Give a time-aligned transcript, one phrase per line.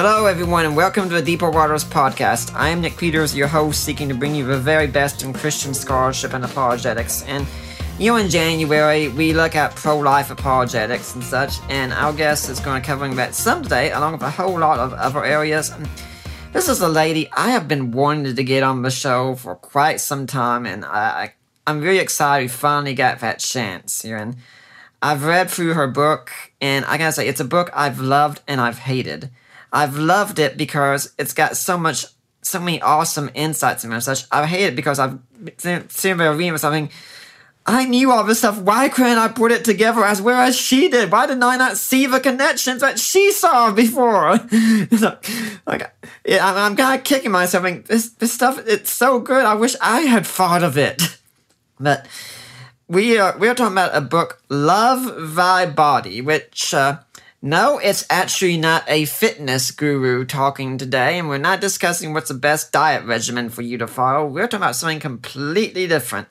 [0.00, 2.54] Hello, everyone, and welcome to the Deeper Waters podcast.
[2.54, 5.74] I am Nick Peters, your host, seeking to bring you the very best in Christian
[5.74, 7.24] scholarship and apologetics.
[7.24, 7.44] And
[7.98, 12.48] you know, in January, we look at pro life apologetics and such, and our guest
[12.48, 15.24] is going to be covering that some today, along with a whole lot of other
[15.24, 15.74] areas.
[16.52, 20.00] This is a lady I have been wanting to get on the show for quite
[20.00, 21.34] some time, and I,
[21.66, 24.16] I'm really excited we finally got that chance here.
[24.16, 24.36] And
[25.02, 28.60] I've read through her book, and I gotta say, it's a book I've loved and
[28.60, 29.30] I've hated.
[29.72, 32.06] I've loved it because it's got so much,
[32.42, 34.24] so many awesome insights and such.
[34.30, 35.18] I hate it because I've
[35.58, 36.90] seen there reading something.
[37.66, 38.58] I knew all this stuff.
[38.58, 41.12] Why couldn't I put it together as well as she did?
[41.12, 44.40] Why didn't I not see the connections that she saw before?
[45.66, 45.92] Like,
[46.24, 47.62] yeah, I'm, I'm kind of kicking myself.
[47.62, 49.44] Like, this, this stuff, it's so good.
[49.44, 51.02] I wish I had thought of it.
[51.80, 52.08] But
[52.88, 56.98] we are we are talking about a book, Love Thy Body, which uh,
[57.40, 62.34] no, it's actually not a fitness guru talking today, and we're not discussing what's the
[62.34, 64.26] best diet regimen for you to follow.
[64.26, 66.28] We're talking about something completely different.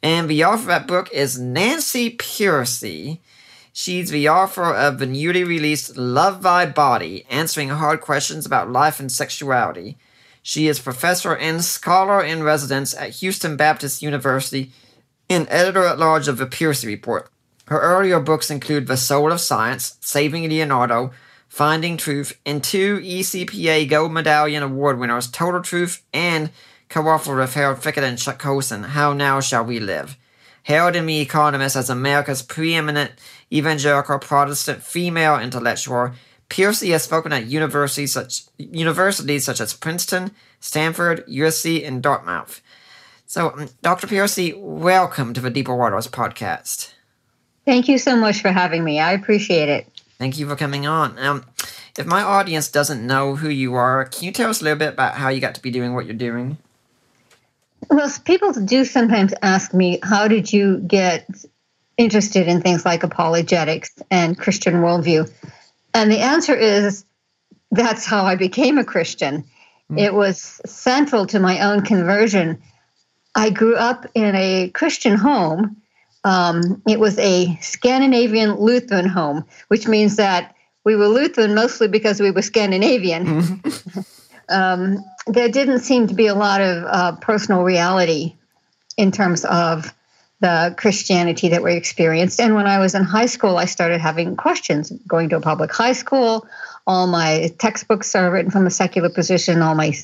[0.00, 3.18] And the author of that book is Nancy Pearcey.
[3.72, 9.00] She's the author of the newly released Love Thy Body, answering hard questions about life
[9.00, 9.98] and sexuality.
[10.42, 14.72] She is professor and scholar in residence at Houston Baptist University
[15.28, 17.28] and editor at large of the Pearcey Report.
[17.68, 21.10] Her earlier books include The Soul of Science, Saving Leonardo,
[21.50, 26.48] Finding Truth, and two ECPA Gold Medallion Award winners, Total Truth and
[26.88, 30.16] co-author with Harold Fickett and Chuck Colson, How Now Shall We Live.
[30.62, 33.12] Hailed in The Economist as America's preeminent
[33.52, 36.12] evangelical Protestant female intellectual,
[36.48, 42.62] Pearcey has spoken at universities such, universities such as Princeton, Stanford, USC, and Dartmouth.
[43.26, 44.06] So, um, Dr.
[44.06, 46.94] Pearcey, welcome to the Deeper Waters podcast.
[47.68, 48.98] Thank you so much for having me.
[48.98, 49.86] I appreciate it.
[50.16, 51.18] Thank you for coming on.
[51.18, 51.44] Um,
[51.98, 54.94] if my audience doesn't know who you are, can you tell us a little bit
[54.94, 56.56] about how you got to be doing what you're doing?
[57.90, 61.28] Well, people do sometimes ask me, how did you get
[61.98, 65.30] interested in things like apologetics and Christian worldview?
[65.92, 67.04] And the answer is
[67.70, 69.44] that's how I became a Christian.
[69.94, 72.62] It was central to my own conversion.
[73.34, 75.82] I grew up in a Christian home.
[76.28, 82.20] Um, it was a Scandinavian Lutheran home, which means that we were Lutheran mostly because
[82.20, 83.62] we were Scandinavian.
[84.50, 88.34] um, there didn't seem to be a lot of uh, personal reality
[88.98, 89.94] in terms of
[90.40, 92.40] the Christianity that we experienced.
[92.40, 95.72] And when I was in high school, I started having questions going to a public
[95.72, 96.46] high school.
[96.86, 99.62] All my textbooks are written from a secular position.
[99.62, 99.94] All my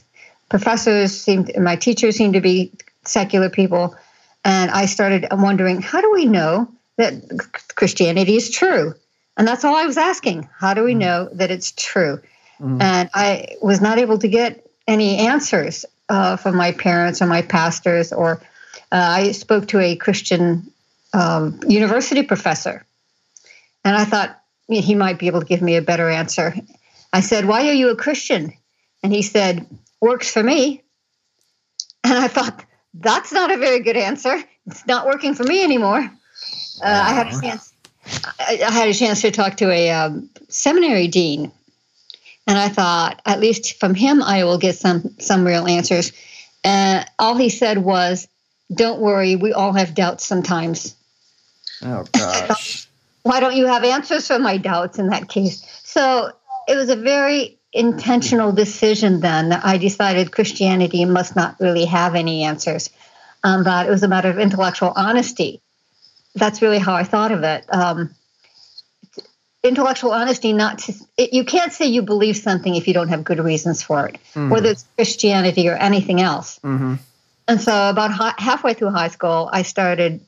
[0.48, 2.72] professors seemed, my teachers seemed to be
[3.04, 3.94] secular people.
[4.44, 7.14] And I started wondering, how do we know that
[7.74, 8.94] Christianity is true?
[9.36, 10.48] And that's all I was asking.
[10.58, 12.20] How do we know that it's true?
[12.80, 17.42] And I was not able to get any answers uh, from my parents or my
[17.42, 18.40] pastors, or
[18.92, 20.70] uh, I spoke to a Christian
[21.12, 22.86] um, university professor,
[23.84, 26.54] and I thought he might be able to give me a better answer.
[27.12, 28.52] I said, Why are you a Christian?
[29.02, 29.66] And he said,
[30.00, 30.82] Works for me.
[32.02, 34.42] And I thought, That's not a very good answer.
[34.66, 35.98] It's not working for me anymore.
[35.98, 37.72] Uh, I had a chance.
[38.38, 41.52] I, I had a chance to talk to a um, seminary dean,
[42.46, 46.12] and I thought, at least from him, I will get some some real answers.
[46.62, 48.28] And all he said was,
[48.72, 50.94] "Don't worry, we all have doubts sometimes.
[51.82, 52.88] Oh gosh.
[53.22, 56.30] Why don't you have answers for my doubts in that case?" So
[56.68, 62.14] it was a very intentional decision then that I decided Christianity must not really have
[62.14, 62.88] any answers.
[63.42, 65.60] Um, that it was a matter of intellectual honesty.
[66.34, 67.64] That's really how I thought of it.
[67.68, 68.14] Um,
[69.62, 73.24] intellectual honesty not to it, you can't say you believe something if you don't have
[73.24, 74.18] good reasons for it
[74.50, 76.94] whether it's christianity or anything else hmm
[77.48, 80.20] and so about hi- halfway through high school i started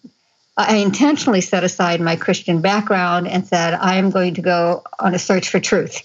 [0.56, 5.14] i intentionally set aside my christian background and said i am going to go on
[5.14, 6.02] a search for truth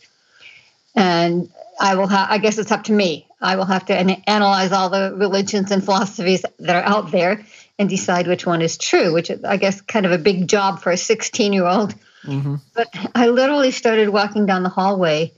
[0.95, 1.49] and
[1.79, 2.29] I will have.
[2.29, 3.27] I guess it's up to me.
[3.41, 7.43] I will have to an- analyze all the religions and philosophies that are out there
[7.79, 9.13] and decide which one is true.
[9.13, 11.95] Which is, I guess, kind of a big job for a 16 year old.
[12.23, 12.55] Mm-hmm.
[12.75, 15.33] But I literally started walking down the hallway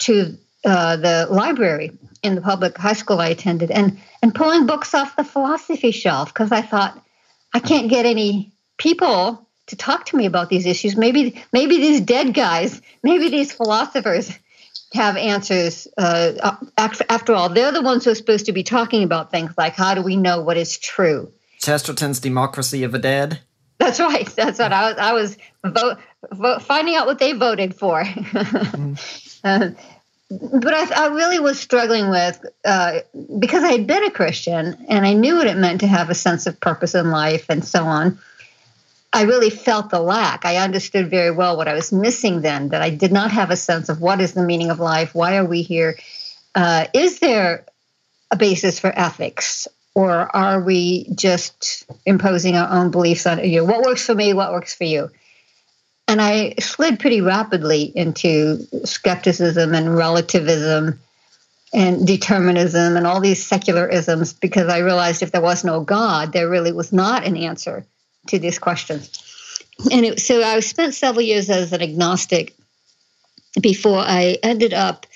[0.00, 1.92] to uh, the library
[2.22, 6.32] in the public high school I attended, and and pulling books off the philosophy shelf
[6.32, 7.02] because I thought
[7.54, 10.96] I can't get any people to talk to me about these issues.
[10.96, 14.30] Maybe maybe these dead guys, maybe these philosophers
[14.92, 15.88] have answers.
[15.96, 19.74] Uh, after all, they're the ones who are supposed to be talking about things like
[19.74, 21.32] how do we know what is true?
[21.60, 23.40] Chesterton's Democracy of the Dead.
[23.78, 24.26] That's right.
[24.26, 24.98] That's what I was.
[24.98, 25.98] I was vote,
[26.30, 28.02] vote, finding out what they voted for.
[28.04, 29.38] mm.
[29.44, 29.70] uh,
[30.30, 33.00] but I, I, really was struggling with uh,
[33.38, 36.14] because I had been a Christian and I knew what it meant to have a
[36.14, 38.18] sense of purpose in life and so on.
[39.12, 40.44] I really felt the lack.
[40.44, 43.56] I understood very well what I was missing then, that I did not have a
[43.56, 45.14] sense of what is the meaning of life?
[45.14, 45.98] Why are we here?
[46.54, 47.66] Uh, is there
[48.30, 49.68] a basis for ethics?
[49.94, 53.64] Or are we just imposing our own beliefs on you?
[53.64, 54.32] What works for me?
[54.32, 55.10] What works for you?
[56.08, 60.98] And I slid pretty rapidly into skepticism and relativism
[61.74, 66.48] and determinism and all these secularisms because I realized if there was no God, there
[66.48, 67.86] really was not an answer
[68.28, 69.10] to these questions.
[69.90, 72.54] And it, so I spent several years as an agnostic
[73.60, 75.06] before I ended up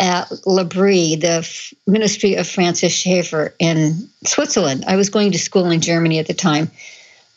[0.00, 4.84] at L'Abri, the F- Ministry of Francis Schaeffer in Switzerland.
[4.86, 6.70] I was going to school in Germany at the time.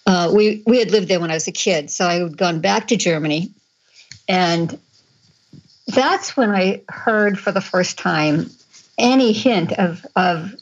[0.05, 2.59] Uh, we we had lived there when I was a kid, so I had gone
[2.59, 3.51] back to Germany,
[4.27, 4.77] and
[5.87, 8.49] that's when I heard for the first time
[8.97, 10.55] any hint of of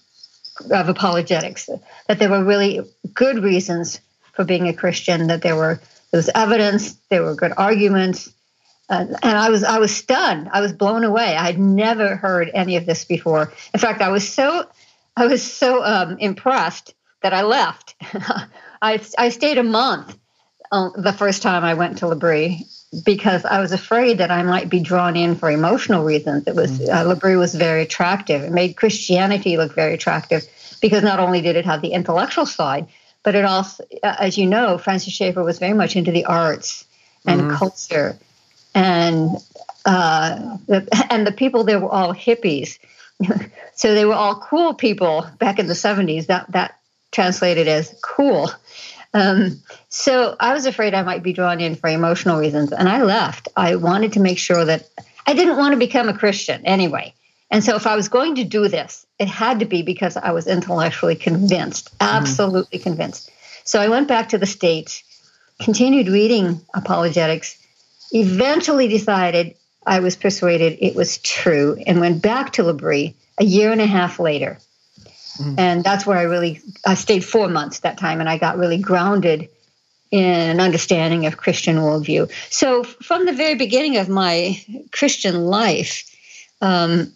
[0.72, 1.70] of apologetics
[2.08, 2.82] that there were really
[3.14, 4.00] good reasons
[4.40, 5.82] for being a Christian, that there were
[6.12, 8.34] there was evidence, there were good arguments,
[8.90, 10.48] uh, and I was I was stunned.
[10.54, 11.36] I was blown away.
[11.36, 13.52] I had never heard any of this before.
[13.74, 14.66] In fact, I was so
[15.18, 17.96] I was so um, impressed that I left.
[18.82, 20.18] I I stayed a month
[20.72, 22.66] uh, the first time I went to L'Abri
[23.04, 26.48] because I was afraid that I might be drawn in for emotional reasons.
[26.48, 26.96] It was mm-hmm.
[26.96, 28.42] uh, L'Abri was very attractive.
[28.44, 30.48] It made Christianity look very attractive
[30.82, 32.88] because not only did it have the intellectual side,
[33.24, 36.86] but it also, as you know, Francis Schaeffer was very much into the arts
[37.26, 37.56] and mm-hmm.
[37.56, 38.18] culture,
[38.74, 39.30] and
[39.86, 42.80] uh, the, and the people there were all hippies,
[43.76, 46.28] so they were all cool people back in the seventies.
[46.28, 46.80] That that
[47.12, 48.52] translated as cool.
[49.14, 53.02] Um, so I was afraid I might be drawn in for emotional reasons, and I
[53.02, 53.48] left.
[53.56, 54.88] I wanted to make sure that
[55.26, 57.14] I didn't want to become a Christian anyway.
[57.52, 60.32] And so if I was going to do this, it had to be because I
[60.32, 62.16] was intellectually convinced, mm-hmm.
[62.16, 62.84] absolutely mm.
[62.84, 63.32] convinced.
[63.64, 65.04] So I went back to the States,
[65.60, 67.58] continued reading apologetics,
[68.12, 69.56] eventually decided
[69.86, 73.88] I was persuaded it was true, and went back to L'Abri a year and a
[73.88, 74.60] half later.
[75.38, 75.56] Mm.
[75.58, 78.78] And that's where I really I stayed four months that time, and I got really
[78.78, 79.50] grounded
[80.12, 82.32] in an understanding of Christian worldview.
[82.50, 86.09] So from the very beginning of my Christian life,
[86.62, 87.12] um,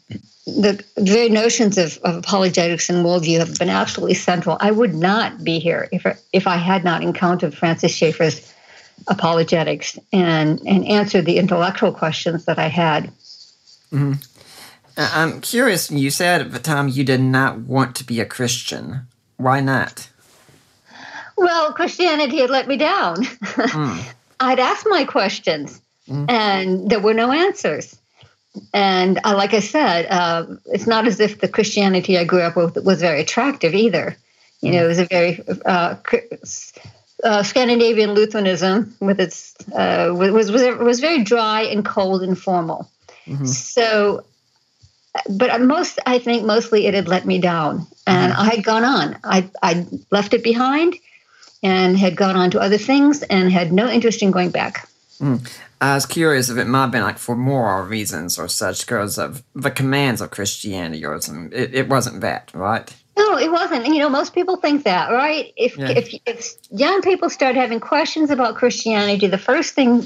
[0.45, 4.57] the very notions of, of, apologetics and worldview have been absolutely central.
[4.59, 8.53] I would not be here if if I had not encountered Francis Schaeffer's
[9.07, 13.05] apologetics and and answered the intellectual questions that I had.
[13.91, 14.13] Mm-hmm.
[14.97, 15.89] I'm curious.
[15.89, 19.07] You said at the time you did not want to be a Christian.
[19.37, 20.09] Why not?
[21.37, 23.23] Well, Christianity had let me down.
[23.23, 24.13] Mm.
[24.39, 26.29] I'd asked my questions, mm.
[26.29, 27.97] and there were no answers
[28.73, 32.55] and uh, like I said, uh, it's not as if the Christianity I grew up
[32.55, 34.15] with was very attractive either.
[34.61, 35.95] You know, it was a very uh,
[37.23, 42.89] uh Scandinavian Lutheranism with its uh, was was was very dry and cold and formal.
[43.25, 43.45] Mm-hmm.
[43.45, 44.23] So,
[45.29, 48.41] but most I think mostly it had let me down, and mm-hmm.
[48.41, 49.17] I had gone on.
[49.23, 50.95] I I left it behind,
[51.61, 54.87] and had gone on to other things, and had no interest in going back.
[55.19, 55.45] Mm.
[55.83, 59.17] I was curious if it might have been like for moral reasons or such, because
[59.17, 61.51] of the commands of Christianity or something.
[61.51, 62.89] It, it wasn't that, right?
[63.17, 63.83] No, it wasn't.
[63.83, 65.51] And, you know, most people think that, right?
[65.57, 65.89] If, yeah.
[65.89, 70.03] if, if young people start having questions about Christianity, the first thing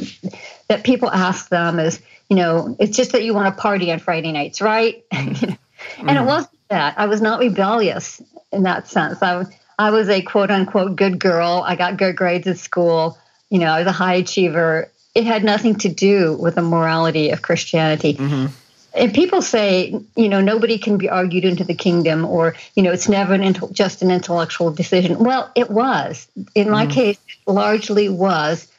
[0.67, 3.99] that people ask them is, you know, it's just that you want to party on
[3.99, 5.05] Friday nights, right?
[5.97, 6.09] Mm.
[6.09, 6.97] and it wasn't that.
[6.97, 8.19] I was not rebellious
[8.51, 9.21] in that sense.
[9.21, 9.45] I,
[9.77, 11.63] I was a quote unquote good girl.
[11.63, 13.15] I got good grades at school.
[13.51, 17.31] You know, I was a high achiever it had nothing to do with the morality
[17.31, 18.13] of Christianity.
[18.13, 18.53] Mm-hmm.
[18.93, 22.91] And people say, you know, nobody can be argued into the kingdom, or you know,
[22.91, 25.17] it's never an just an intellectual decision.
[25.17, 26.27] Well, it was.
[26.53, 26.91] In my mm-hmm.
[26.91, 28.71] case, largely was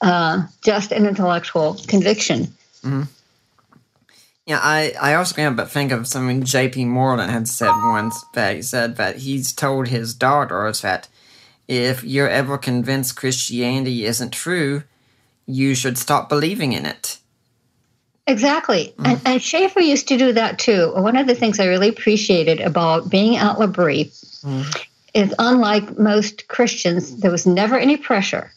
[0.00, 2.46] uh, just an intellectual conviction.
[2.82, 3.02] Mm-hmm.
[4.46, 6.86] Yeah, I, I also can't but think of something J.P.
[6.86, 11.08] Moreland had said once that he said that he's told his daughters that
[11.68, 14.82] if you're ever convinced Christianity isn't true,
[15.46, 17.18] you should stop believing in it.
[18.26, 18.94] Exactly.
[18.98, 19.06] Mm.
[19.06, 20.92] And, and Schaeffer used to do that too.
[20.94, 24.86] One of the things I really appreciated about being at L'Abri mm.
[25.12, 28.50] is unlike most Christians, there was never any pressure.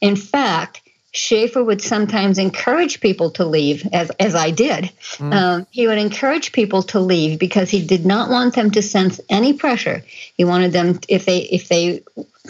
[0.00, 0.80] In fact,
[1.12, 4.90] Schaeffer would sometimes encourage people to leave, as, as I did.
[5.18, 5.32] Mm.
[5.32, 9.20] Um, he would encourage people to leave because he did not want them to sense
[9.30, 10.02] any pressure.
[10.36, 12.02] He wanted them, if they if they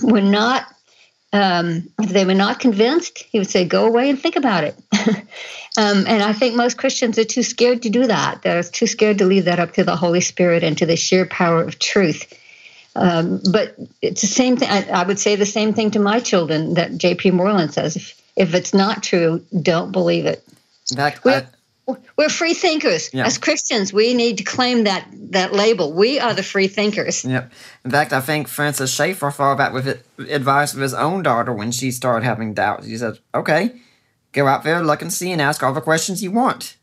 [0.02, 0.64] were not
[1.34, 4.76] um, if they were not convinced, he would say, "Go away and think about it."
[5.76, 8.42] um, and I think most Christians are too scared to do that.
[8.42, 11.26] They're too scared to leave that up to the Holy Spirit and to the sheer
[11.26, 12.32] power of truth.
[12.94, 14.70] Um, but it's the same thing.
[14.70, 17.32] I, I, would say the same thing to my children that J.P.
[17.32, 17.96] Moreland says.
[17.96, 20.44] If, if it's not true, don't believe it.
[21.24, 21.46] We're, I,
[22.16, 23.10] we're, free thinkers.
[23.12, 23.26] Yeah.
[23.26, 25.92] As Christians, we need to claim that that label.
[25.92, 27.24] We are the free thinkers.
[27.24, 27.52] Yep.
[27.84, 31.72] In fact, I think Francis Schaeffer thought that with advice of his own daughter when
[31.72, 32.86] she started having doubts.
[32.86, 33.72] He said, "Okay,
[34.32, 36.76] go out there, look and see, and ask all the questions you want."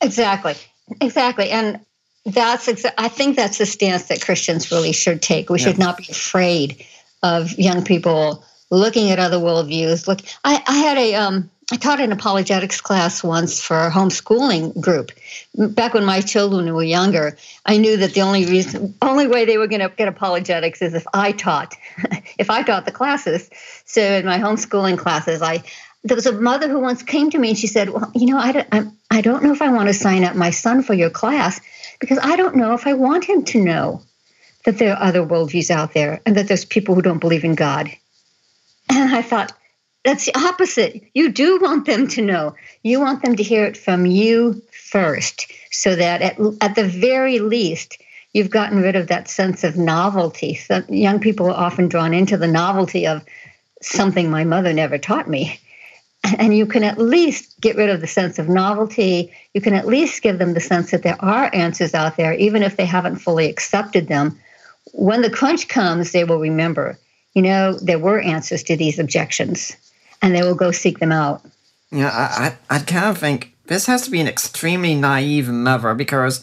[0.00, 0.54] Exactly.
[1.00, 1.50] Exactly.
[1.50, 1.80] And
[2.24, 5.50] that's exa- I think that's the stance that Christians really should take.
[5.50, 6.84] We should not be afraid
[7.22, 10.08] of young people looking at other worldviews.
[10.08, 14.78] Look, I, I had a um, I taught an apologetics class once for a homeschooling
[14.78, 15.10] group.
[15.56, 19.56] Back when my children were younger, I knew that the only reason, only way they
[19.56, 21.74] were going to get apologetics is if I taught,
[22.38, 23.48] if I taught the classes.
[23.86, 25.62] So in my homeschooling classes, I
[26.04, 28.36] there was a mother who once came to me and she said, "Well, you know,
[28.36, 30.92] I don't, I'm, I don't know if I want to sign up my son for
[30.92, 31.58] your class
[32.00, 34.02] because I don't know if I want him to know
[34.66, 37.54] that there are other worldviews out there and that there's people who don't believe in
[37.54, 37.90] God."
[38.90, 39.52] And I thought,
[40.04, 41.02] that's the opposite.
[41.14, 42.54] You do want them to know.
[42.82, 47.38] You want them to hear it from you first, so that at, at the very
[47.38, 47.98] least,
[48.32, 50.54] you've gotten rid of that sense of novelty.
[50.54, 53.24] So young people are often drawn into the novelty of
[53.80, 55.60] something my mother never taught me.
[56.38, 59.32] And you can at least get rid of the sense of novelty.
[59.54, 62.62] You can at least give them the sense that there are answers out there, even
[62.62, 64.38] if they haven't fully accepted them.
[64.92, 66.98] When the crunch comes, they will remember
[67.34, 69.76] you know, there were answers to these objections,
[70.22, 71.44] and they will go seek them out.
[71.90, 75.94] Yeah, I, I, I kind of think this has to be an extremely naive mother
[75.94, 76.42] because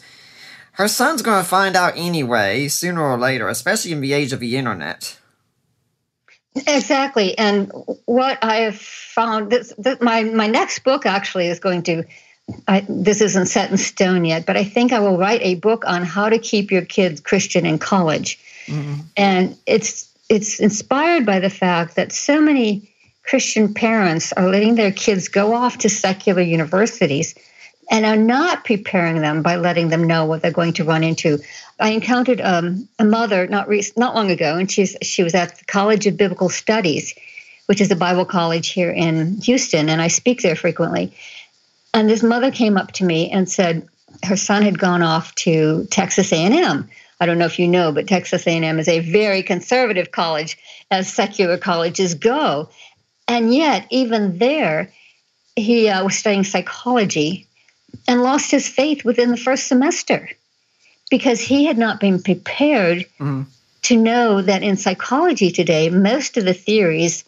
[0.72, 4.40] her son's going to find out anyway, sooner or later, especially in the age of
[4.40, 5.18] the internet.
[6.54, 7.70] Exactly, and
[8.06, 12.04] what I have found this, this my my next book actually is going to.
[12.66, 15.84] I, this isn't set in stone yet, but I think I will write a book
[15.86, 18.94] on how to keep your kids Christian in college, mm-hmm.
[19.16, 22.89] and it's it's inspired by the fact that so many
[23.22, 27.34] Christian parents are letting their kids go off to secular universities
[27.90, 31.38] and are not preparing them by letting them know what they're going to run into.
[31.78, 35.58] I encountered um, a mother not re- not long ago, and she's she was at
[35.58, 37.14] the College of Biblical Studies,
[37.66, 41.12] which is a Bible college here in Houston, and I speak there frequently.
[41.92, 43.88] And this mother came up to me and said
[44.24, 46.88] her son had gone off to Texas A&M
[47.20, 50.56] I don't know if you know, but Texas A&M is a very conservative college
[50.90, 52.70] as secular colleges go.
[53.30, 54.92] And yet, even there,
[55.54, 57.46] he uh, was studying psychology
[58.08, 60.28] and lost his faith within the first semester
[61.12, 63.42] because he had not been prepared mm-hmm.
[63.82, 67.24] to know that in psychology today, most of the theories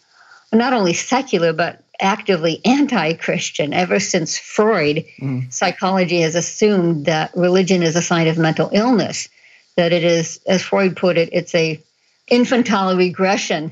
[0.51, 3.73] are not only secular, but actively anti Christian.
[3.73, 5.53] Ever since Freud, mm.
[5.53, 9.29] psychology has assumed that religion is a sign of mental illness
[9.77, 11.81] that it is, as Freud put it, it's a
[12.27, 13.71] infantile regression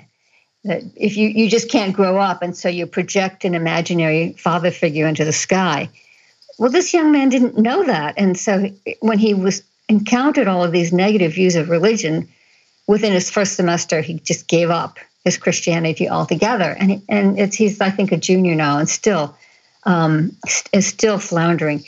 [0.63, 5.07] if you, you just can't grow up and so you project an imaginary father figure
[5.07, 5.89] into the sky.
[6.59, 8.13] Well, this young man didn't know that.
[8.17, 12.29] And so when he was encountered all of these negative views of religion,
[12.87, 16.75] within his first semester, he just gave up his Christianity altogether.
[16.79, 19.35] And, and it's, he's, I think, a junior now and still
[19.83, 20.35] um,
[20.73, 21.83] is still floundering.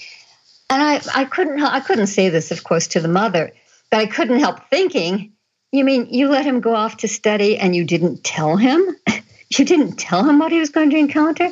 [0.69, 3.51] And I, I couldn't I couldn't say this, of course, to the mother,
[3.91, 5.32] but I couldn't help thinking,
[5.73, 8.95] you mean you let him go off to study and you didn't tell him?
[9.57, 11.49] you didn't tell him what he was going to encounter?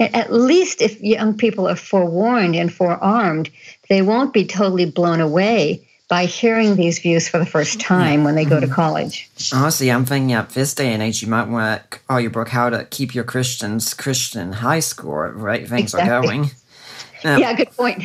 [0.00, 3.50] At least if young people are forewarned and forearmed,
[3.90, 8.34] they won't be totally blown away by hearing these views for the first time when
[8.34, 8.74] they go to mm-hmm.
[8.74, 9.30] college.
[9.52, 12.48] Honestly, I'm thinking at this day and age, you might want to call your book
[12.48, 16.10] "How to Keep Your Christians Christian High School." Right, things exactly.
[16.10, 16.50] are going.
[17.22, 18.02] Um, yeah, good point.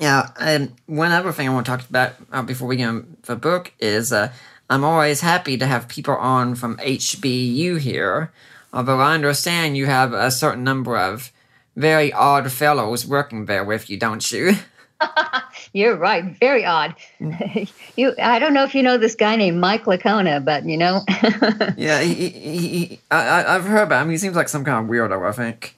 [0.00, 3.06] Yeah, and one other thing I want to talk about uh, before we get into
[3.22, 4.32] the book is uh,
[4.68, 8.32] I'm always happy to have people on from HBU here,
[8.72, 11.30] although I understand you have a certain number of
[11.76, 14.54] very odd fellows working there with you, don't you?
[15.72, 16.24] You're right.
[16.40, 16.94] Very odd.
[17.20, 17.70] Mm.
[17.96, 21.04] you, I don't know if you know this guy named Mike Licona, but you know.
[21.76, 24.10] yeah, he, he, he, I, I've heard about him.
[24.10, 25.28] He seems like some kind of weirdo.
[25.28, 25.76] I think.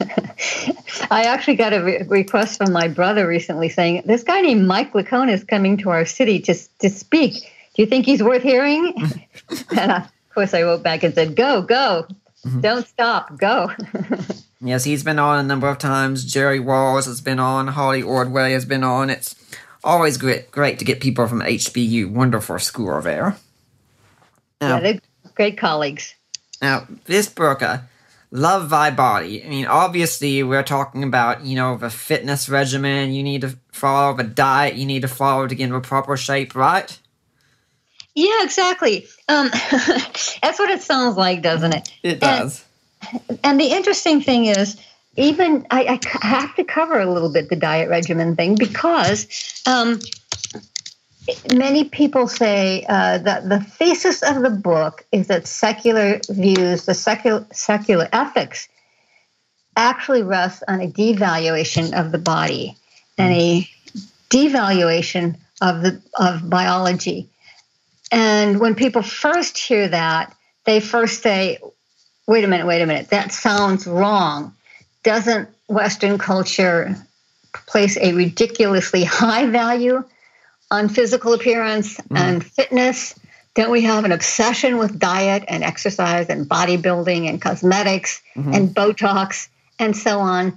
[1.10, 4.92] I actually got a re- request from my brother recently saying this guy named Mike
[4.92, 7.50] Licona is coming to our city to to speak.
[7.74, 8.94] Do you think he's worth hearing?
[9.76, 12.06] and I, of course, I wrote back and said, "Go, go,
[12.44, 12.60] mm-hmm.
[12.60, 13.70] don't stop, go."
[14.60, 16.24] yes, he's been on a number of times.
[16.24, 17.68] Jerry Walls has been on.
[17.68, 19.10] Holly Ordway has been on.
[19.10, 19.34] It's
[19.82, 22.10] always great, great to get people from HBU.
[22.10, 23.36] Wonderful school there.
[24.60, 25.00] Now, yeah, they're
[25.34, 26.14] great colleagues.
[26.62, 27.88] Now, this Burka
[28.30, 29.44] love thy body.
[29.44, 34.14] I mean, obviously, we're talking about, you know, the fitness regimen you need to follow,
[34.16, 36.98] the diet you need to follow to get into proper shape, right?
[38.14, 39.06] Yeah, exactly.
[39.28, 41.92] Um, that's what it sounds like, doesn't it?
[42.02, 42.64] It does.
[43.28, 44.80] And, and the interesting thing is,
[45.16, 50.00] even I, I, have to cover a little bit the diet regimen thing because um,
[51.54, 56.94] many people say uh, that the thesis of the book is that secular views, the
[56.94, 58.68] secular, secular ethics,
[59.76, 62.76] actually rests on a devaluation of the body
[63.18, 63.68] and a
[64.30, 67.28] devaluation of the of biology.
[68.14, 70.32] And when people first hear that,
[70.66, 71.58] they first say,
[72.28, 74.54] "Wait a minute, wait a minute, that sounds wrong."
[75.02, 76.96] Doesn't Western culture
[77.66, 80.04] place a ridiculously high value
[80.70, 82.16] on physical appearance mm.
[82.16, 83.16] and fitness?
[83.56, 88.52] Don't we have an obsession with diet and exercise and bodybuilding and cosmetics mm-hmm.
[88.52, 89.48] and Botox
[89.80, 90.56] and so on?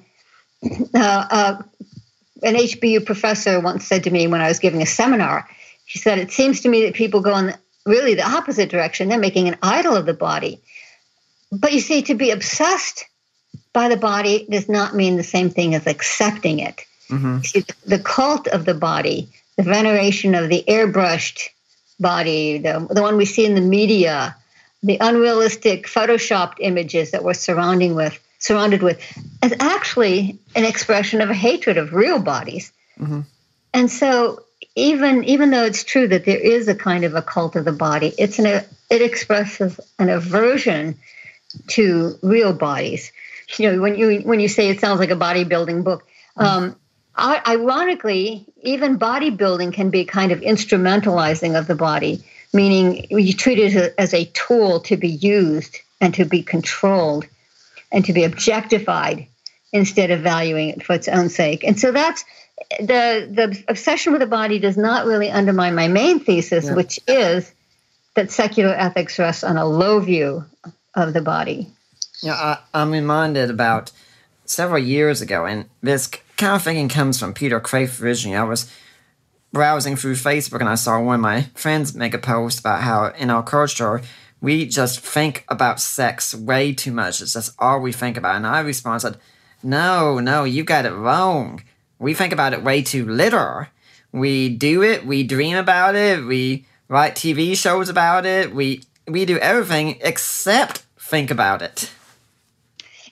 [0.93, 1.61] Uh, uh,
[2.43, 5.47] an HBU professor once said to me when I was giving a seminar,
[5.87, 9.09] she said, It seems to me that people go in really the opposite direction.
[9.09, 10.61] They're making an idol of the body.
[11.51, 13.05] But you see, to be obsessed
[13.73, 16.85] by the body does not mean the same thing as accepting it.
[17.09, 17.39] Mm-hmm.
[17.39, 21.49] See, the cult of the body the veneration of the airbrushed
[21.99, 24.35] body, the, the one we see in the media,
[24.83, 29.01] the unrealistic photoshopped images that we're surrounding with, surrounded with,
[29.43, 32.71] is actually an expression of a hatred of real bodies.
[32.99, 33.21] Mm-hmm.
[33.73, 34.43] And so,
[34.77, 37.71] even even though it's true that there is a kind of a cult of the
[37.71, 40.95] body, it's an it expresses an aversion
[41.69, 43.11] to real bodies.
[43.57, 46.75] You know, when you when you say it sounds like a bodybuilding book, um,
[47.17, 53.95] ironically, even bodybuilding can be kind of instrumentalizing of the body, meaning you treat it
[53.97, 57.25] as a tool to be used and to be controlled
[57.91, 59.25] and to be objectified
[59.73, 61.63] instead of valuing it for its own sake.
[61.63, 62.23] And so that's
[62.79, 66.75] the the obsession with the body does not really undermine my main thesis, yeah.
[66.75, 67.51] which is
[68.15, 70.45] that secular ethics rests on a low view
[70.95, 71.67] of the body.
[72.21, 73.91] Yeah, I, I'm reminded about
[74.45, 78.37] several years ago, and this kind of thinking comes from Peter Kreeft originally.
[78.37, 78.71] I was
[79.51, 83.07] browsing through Facebook and I saw one of my friends make a post about how
[83.17, 84.01] in our culture
[84.41, 87.21] we just think about sex way too much.
[87.21, 88.35] It's just all we think about.
[88.35, 89.17] And I responded,
[89.63, 91.63] No, no, you got it wrong.
[91.99, 93.65] We think about it way too little.
[94.11, 99.25] We do it, we dream about it, we write TV shows about it, we we
[99.25, 101.91] do everything except think about it.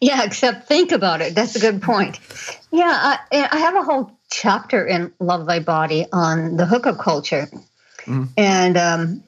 [0.02, 1.36] Yeah, except think about it.
[1.36, 2.20] That's a good point.
[2.72, 7.48] Yeah, I, I have a whole chapter in Love Thy Body on the hookup culture.
[8.06, 8.30] Mm.
[8.38, 9.24] And um,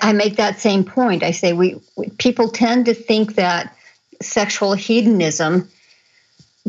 [0.00, 1.22] I make that same point.
[1.22, 3.76] I say we, we people tend to think that
[4.22, 5.68] sexual hedonism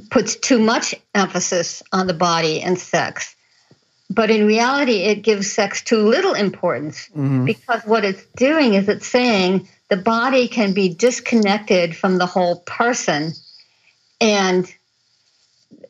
[0.09, 3.35] puts too much emphasis on the body and sex.
[4.09, 7.45] But in reality, it gives sex too little importance mm-hmm.
[7.45, 12.57] because what it's doing is it's saying the body can be disconnected from the whole
[12.61, 13.33] person
[14.19, 14.71] and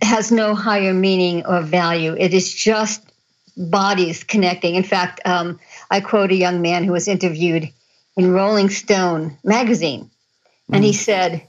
[0.02, 2.16] has no higher meaning or value.
[2.18, 3.04] It is just
[3.56, 4.76] bodies connecting.
[4.76, 5.60] In fact, um,
[5.92, 7.70] I quote a young man who was interviewed
[8.16, 10.10] in Rolling Stone magazine,
[10.72, 10.96] and he mm.
[10.96, 11.48] said,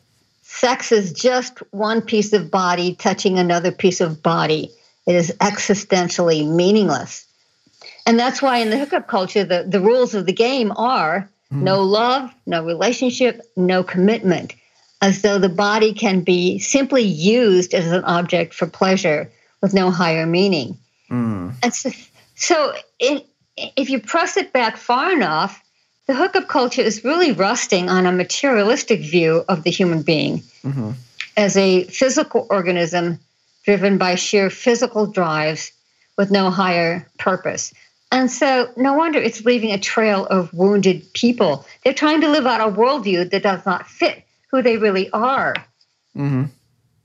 [0.52, 4.70] Sex is just one piece of body touching another piece of body.
[5.06, 7.24] It is existentially meaningless.
[8.04, 11.62] And that's why in the hookup culture, the, the rules of the game are mm.
[11.62, 14.54] no love, no relationship, no commitment
[15.00, 19.30] as though the body can be simply used as an object for pleasure
[19.62, 20.76] with no higher meaning.
[21.10, 21.54] Mm.
[21.62, 21.90] And so,
[22.34, 25.62] so if you press it back far enough,
[26.10, 30.90] the hookup culture is really resting on a materialistic view of the human being mm-hmm.
[31.36, 33.20] as a physical organism
[33.64, 35.70] driven by sheer physical drives
[36.18, 37.72] with no higher purpose.
[38.10, 41.64] And so, no wonder it's leaving a trail of wounded people.
[41.84, 45.54] They're trying to live out a worldview that does not fit who they really are.
[46.16, 46.46] Mm-hmm.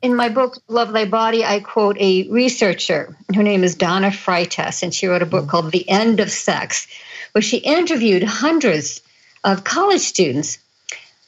[0.01, 3.15] in my book, Love Thy Body, I quote a researcher.
[3.35, 6.87] Her name is Donna Freitas, and she wrote a book called The End of Sex,
[7.35, 9.01] where she interviewed hundreds
[9.43, 10.57] of college students.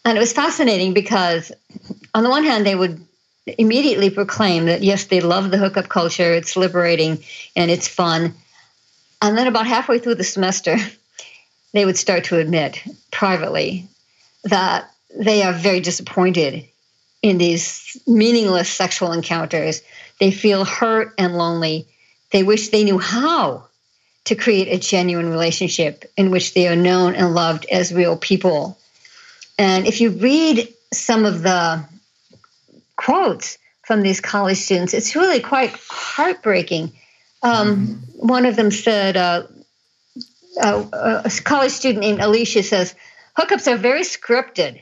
[0.06, 1.52] And it was fascinating because,
[2.15, 3.06] on the one hand, they would
[3.46, 7.22] immediately proclaim that, yes, they love the hookup culture, it's liberating
[7.58, 8.36] and it's fun.
[9.22, 10.78] And then, about halfway through the semester,
[11.74, 13.86] they would start to admit privately
[14.46, 16.63] that they are very disappointed
[17.22, 19.82] in these meaningless sexual encounters.
[20.22, 21.86] They feel hurt and lonely.
[22.32, 23.66] They wish they knew how
[24.28, 28.78] to create a genuine relationship in which they are known and loved as real people.
[29.58, 31.84] And if you read some of the
[32.98, 36.92] quotes from these college students, it's really quite heartbreaking.
[37.42, 38.28] Um, mm-hmm.
[38.28, 39.44] One of them said, uh,
[40.62, 42.96] uh, a college student named Alicia says,
[43.38, 44.82] hookups are very scripted.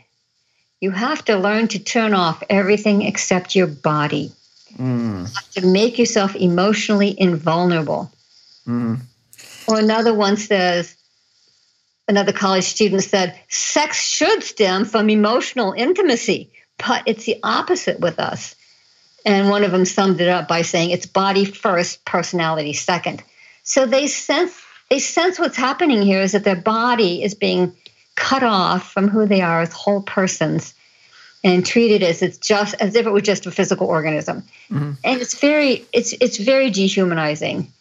[0.82, 4.32] You have to learn to turn off everything except your body.
[4.78, 5.32] Mm.
[5.54, 8.12] to make yourself emotionally invulnerable.
[8.68, 9.00] Mm.
[9.68, 10.96] Or another one says,
[12.08, 18.20] another college student said, sex should stem from emotional intimacy, but it's the opposite with
[18.20, 18.56] us.
[19.26, 23.24] And one of them summed it up by saying, it's body first, personality second.
[23.64, 27.76] So they sense they sense what's happening here is that their body is being
[28.16, 30.74] cut off from who they are as whole persons
[31.44, 34.92] and treated as it's just as if it were just a physical organism mm-hmm.
[35.04, 37.72] and it's very it's it's very dehumanizing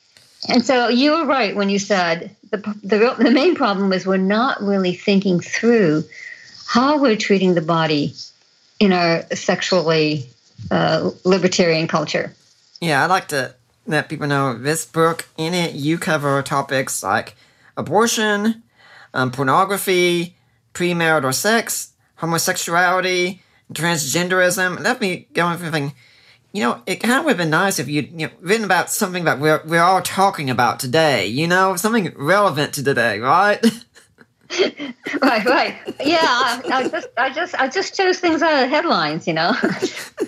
[0.48, 4.16] and so you were right when you said the, the, the main problem is we're
[4.16, 6.04] not really thinking through
[6.66, 8.14] how we're treating the body
[8.80, 10.26] in our sexually
[10.70, 12.32] uh, libertarian culture
[12.80, 13.54] yeah i'd like to
[13.86, 17.36] let people know this book in it you cover topics like
[17.76, 18.62] abortion
[19.14, 20.36] um, pornography,
[20.74, 23.40] premarital sex, homosexuality,
[23.72, 24.80] transgenderism.
[24.80, 25.94] Let me go on thinking,
[26.54, 28.88] you know, it kind of would have been nice if you'd you know, written about
[28.88, 33.60] something that we're, we're all talking about today, you know, something relevant to today, right?
[35.20, 35.76] right, right.
[36.04, 39.52] Yeah, I, I, just, I just, I just chose things out of headlines, you know.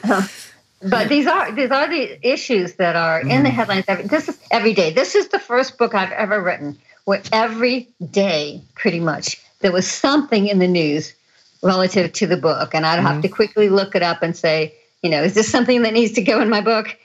[0.83, 3.53] but these are these are the issues that are in the mm.
[3.53, 3.85] headlines.
[3.87, 4.91] Every, this is every day.
[4.91, 9.89] This is the first book I've ever written where every day, pretty much, there was
[9.89, 11.15] something in the news
[11.63, 12.75] relative to the book.
[12.75, 13.07] And I'd mm-hmm.
[13.07, 14.75] have to quickly look it up and say,
[15.07, 16.99] you know, is this something that needs to go in my book?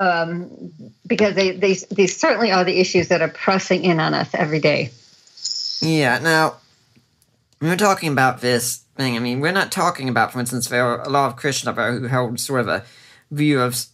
[0.00, 0.72] Um,
[1.06, 4.58] because they, they, these certainly are the issues that are pressing in on us every
[4.58, 4.90] day.
[5.80, 6.18] Yeah.
[6.18, 6.56] Now,
[7.60, 10.84] when we're talking about this thing, I mean, we're not talking about, for instance, there
[10.84, 12.84] are a lot of Christians out there who hold sort of a
[13.30, 13.86] view of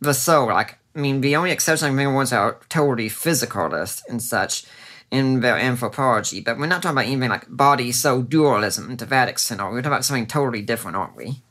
[0.00, 4.02] the soul, like I mean, the only exception I think remember ones are totally physicalist
[4.08, 4.64] and such
[5.12, 9.28] in their anthropology, but we're not talking about anything like body soul dualism to that
[9.28, 9.60] extent.
[9.60, 11.42] We're talking about something totally different, aren't we?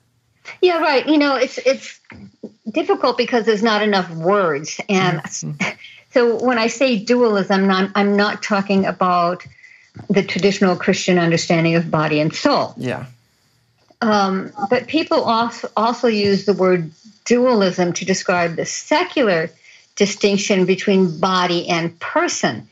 [0.62, 1.08] Yeah, right.
[1.08, 2.00] You know, it's it's
[2.70, 5.52] difficult because there's not enough words, and mm-hmm.
[6.12, 9.46] so when I say dualism, I'm not, I'm not talking about
[10.10, 12.74] the traditional Christian understanding of body and soul.
[12.78, 13.06] Yeah.
[14.02, 16.92] Um, but people also also use the word
[17.26, 19.50] dualism to describe the secular
[19.96, 22.70] distinction between body and person.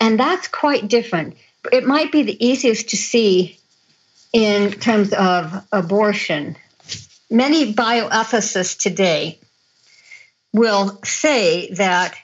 [0.00, 1.36] And that's quite different.
[1.70, 3.58] It might be the easiest to see
[4.32, 6.56] in terms of abortion.
[7.32, 9.38] Many bioethicists today
[10.52, 12.14] will say that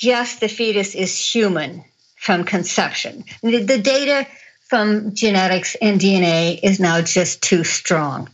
[0.00, 1.84] yes, the fetus is human
[2.16, 3.24] from conception.
[3.42, 4.26] The, the data
[4.68, 8.28] from genetics and DNA is now just too strong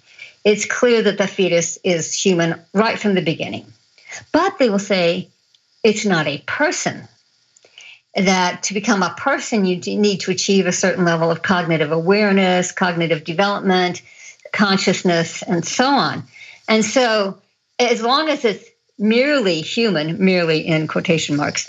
[0.44, 3.72] it's clear that the fetus is human right from the beginning.
[4.30, 5.30] But they will say
[5.82, 7.08] it's not a person.
[8.14, 12.70] That to become a person, you need to achieve a certain level of cognitive awareness,
[12.70, 14.02] cognitive development,
[14.54, 16.22] consciousness, and so on.
[16.68, 17.38] And so,
[17.78, 18.64] as long as it's
[18.98, 21.68] merely human, merely in quotation marks,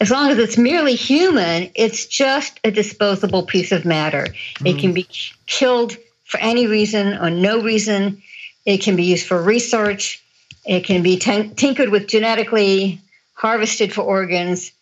[0.00, 4.28] as long as it's merely human, it's just a disposable piece of matter.
[4.60, 4.70] Mm.
[4.70, 5.06] It can be
[5.46, 8.22] killed for any reason or no reason.
[8.64, 10.22] It can be used for research.
[10.64, 13.00] It can be t- tinkered with genetically,
[13.34, 14.72] harvested for organs,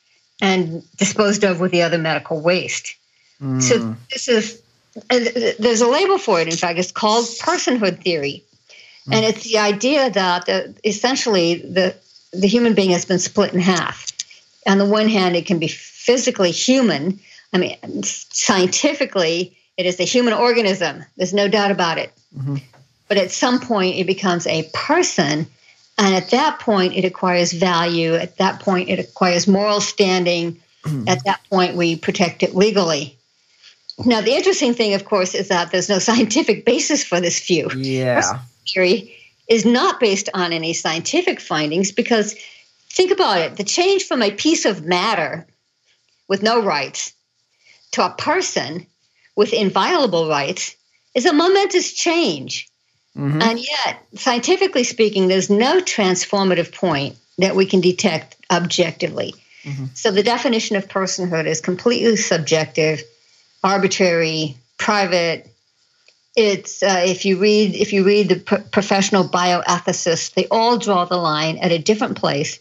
[0.41, 2.95] and disposed of with the other medical waste.
[3.43, 3.61] Mm.
[3.61, 4.62] So this is
[5.09, 6.49] there's a label for it.
[6.49, 8.45] In fact, it's called personhood theory,
[9.09, 9.15] mm.
[9.15, 11.95] and it's the idea that the, essentially the
[12.33, 14.11] the human being has been split in half.
[14.67, 17.21] On the one hand, it can be physically human.
[17.53, 21.05] I mean, scientifically, it is a human organism.
[21.17, 22.13] There's no doubt about it.
[22.37, 22.57] Mm-hmm.
[23.09, 25.47] But at some point, it becomes a person.
[25.99, 28.15] And at that point, it acquires value.
[28.15, 30.61] At that point, it acquires moral standing.
[30.85, 31.09] Mm-hmm.
[31.09, 33.19] At that point, we protect it legally.
[34.05, 37.71] Now, the interesting thing, of course, is that there's no scientific basis for this view.
[37.77, 38.41] Yeah.
[38.73, 39.17] Theory
[39.49, 42.37] is not based on any scientific findings because
[42.91, 45.47] think about it the change from a piece of matter
[46.29, 47.13] with no rights
[47.93, 48.87] to a person
[49.37, 50.77] with inviolable rights
[51.15, 52.69] is a momentous change.
[53.17, 53.43] Mm-hmm.
[53.43, 59.35] And yet, scientifically speaking, there's no transformative point that we can detect objectively.
[59.65, 59.87] Mm-hmm.
[59.95, 63.03] So the definition of personhood is completely subjective,
[63.63, 65.49] arbitrary, private.
[66.35, 71.05] It's uh, if you read if you read the pro- professional bioethicists, they all draw
[71.05, 72.59] the line at a different place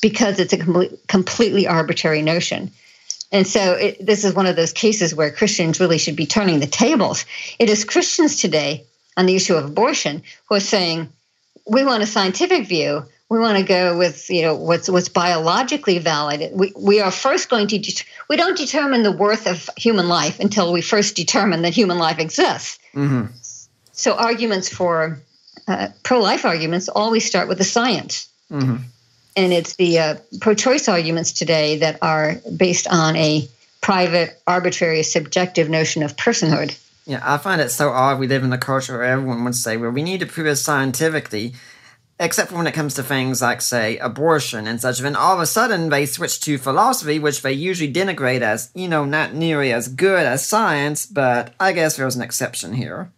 [0.00, 2.70] because it's a com- completely arbitrary notion.
[3.32, 6.60] And so it, this is one of those cases where Christians really should be turning
[6.60, 7.24] the tables.
[7.58, 8.84] It is Christians today
[9.16, 11.08] on the issue of abortion who are saying,
[11.68, 13.04] we want a scientific view.
[13.30, 16.50] We want to go with you know what's what's biologically valid.
[16.52, 20.38] We we are first going to det- we don't determine the worth of human life
[20.40, 22.78] until we first determine that human life exists.
[22.94, 23.26] Mm-hmm.
[23.92, 25.18] So arguments for
[25.68, 28.28] uh, pro-life arguments always start with the science.
[28.50, 28.76] Mm-hmm
[29.36, 33.48] and it's the uh, pro-choice arguments today that are based on a
[33.80, 36.76] private, arbitrary, subjective notion of personhood.
[37.06, 39.76] Yeah, I find it so odd we live in a culture where everyone would say,
[39.76, 41.54] well, we need to prove it scientifically,
[42.20, 45.00] except for when it comes to things like, say, abortion and such.
[45.00, 48.86] And all of a sudden, they switch to philosophy, which they usually denigrate as, you
[48.86, 53.10] know, not nearly as good as science, but I guess there's an exception here.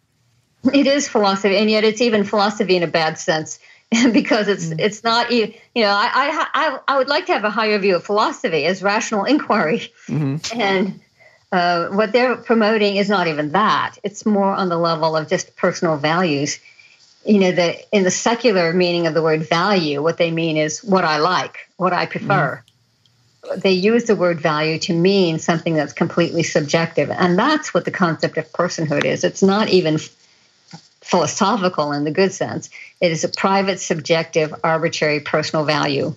[0.73, 3.59] It is philosophy, and yet it's even philosophy in a bad sense
[4.13, 4.79] because it's mm.
[4.79, 8.05] it's not you know I, I I would like to have a higher view of
[8.05, 10.37] philosophy as rational inquiry, mm-hmm.
[10.61, 11.01] and
[11.51, 13.97] uh, what they're promoting is not even that.
[14.05, 16.61] It's more on the level of just personal values.
[17.25, 20.83] You know, the in the secular meaning of the word value, what they mean is
[20.83, 22.63] what I like, what I prefer.
[23.45, 23.61] Mm-hmm.
[23.61, 27.91] They use the word value to mean something that's completely subjective, and that's what the
[27.91, 29.25] concept of personhood is.
[29.25, 29.99] It's not even
[31.01, 32.71] philosophical in the good sense.
[33.01, 36.15] It is a private, subjective, arbitrary personal value.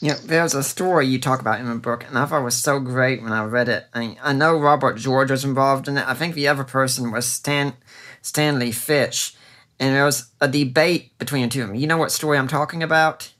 [0.00, 2.56] Yeah, there's a story you talk about in the book, and I thought it was
[2.56, 3.86] so great when I read it.
[3.92, 6.08] I, I know Robert George was involved in it.
[6.08, 7.74] I think the other person was Stan
[8.22, 9.34] Stanley Fish,
[9.80, 11.76] and there was a debate between the two of them.
[11.76, 13.32] You know what story I'm talking about?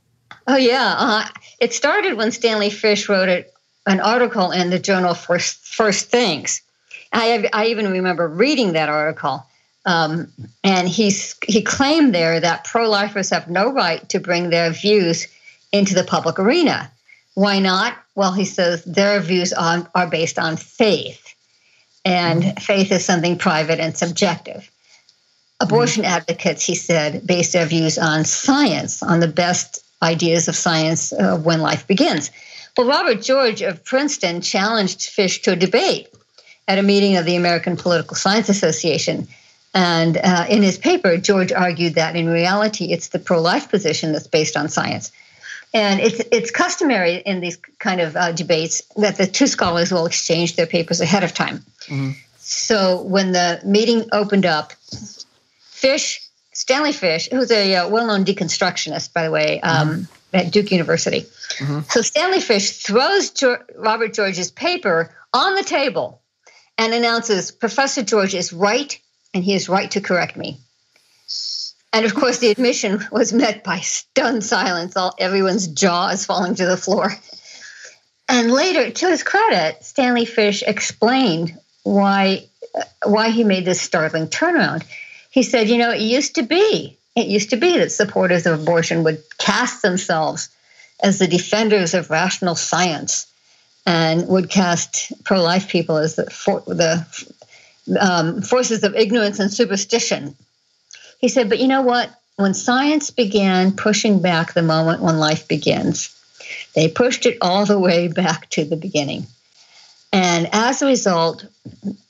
[0.47, 1.29] Oh yeah, uh,
[1.61, 3.55] it started when Stanley Fish wrote it,
[3.87, 6.63] an article in the journal First First Things.
[7.13, 9.47] I I even remember reading that article,
[9.85, 10.33] um,
[10.65, 15.27] and he's, he claimed there that pro lifers have no right to bring their views
[15.73, 16.91] into the public arena.
[17.35, 17.97] Why not?
[18.15, 21.35] Well, he says their views on, are based on faith,
[22.05, 22.59] and mm-hmm.
[22.59, 24.71] faith is something private and subjective.
[25.61, 31.13] Abortion advocates, he said, base their views on science, on the best ideas of science
[31.13, 32.31] uh, when life begins.
[32.77, 36.09] Well, Robert George of Princeton challenged Fish to a debate
[36.67, 39.29] at a meeting of the American Political Science Association.
[39.75, 44.13] And uh, in his paper, George argued that in reality, it's the pro life position
[44.13, 45.13] that's based on science.
[45.73, 50.07] And it's, it's customary in these kind of uh, debates that the two scholars will
[50.07, 51.59] exchange their papers ahead of time.
[51.87, 52.13] Mm-hmm.
[52.39, 54.73] So when the meeting opened up,
[55.81, 56.21] Fish,
[56.53, 60.37] Stanley Fish, who's a uh, well known deconstructionist, by the way, um, mm-hmm.
[60.37, 61.23] at Duke University.
[61.59, 61.81] Mm-hmm.
[61.89, 63.33] So Stanley Fish throws
[63.77, 66.21] Robert George's paper on the table
[66.77, 68.99] and announces Professor George is right
[69.33, 70.59] and he is right to correct me.
[71.93, 74.97] And of course, the admission was met by stunned silence.
[74.97, 77.13] All everyone's jaw is falling to the floor.
[78.29, 82.49] And later, to his credit, Stanley Fish explained why
[83.05, 84.85] why he made this startling turnaround.
[85.31, 88.61] He said, "You know, it used to be it used to be that supporters of
[88.61, 90.49] abortion would cast themselves
[91.03, 93.27] as the defenders of rational science
[93.87, 97.05] and would cast pro-life people as the, for, the
[97.99, 100.37] um, forces of ignorance and superstition.
[101.19, 102.11] He said, but you know what?
[102.37, 106.17] When science began pushing back the moment when life begins,
[106.75, 109.27] they pushed it all the way back to the beginning.
[110.13, 111.45] And as a result,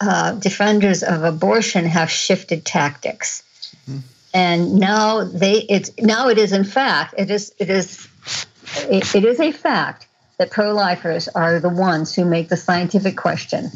[0.01, 3.43] uh, defenders of abortion have shifted tactics.
[3.89, 3.99] Mm-hmm.
[4.33, 8.07] And now they it's now it is in fact it is it is
[8.89, 10.07] it, it is a fact
[10.39, 13.71] that pro-lifers are the ones who make the scientific question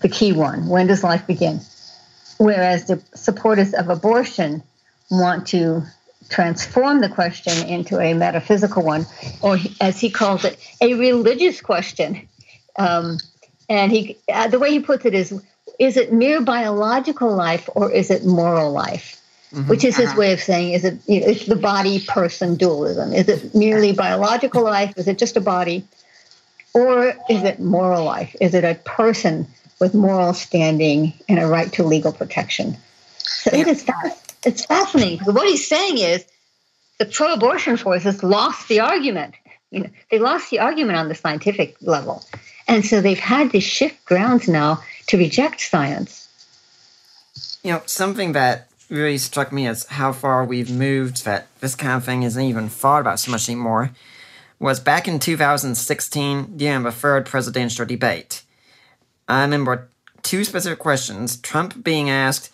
[0.00, 0.68] the key one.
[0.68, 1.60] When does life begin?
[2.38, 4.62] Whereas the supporters of abortion
[5.10, 5.82] want to
[6.28, 9.06] transform the question into a metaphysical one,
[9.40, 12.28] or as he calls it, a religious question.
[12.78, 13.18] Um,
[13.68, 15.32] and he, uh, the way he puts it is,
[15.78, 19.20] is it mere biological life or is it moral life?
[19.52, 19.68] Mm-hmm.
[19.68, 20.18] Which is his uh-huh.
[20.18, 23.12] way of saying, is it you know, it's the body person dualism?
[23.12, 24.94] Is it merely biological life?
[24.96, 25.84] Is it just a body?
[26.74, 28.34] Or is it moral life?
[28.40, 29.46] Is it a person
[29.80, 32.76] with moral standing and a right to legal protection.
[33.18, 33.84] So it is
[34.44, 36.24] it's fascinating because what he's saying is
[36.98, 39.34] the pro-abortion forces lost the argument.
[39.70, 42.24] You know, they lost the argument on the scientific level,
[42.68, 46.28] and so they've had to shift grounds now to reject science.
[47.62, 51.94] You know, something that really struck me as how far we've moved that this kind
[51.94, 53.90] of thing isn't even thought about so much anymore
[54.58, 58.42] was back in 2016 during the third presidential debate.
[59.28, 59.88] I remember
[60.22, 61.36] two specific questions.
[61.36, 62.50] Trump being asked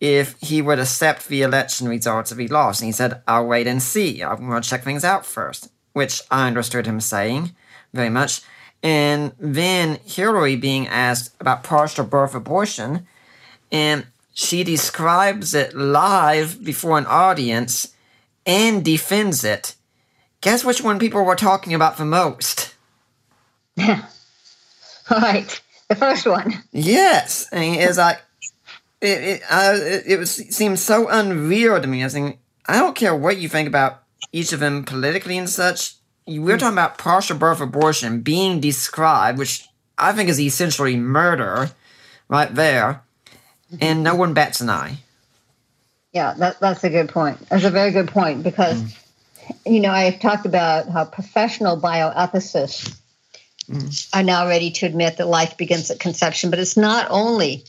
[0.00, 3.66] if he would accept the election results if he lost, and he said, I'll wait
[3.66, 4.22] and see.
[4.22, 7.52] I'm going to check things out first, which I understood him saying
[7.92, 8.42] very much.
[8.82, 13.06] And then Hillary being asked about partial birth abortion,
[13.72, 17.94] and she describes it live before an audience
[18.46, 19.74] and defends it.
[20.40, 22.74] Guess which one people were talking about the most?
[23.78, 23.96] All
[25.10, 26.62] right, the first one.
[26.72, 28.20] Yes, and it's like
[29.00, 29.22] it.
[29.22, 32.02] It, uh, it, it was seemed so unreal to me.
[32.02, 35.48] I was thinking, I don't care what you think about each of them politically and
[35.48, 35.94] such.
[36.28, 41.70] We're talking about partial birth abortion being described, which I think is essentially murder,
[42.28, 43.02] right there,
[43.80, 44.98] and no one bats an eye.
[46.12, 47.48] Yeah, that, that's a good point.
[47.48, 49.56] That's a very good point because, mm.
[49.66, 52.98] you know, I've talked about how professional bioethicists
[53.68, 54.08] mm.
[54.14, 57.64] are now ready to admit that life begins at conception, but it's not only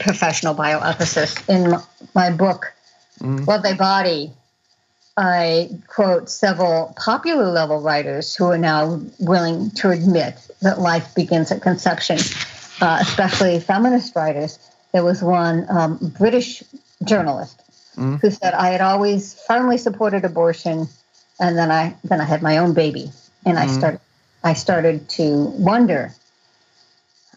[0.00, 1.48] professional bioethicists.
[1.48, 1.80] In
[2.14, 2.72] my book,
[3.20, 3.46] mm.
[3.46, 4.32] Love Thy Body,
[5.16, 11.50] I quote several popular level writers who are now willing to admit that life begins
[11.50, 12.18] at conception,
[12.80, 14.58] uh, especially feminist writers.
[14.92, 16.62] There was one um, British
[17.02, 17.62] journalist
[17.96, 18.20] mm.
[18.20, 20.86] who said I had always firmly supported abortion,
[21.40, 23.10] and then I then I had my own baby,
[23.46, 23.78] and I mm.
[23.78, 24.00] started
[24.44, 26.12] I started to wonder.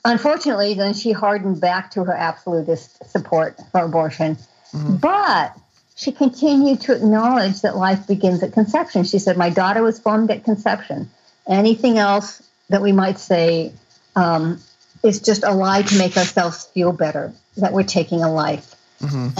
[0.05, 4.37] Unfortunately, then she hardened back to her absolutist support for abortion,
[4.73, 4.99] mm.
[4.99, 5.57] but
[5.99, 9.03] she continued to acknowledge that life begins at conception.
[9.03, 11.09] She said, My daughter was formed at conception.
[11.45, 13.73] Anything else that we might say
[14.15, 14.61] um,
[15.03, 18.75] is just a lie to make ourselves feel better that we're taking a life.
[19.01, 19.39] Mm-hmm.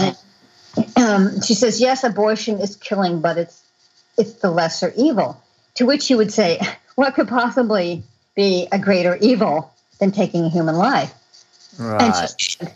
[0.97, 3.63] And um, she says, Yes, abortion is killing, but it's
[4.17, 5.41] it's the lesser evil.
[5.75, 6.59] To which you would say,
[6.95, 8.03] What could possibly
[8.35, 11.13] be a greater evil than taking a human life?
[11.77, 12.27] Right.
[12.37, 12.73] Said,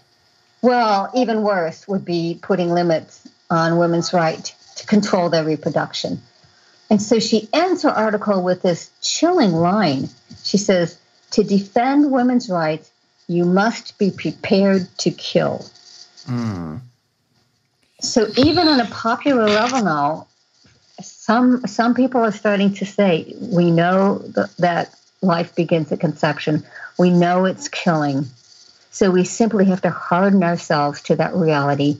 [0.62, 3.23] well, even worse would be putting limits
[3.54, 6.22] on women's right to control their reproduction.
[6.90, 10.10] And so she ends her article with this chilling line.
[10.44, 10.98] She says,
[11.32, 12.92] To defend women's rights,
[13.28, 15.66] you must be prepared to kill.
[16.26, 16.82] Mm.
[18.02, 20.28] So even on a popular level now,
[21.02, 26.64] some some people are starting to say we know th- that life begins at conception.
[27.00, 28.26] We know it's killing.
[28.92, 31.98] So we simply have to harden ourselves to that reality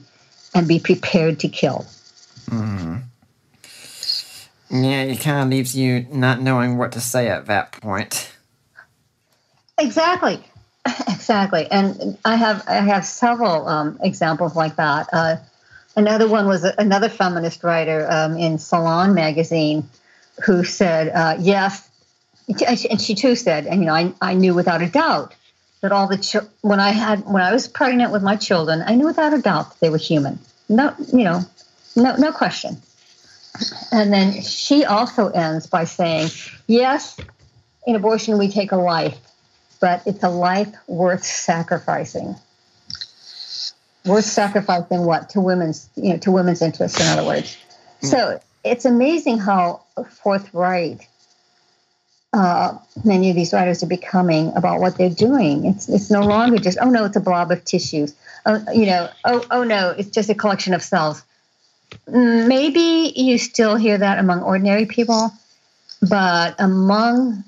[0.54, 1.86] and be prepared to kill.
[2.46, 3.02] Mm.
[4.70, 8.32] Yeah, it kind of leaves you not knowing what to say at that point.
[9.78, 10.42] Exactly,
[11.08, 11.70] exactly.
[11.70, 15.08] And I have I have several um, examples like that.
[15.12, 15.36] Uh,
[15.96, 19.88] another one was another feminist writer um, in Salon magazine
[20.44, 21.88] who said, uh, "Yes,"
[22.68, 25.34] and she too said, and you know, I, I knew without a doubt
[25.84, 28.94] that all the ch- when I had when I was pregnant with my children, I
[28.94, 30.38] knew without a doubt that they were human.
[30.66, 31.42] No, you know,
[31.94, 32.78] no, no question.
[33.92, 36.30] And then she also ends by saying,
[36.66, 37.18] "Yes,
[37.86, 39.18] in abortion we take a life,
[39.78, 42.34] but it's a life worth sacrificing.
[44.06, 46.98] Worth sacrificing what to women's, you know, to women's interests.
[46.98, 47.58] In other words,
[48.00, 48.08] mm.
[48.08, 49.82] so it's amazing how
[50.22, 51.06] forthright
[52.34, 55.66] uh, many of these writers are becoming about what they're doing.
[55.66, 58.12] It's it's no longer just oh no, it's a blob of tissues.
[58.44, 61.22] Oh, you know, oh oh no, it's just a collection of cells.
[62.08, 65.30] Maybe you still hear that among ordinary people,
[66.02, 67.44] but among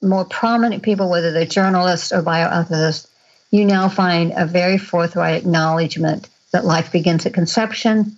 [0.00, 3.06] more prominent people, whether they're journalists or bioethicists,
[3.50, 8.16] you now find a very forthright acknowledgement that life begins at conception,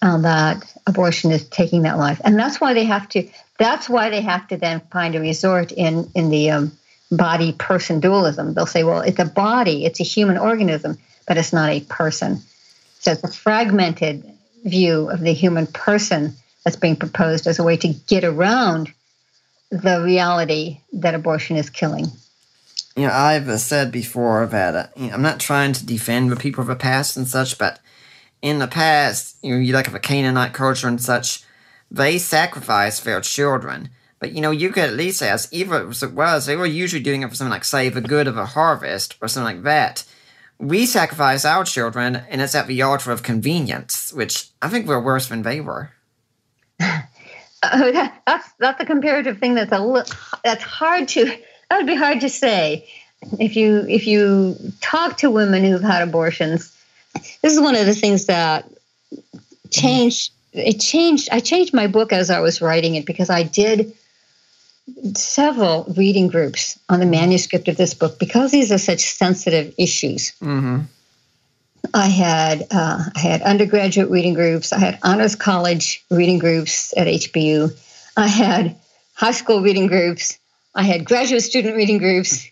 [0.00, 3.28] and that abortion is taking that life, and that's why they have to
[3.58, 6.72] that's why they have to then find a resort in in the um,
[7.10, 8.54] body person dualism.
[8.54, 12.40] They'll say, well, it's a body, it's a human organism, but it's not a person.
[13.00, 14.24] So it's a fragmented
[14.64, 16.34] view of the human person
[16.64, 18.92] that's being proposed as a way to get around
[19.70, 22.06] the reality that abortion is killing.
[22.96, 26.36] You know, I've said before that uh, you know, I'm not trying to defend the
[26.36, 27.78] people of the past and such, but
[28.42, 31.42] in the past, you know, you like of a Canaanite culture and such,
[31.90, 33.90] they sacrificed their children.
[34.18, 36.66] But you know, you could at least say, as evil as it was, they were
[36.66, 39.64] usually doing it for something like, say, the good of a harvest or something like
[39.64, 40.04] that.
[40.58, 45.00] We sacrifice our children, and it's at the altar of convenience, which I think we're
[45.00, 45.92] worse than they were.
[46.80, 47.02] Uh,
[47.62, 50.04] that, that's that's a comparative thing that's a
[50.42, 51.26] that's hard to
[51.70, 52.88] that would be hard to say
[53.38, 56.72] if you if you talk to women who've had abortions
[57.42, 58.70] this is one of the things that
[59.70, 63.92] changed it changed i changed my book as i was writing it because i did
[65.14, 70.32] several reading groups on the manuscript of this book because these are such sensitive issues
[70.40, 70.82] Mm-hmm.
[71.94, 74.72] I had uh, I had undergraduate reading groups.
[74.72, 77.76] I had honors college reading groups at HBU.
[78.16, 78.76] I had
[79.14, 80.38] high school reading groups.
[80.74, 82.46] I had graduate student reading groups.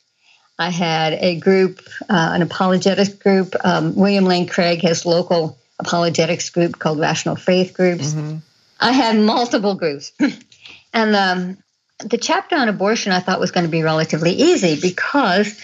[0.59, 3.55] I had a group, uh, an apologetics group.
[3.63, 8.13] Um, William Lane Craig has local apologetics group called Rational Faith Groups.
[8.13, 8.37] Mm-hmm.
[8.81, 10.13] I had multiple groups,
[10.93, 11.59] and um,
[11.99, 15.59] the chapter on abortion I thought was going to be relatively easy because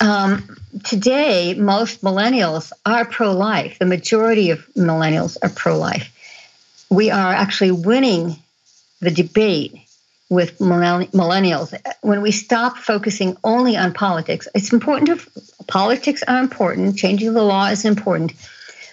[0.00, 3.78] um, today most millennials are pro-life.
[3.78, 6.14] The majority of millennials are pro-life.
[6.90, 8.36] We are actually winning
[9.00, 9.74] the debate
[10.30, 14.46] with millennials when we stop focusing only on politics.
[14.54, 16.98] It's important to politics are important.
[16.98, 18.32] Changing the law is important,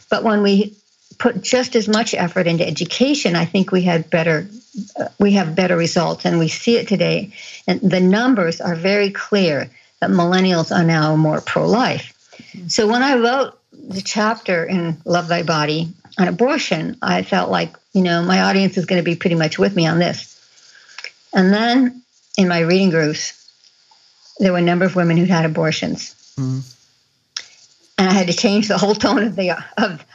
[0.09, 0.73] but when we
[1.17, 4.47] put just as much effort into education, I think we had better
[4.99, 7.31] uh, we have better results, and we see it today.
[7.67, 9.69] And the numbers are very clear
[10.01, 12.11] that millennials are now more pro-life.
[12.67, 17.75] So when I wrote the chapter in Love Thy Body on abortion, I felt like
[17.93, 20.33] you know my audience is going to be pretty much with me on this.
[21.33, 22.01] And then
[22.37, 23.33] in my reading groups,
[24.39, 26.63] there were a number of women who'd had abortions, Mhm.
[27.97, 30.05] And I had to change the whole tone of the of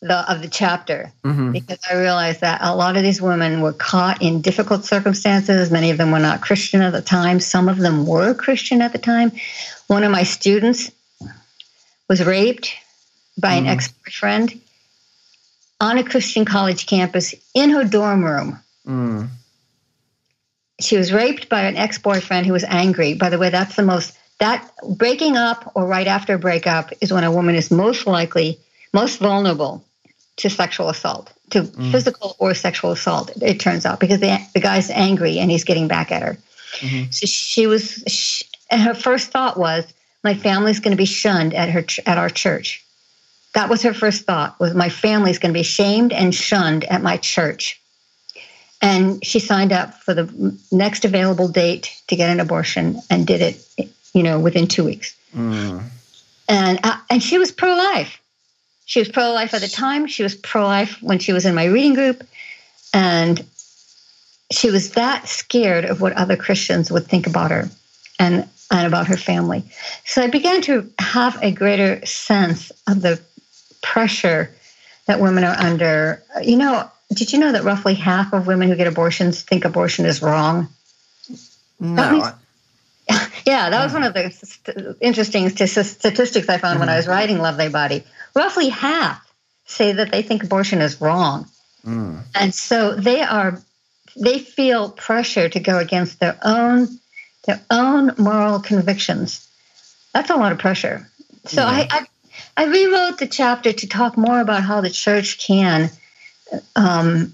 [0.00, 1.52] the of the chapter Mm-hmm.
[1.52, 5.70] because I realized that a lot of these women were caught in difficult circumstances.
[5.70, 7.40] Many of them were not Christian at the time.
[7.40, 9.32] Some of them were Christian at the time.
[9.88, 10.90] One of my students
[12.08, 12.72] was raped
[13.36, 13.70] by an Mhm.
[13.70, 14.60] ex boyfriend
[15.80, 18.58] on a Christian college campus in her dorm room.
[18.86, 19.28] Mm.
[20.80, 23.14] She was raped by an ex boyfriend who was angry.
[23.14, 27.24] By the way, that's the most, that breaking up or right after breakup is when
[27.24, 28.58] a woman is most likely,
[28.92, 29.84] most vulnerable
[30.36, 31.90] to sexual assault, to Mm.
[31.90, 35.88] physical or sexual assault, it turns out, because the, the guy's angry and he's getting
[35.88, 36.38] back at her.
[36.80, 37.12] Mhm.
[37.12, 39.84] So she was, she, and her first thought was,
[40.22, 42.84] my family's going to be shunned at her ch- at our church.
[43.54, 47.02] That was her first thought was my family's going to be shamed and shunned at
[47.02, 47.80] my church.
[48.80, 53.40] And she signed up for the next available date to get an abortion and did
[53.40, 55.14] it, you know, within two weeks.
[55.34, 55.82] Mm.
[56.48, 58.20] And uh, and she was pro life.
[58.86, 60.06] She was pro life at the time.
[60.06, 62.26] She was pro life when she was in my reading group,
[62.94, 63.44] and
[64.50, 67.68] she was that scared of what other Christians would think about her,
[68.18, 69.62] and and about her family.
[70.04, 73.20] So I began to have a greater sense of the
[73.82, 74.50] pressure
[75.06, 76.22] that women are under.
[76.42, 80.06] You know, did you know that roughly half of women who get abortions think abortion
[80.06, 80.68] is wrong?
[81.28, 81.36] That
[81.80, 82.10] No.
[82.12, 82.32] means-
[83.46, 87.06] Yeah, that was one of the st- interesting st- statistics I found when I was
[87.06, 88.04] writing Love Thy Body.
[88.34, 89.26] Roughly half
[89.64, 91.46] say that they think abortion is wrong.
[91.84, 92.24] Mm.
[92.34, 93.58] And so they are
[94.20, 96.88] they feel pressure to go against their own
[97.46, 99.48] their own moral convictions.
[100.12, 101.08] That's a lot of pressure.
[101.46, 101.68] So Yeah.
[101.68, 102.06] I, I
[102.56, 105.90] I rewrote the chapter to talk more about how the church can
[106.76, 107.32] um,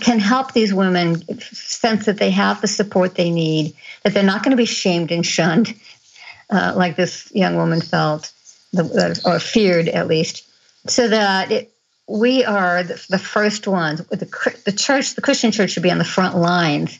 [0.00, 4.42] can help these women sense that they have the support they need, that they're not
[4.42, 5.74] going to be shamed and shunned,
[6.50, 8.32] uh, like this young woman felt,
[9.24, 10.46] or feared at least,
[10.86, 11.72] so that it,
[12.08, 14.04] we are the, first ones.
[14.06, 14.16] The,
[14.64, 16.98] the church, the Christian church, should be on the front lines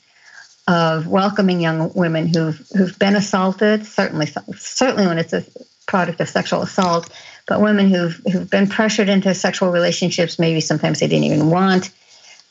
[0.69, 3.85] of welcoming young women who've who've been assaulted.
[3.85, 5.45] Certainly, certainly when it's a
[5.87, 7.11] product of sexual assault,
[7.47, 11.91] but women who've who've been pressured into sexual relationships, maybe sometimes they didn't even want,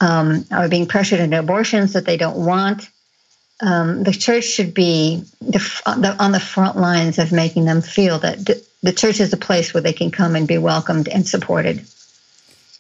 [0.01, 2.89] um, are being pressured into abortions that they don't want.
[3.61, 8.17] Um, the church should be the, the, on the front lines of making them feel
[8.19, 11.27] that the, the church is a place where they can come and be welcomed and
[11.27, 11.85] supported.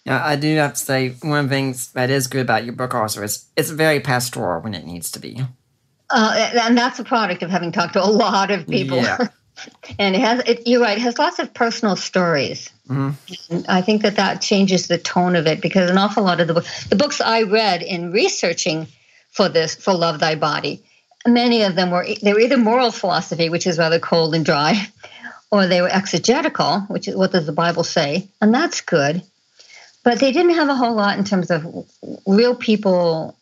[0.05, 2.73] Yeah, I do have to say one of the things that is good about your
[2.73, 5.39] book also is it's very pastoral when it needs to be.
[6.09, 8.97] Uh, and that's a product of having talked to a lot of people.
[8.97, 9.27] Yeah.
[9.99, 12.69] and it has, it, you're right, it has lots of personal stories.
[12.89, 13.15] Mhm.
[13.67, 16.53] I think that that changes the tone of it because an awful lot of the,
[16.53, 18.87] book, the books I read in researching
[19.31, 20.83] for this, for Love Thy Body,
[21.25, 24.87] many of them were, they were either moral philosophy, which is rather cold and dry,
[25.51, 28.27] or they were exegetical, which is what does the Bible say?
[28.41, 29.21] And that's good.
[30.03, 31.85] But they didn't have a whole lot in terms of
[32.25, 33.37] real people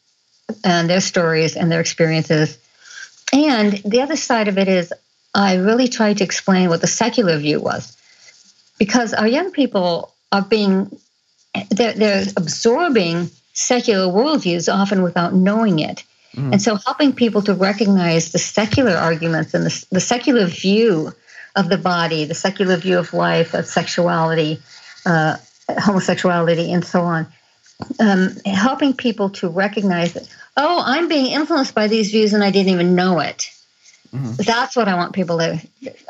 [0.63, 2.57] and their stories and their experiences.
[3.32, 4.91] And the other side of it is,
[5.34, 7.96] I really tried to explain what the secular view was,
[8.78, 11.00] because our young people are being
[11.70, 16.04] they're, they're absorbing secular worldviews, often without knowing it.
[16.36, 16.54] Mm.
[16.54, 21.12] And so, helping people to recognize the secular arguments and the, the, secular view
[21.56, 24.62] of the body, the secular view of life, of sexuality,
[25.06, 27.28] uh, homosexuality, and so on.
[28.00, 32.52] Um, helping people to recognize that, oh, I'm being influenced by these views and I
[32.52, 33.50] didn't even know it.
[34.14, 34.41] Mm-hmm.
[34.43, 35.62] That's what I want people to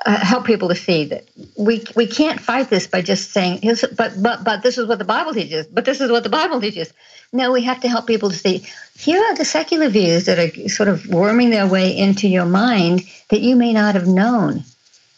[0.05, 1.27] uh, help people to see that
[1.57, 3.59] we we can't fight this by just saying,
[3.97, 5.65] but but but this is what the Bible teaches.
[5.67, 6.93] But this is what the Bible teaches.
[7.33, 8.65] No, we have to help people to see.
[8.97, 13.03] Here are the secular views that are sort of worming their way into your mind
[13.29, 14.63] that you may not have known,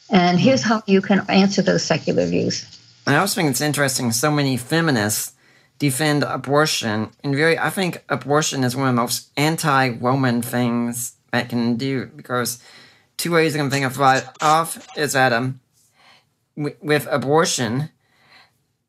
[0.10, 0.38] and mm-hmm.
[0.38, 2.66] here's how you can answer those secular views.
[3.06, 4.12] I also think it's interesting.
[4.12, 5.34] So many feminists
[5.78, 11.44] defend abortion, and very, I think abortion is one of the most anti-woman things I
[11.44, 12.62] can do because
[13.18, 15.60] two ways I can think of right off is that um,
[16.56, 17.90] with abortion,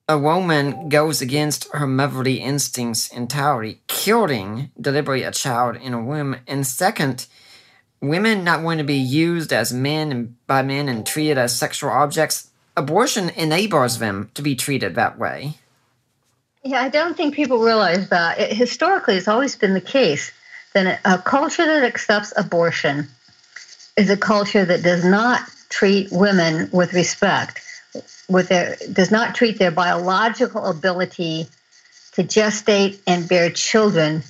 [0.09, 6.37] a woman goes against her motherly instincts entirely, killing deliberately a child in a womb.
[6.47, 7.27] And second,
[8.01, 11.91] women not wanting to be used as men and by men and treated as sexual
[11.91, 12.51] objects.
[12.77, 15.55] Abortion enables them to be treated that way.
[16.65, 18.39] Yeah, I don't think people realize that.
[18.39, 20.33] It, historically, it's always been the case
[20.73, 23.09] then a culture that accepts abortion
[23.97, 27.61] is a culture that does not treat women with respect,
[28.29, 31.47] with their does not treat their biological ability
[32.13, 34.23] to gestate and bear children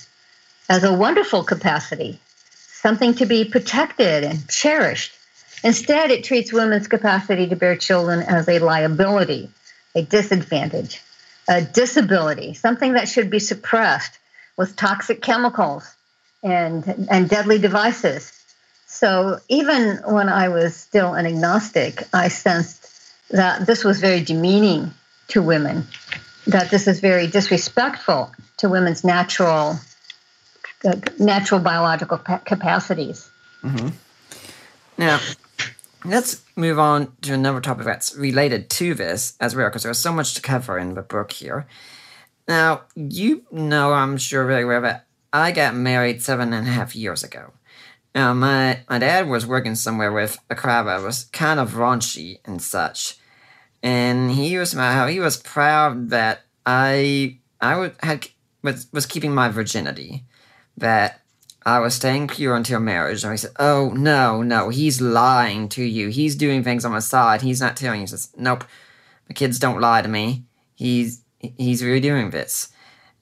[0.68, 2.18] as a wonderful capacity,
[2.50, 5.12] something to be protected and cherished.
[5.64, 9.48] Instead, it treats women's capacity to bear children as a liability,
[9.94, 11.00] a disadvantage,
[11.48, 14.18] a disability, something that should be suppressed
[14.56, 15.84] with toxic chemicals
[16.42, 18.32] and and deadly devices.
[18.86, 22.88] So even when I was still an agnostic, I sensed
[23.30, 24.92] that this was very demeaning
[25.28, 25.86] to women,
[26.46, 29.78] that this is very disrespectful to women's natural
[31.18, 33.30] natural biological capacities.
[33.62, 33.88] Mm-hmm.
[34.98, 35.20] Now,
[36.04, 40.12] let's move on to another topic that's related to this as well, because there's so
[40.12, 41.66] much to cover in the book here.
[42.48, 46.94] Now, you know, I'm sure very well that I got married seven and a half
[46.94, 47.52] years ago.
[48.14, 52.40] Now, my, my dad was working somewhere with a crowd that was kind of raunchy
[52.44, 53.16] and such.
[53.82, 58.28] And he was uh, how he was proud that I I would, had
[58.62, 60.24] was, was keeping my virginity,
[60.76, 61.22] that
[61.64, 63.24] I was staying pure until marriage.
[63.24, 66.08] And he said, "Oh no, no, he's lying to you.
[66.08, 67.42] He's doing things on the side.
[67.42, 68.64] He's not telling you." He says, "Nope,
[69.28, 70.44] my kids don't lie to me.
[70.74, 72.68] He's he's really doing this."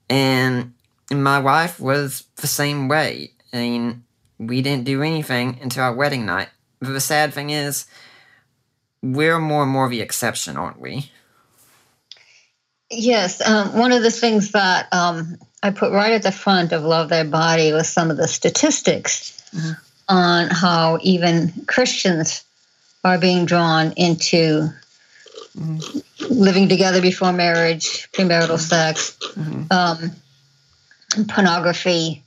[0.09, 0.75] And
[1.11, 3.33] my wife was the same way.
[3.53, 4.05] I mean,
[4.39, 6.49] we didn't do anything until our wedding night.
[6.81, 7.87] But the sad thing is,
[9.03, 11.11] we're more and more the exception, aren't we?
[12.91, 13.47] Yes.
[13.47, 17.09] Um, one of the things that um, I put right at the front of Love
[17.09, 19.73] Thy Body was some of the statistics mm-hmm.
[20.09, 22.45] on how even Christians
[23.05, 24.71] are being drawn into
[25.57, 26.35] mm-hmm.
[26.35, 29.17] living together before marriage, premarital sex.
[29.35, 29.65] Mm-hmm.
[29.71, 30.17] Um,
[31.29, 32.23] pornography,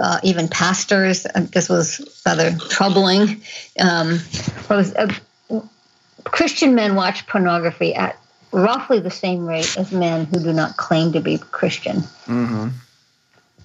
[0.00, 1.26] uh, even pastors.
[1.26, 3.42] Uh, this was rather troubling.
[3.78, 4.20] Um,
[4.68, 5.12] was, uh,
[6.24, 8.18] Christian men watch pornography at
[8.52, 12.68] roughly the same rate as men who do not claim to be Christian, mm-hmm.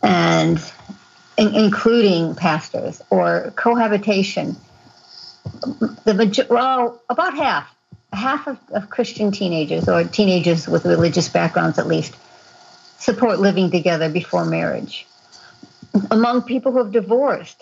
[0.01, 0.71] and
[1.37, 4.55] in, including pastors or cohabitation.
[6.05, 7.73] The well, about half,
[8.11, 12.15] half of, of Christian teenagers or teenagers with religious backgrounds, at least,
[13.03, 15.05] support living together before marriage.
[16.09, 17.61] Among people who have divorced,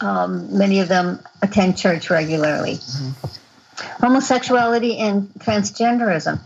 [0.00, 2.74] um, many of them attend church regularly.
[2.74, 4.04] Mm-hmm.
[4.04, 6.40] Homosexuality and transgenderism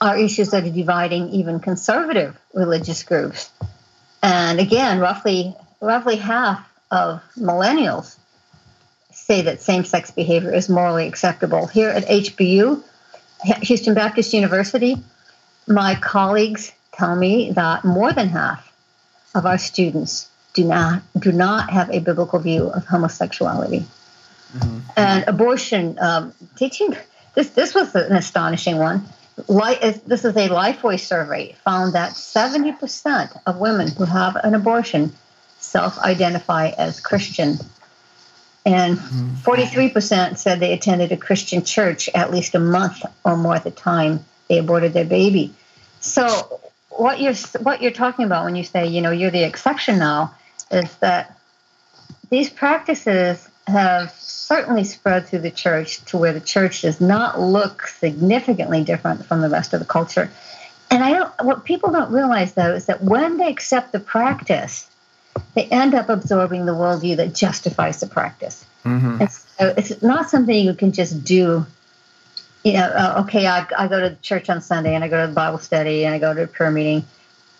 [0.00, 3.50] are issues that are dividing even conservative religious groups.
[4.22, 8.16] And again, roughly roughly half of millennials
[9.10, 11.66] say that same-sex behavior is morally acceptable.
[11.66, 12.82] Here at HBU,
[13.62, 14.96] Houston Baptist University,
[15.66, 18.72] my colleagues tell me that more than half
[19.34, 23.84] of our students do not do not have a biblical view of homosexuality.
[24.56, 24.78] Mm-hmm.
[24.96, 26.96] And abortion um, teaching
[27.34, 29.04] this this was an astonishing one.
[29.48, 35.12] Life, this is a Lifeway survey found that 70% of women who have an abortion
[35.58, 37.56] self-identify as Christian,
[38.64, 40.34] and 43% mm-hmm.
[40.36, 44.24] said they attended a Christian church at least a month or more at the time
[44.48, 45.52] they aborted their baby.
[45.98, 46.60] So
[46.96, 50.34] what you're what you're talking about when you say you know you're the exception now
[50.70, 51.38] is that
[52.30, 57.86] these practices have certainly spread through the church to where the church does not look
[57.86, 60.30] significantly different from the rest of the culture
[60.94, 64.88] and I don't, what people don't realize though is that when they accept the practice,
[65.54, 68.64] they end up absorbing the worldview that justifies the practice.
[68.84, 69.16] Mm-hmm.
[69.20, 71.66] And so it's not something you can just do.
[72.64, 75.26] You know, uh, okay, I, I go to church on Sunday and I go to
[75.26, 77.04] the Bible study and I go to a prayer meeting,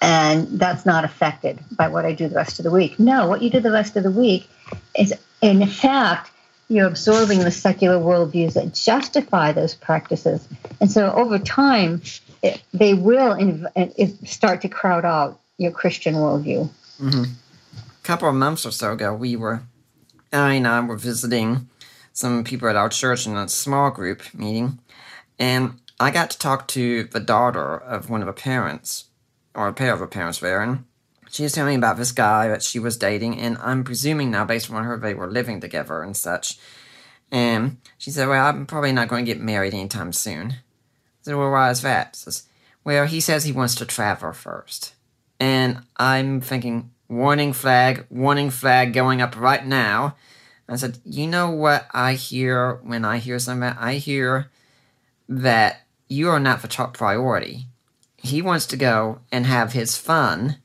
[0.00, 2.98] and that's not affected by what I do the rest of the week.
[2.98, 4.48] No, what you do the rest of the week
[4.98, 6.30] is, in fact,
[6.68, 10.48] you're absorbing the secular worldviews that justify those practices.
[10.80, 12.00] And so over time,
[12.42, 16.70] it, they will inv- start to crowd out your Christian worldview.
[16.98, 17.24] Mm-hmm.
[17.24, 19.62] A couple of months or so ago, we were,
[20.32, 21.68] I and I were visiting
[22.15, 24.79] some people at our church in a small group meeting,
[25.39, 29.05] and I got to talk to the daughter of one of the parents,
[29.55, 30.85] or a pair of the parents and
[31.35, 34.45] she was telling me about this guy that she was dating, and I'm presuming now,
[34.45, 36.59] based on her, they were living together and such.
[37.33, 40.53] And she said, Well, I'm probably not going to get married anytime soon.
[40.53, 40.57] I
[41.23, 42.15] said, Well, why is that?
[42.15, 42.45] She says,
[42.85, 44.95] Well, he says he wants to travel first.
[45.41, 50.15] And I'm thinking, warning flag, warning flag going up right now.
[50.69, 53.69] I said, You know what I hear when I hear something?
[53.79, 54.51] I hear
[55.29, 57.67] that you are not the top priority.
[58.17, 60.59] He wants to go and have his fun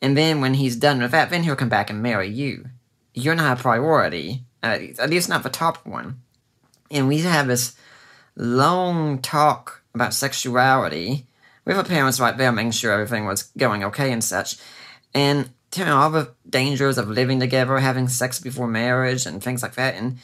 [0.00, 2.66] and then when he's done with that, then he'll come back and marry you.
[3.14, 6.20] You're not a priority, uh, at least not the top one.
[6.90, 7.74] And we have this
[8.36, 11.26] long talk about sexuality
[11.64, 14.56] with our parents right there, making sure everything was going okay and such.
[15.12, 19.74] And telling all the dangers of living together, having sex before marriage, and things like
[19.74, 19.94] that.
[19.94, 20.18] And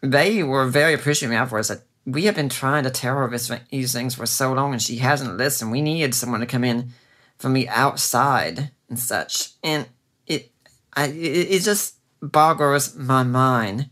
[0.00, 3.92] they were very appreciative afterwards that we have been trying to tell her this, these
[3.92, 5.70] things for so long, and she hasn't listened.
[5.70, 6.90] We needed someone to come in
[7.38, 9.50] from the outside and such.
[9.62, 9.86] And
[10.26, 10.50] it,
[10.94, 13.90] I, it, it just boggles my mind,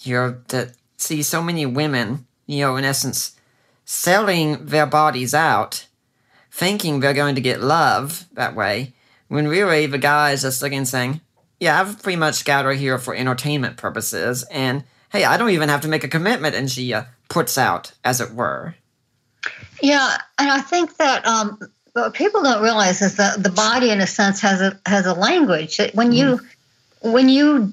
[0.00, 3.36] you know, to see so many women, you know, in essence,
[3.84, 5.86] selling their bodies out,
[6.50, 8.94] thinking they're going to get love that way,
[9.32, 11.22] when really the guy is just looking saying,
[11.58, 15.70] yeah, I've pretty much got her here for entertainment purposes, and hey, I don't even
[15.70, 18.74] have to make a commitment, and she uh, puts out, as it were.
[19.80, 21.58] Yeah, and I think that um,
[21.94, 25.14] what people don't realize is that the body, in a sense, has a has a
[25.14, 25.80] language.
[25.94, 26.38] When you
[27.02, 27.12] mm.
[27.12, 27.72] when you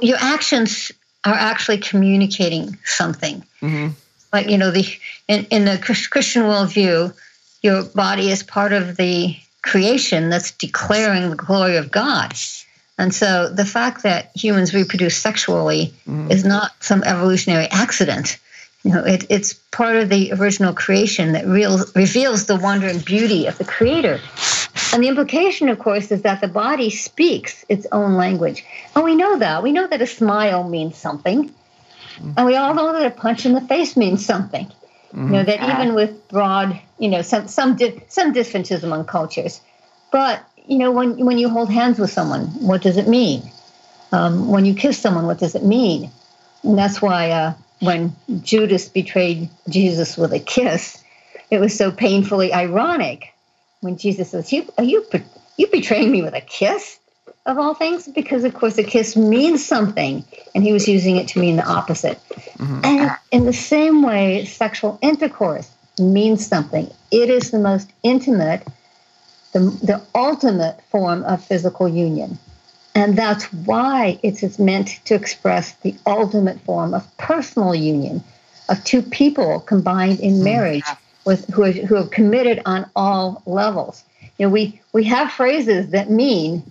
[0.00, 0.90] your actions
[1.26, 3.44] are actually communicating something.
[3.60, 3.88] Mm-hmm.
[4.32, 4.86] Like you know, the
[5.28, 7.14] in, in the Christian worldview,
[7.60, 9.36] your body is part of the
[9.66, 12.34] creation that's declaring the glory of God.
[12.98, 16.30] And so the fact that humans reproduce sexually mm.
[16.30, 18.38] is not some evolutionary accident.
[18.84, 23.04] You know, it, it's part of the original creation that real, reveals the wonder and
[23.04, 24.20] beauty of the creator.
[24.92, 28.64] And the implication, of course, is that the body speaks its own language.
[28.94, 29.62] And we know that.
[29.62, 31.52] We know that a smile means something.
[32.36, 34.70] And we all know that a punch in the face means something.
[35.08, 35.26] Mm-hmm.
[35.26, 39.60] You know, that even with broad, you know, some some di- some differences among cultures.
[40.12, 43.42] But, you know, when when you hold hands with someone, what does it mean?
[44.12, 46.10] Um, when you kiss someone, what does it mean?
[46.62, 51.02] And that's why uh, when Judas betrayed Jesus with a kiss,
[51.50, 53.32] it was so painfully ironic
[53.80, 55.06] when Jesus says, "You are you
[55.56, 56.98] you betraying me with a kiss?"
[57.46, 60.24] Of all things, because of course a kiss means something,
[60.54, 62.20] and he was using it to mean the opposite.
[62.58, 62.80] Mm-hmm.
[62.84, 66.90] And in the same way, sexual intercourse means something.
[67.12, 68.66] It is the most intimate,
[69.52, 72.38] the, the ultimate form of physical union.
[72.96, 78.24] And that's why it's meant to express the ultimate form of personal union
[78.68, 80.84] of two people combined in marriage
[81.24, 84.02] with who are, who are committed on all levels.
[84.38, 86.68] You know, we, we have phrases that mean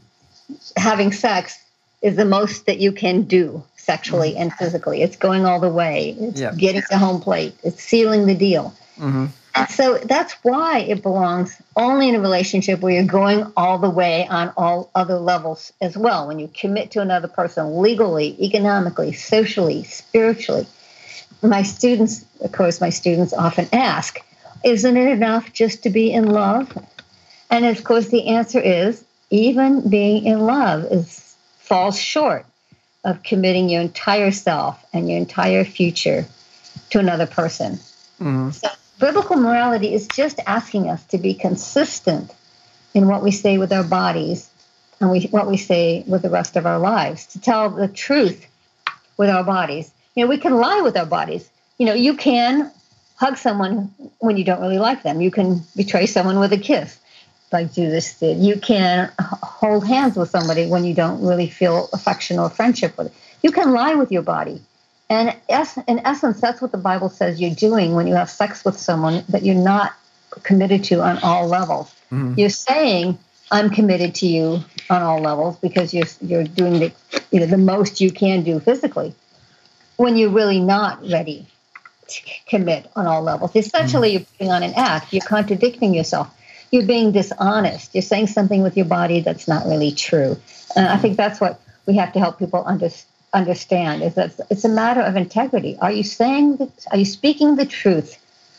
[0.78, 1.58] having sex
[2.02, 5.02] is the most that you can do sexually and physically.
[5.02, 6.16] It's going all the way.
[6.20, 7.56] It's getting the home plate.
[7.64, 8.74] It's sealing the deal.
[8.98, 9.26] Mm-hmm.
[9.56, 13.90] And so that's why it belongs only in a relationship where you're going all the
[13.90, 16.28] way on all other levels as well.
[16.28, 20.68] When you commit to another person legally, economically, socially, spiritually.
[21.42, 24.20] My students, of course, my students often ask,
[24.64, 26.78] isn't it enough just to be in love?
[27.50, 32.46] And of course, the answer is even being in love is falls short
[33.04, 36.26] of committing your entire self and your entire future
[36.90, 37.74] to another person.
[38.20, 38.52] Mm-hmm.
[38.52, 38.68] So
[39.00, 42.34] biblical morality is just asking us to be consistent
[42.94, 44.50] in what we say with our bodies
[45.00, 48.48] and we, what we say with the rest of our lives, to tell the truth
[49.18, 49.92] with our bodies.
[50.16, 51.50] You know, we can lie with our bodies.
[51.78, 52.72] You know, you can
[53.18, 55.20] hug someone when you don't really like them.
[55.22, 56.98] You can betray someone with a kiss,
[57.52, 58.38] like Judas did.
[58.40, 63.08] You can hold hands with somebody when you don't really feel affection or friendship with
[63.08, 63.14] it.
[63.44, 64.62] You can lie with your body.
[65.10, 65.36] And
[65.88, 69.24] in essence, that's what the Bible says you're doing when you have sex with someone
[69.30, 69.94] that you're not
[70.44, 71.94] committed to on all levels.
[72.12, 72.38] Mhm.
[72.38, 73.18] You're saying
[73.52, 76.92] I'm committed to you on all levels because you're you're doing the
[77.32, 79.14] you know the most you can do physically
[79.98, 81.46] when you're really not ready
[82.08, 83.56] to commit on all levels.
[83.56, 85.14] Essentially, you're putting on an act.
[85.14, 86.30] You're contradicting yourself.
[86.76, 87.96] You're being dishonest.
[87.96, 90.36] You're saying something with your body that's not really true.
[90.76, 92.90] And I think that's what we have to help people under,
[93.34, 95.78] understand is that it's a matter of integrity.
[95.80, 96.86] Are you saying that?
[96.92, 98.18] Are you speaking the truth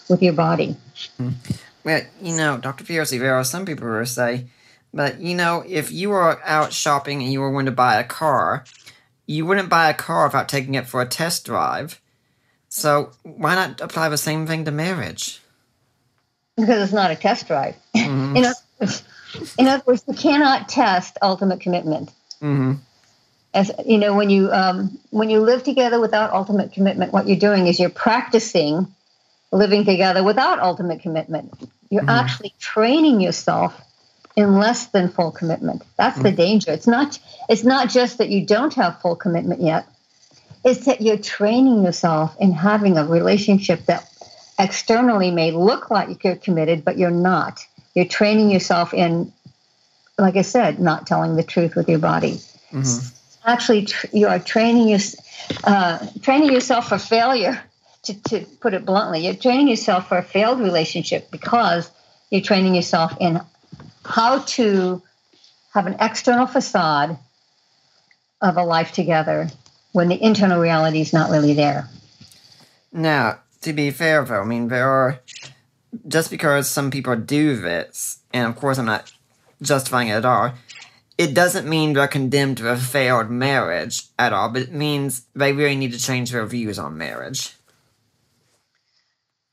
[0.08, 0.76] with your body?
[1.18, 1.32] Hmm.
[1.84, 2.84] Well, you know, Dr.
[2.84, 4.46] Pearcey, there are some people who say,
[4.94, 8.04] but you know, if you were out shopping and you were going to buy a
[8.04, 8.64] car,
[9.26, 12.00] you wouldn't buy a car without taking it for a test drive.
[12.70, 15.42] So why not apply the same thing to marriage?
[16.56, 17.76] Because it's not a test drive.
[17.94, 18.36] Mhm.
[18.36, 18.92] In, other,
[19.58, 22.10] in other words, you cannot test ultimate commitment.
[22.40, 22.74] hmm
[23.54, 27.38] as you know when you um, when you live together without ultimate commitment what you're
[27.38, 28.86] doing is you're practicing
[29.50, 31.50] living together without ultimate commitment
[31.88, 32.20] you're Mhm.
[32.20, 33.80] actually training yourself
[34.34, 38.44] in less than full commitment that's the danger it's not it's not just that you
[38.44, 39.86] don't have full commitment yet
[40.62, 44.06] it's that you're training yourself in having a relationship that
[44.58, 47.66] externally may look like you're committed but you're not.
[47.94, 49.32] You're training yourself in
[50.18, 52.40] like i said not telling the truth with your body.
[52.70, 52.82] Hmm
[53.46, 54.98] actually tr- you are training your,
[55.64, 57.62] uh, training yourself for failure
[58.02, 59.24] to, to put it bluntly.
[59.24, 61.90] You're training yourself for a failed relationship because
[62.30, 63.40] you're training yourself in
[64.04, 65.02] how to
[65.72, 67.18] have an external facade
[68.40, 69.48] of a life together
[69.92, 71.88] when the internal reality is not really there.
[72.92, 75.20] Now, to be fair, though, I mean, there are
[76.06, 79.12] just because some people do this, and of course, I'm not
[79.60, 80.52] justifying it at all.
[81.18, 85.52] It doesn't mean they're condemned to a failed marriage at all, but it means they
[85.52, 87.54] really need to change their views on marriage.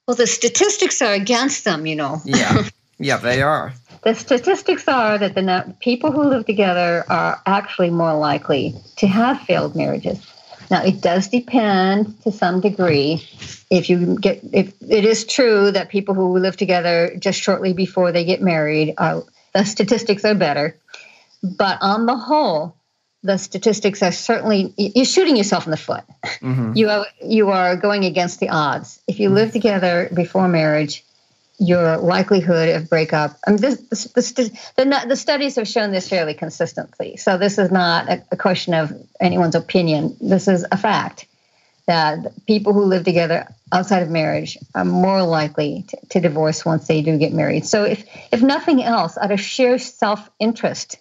[0.07, 2.68] well the statistics are against them you know Yeah,
[2.99, 3.74] yeah, they are.
[4.03, 9.39] The statistics are that the people who live together are actually more likely to have
[9.43, 10.33] failed marriages.
[10.72, 13.28] Now, it does depend to some degree.
[13.70, 18.11] If you get, if it is true that people who live together just shortly before
[18.11, 20.78] they get married, are, the statistics are better.
[21.43, 22.76] But on the whole,
[23.24, 26.03] the statistics are certainly you're shooting yourself in the foot.
[26.39, 29.01] hmm You are you are going against the odds.
[29.07, 31.03] If you live together before marriage,
[31.60, 33.38] your likelihood of breakup.
[33.45, 33.78] I mean, this,
[34.16, 37.18] this, the, the, the studies have shown this fairly consistently.
[37.18, 40.18] So this is not a, a question of anyone's opinion.
[40.20, 41.26] This is a fact
[41.86, 46.88] that people who live together outside of marriage are more likely to, to divorce once
[46.88, 47.66] they do get married.
[47.66, 50.97] So if if nothing else, out of sheer self interest,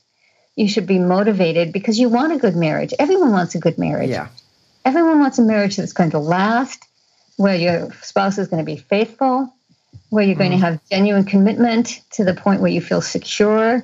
[0.57, 2.93] you should be motivated because you want a good marriage.
[2.99, 4.29] Everyone wants a good marriage Yeah.
[4.85, 6.85] everyone wants a marriage that's going to last,
[7.37, 9.55] where your spouse is going to be faithful,
[10.13, 13.83] where you're going to have genuine commitment to the point where you feel secure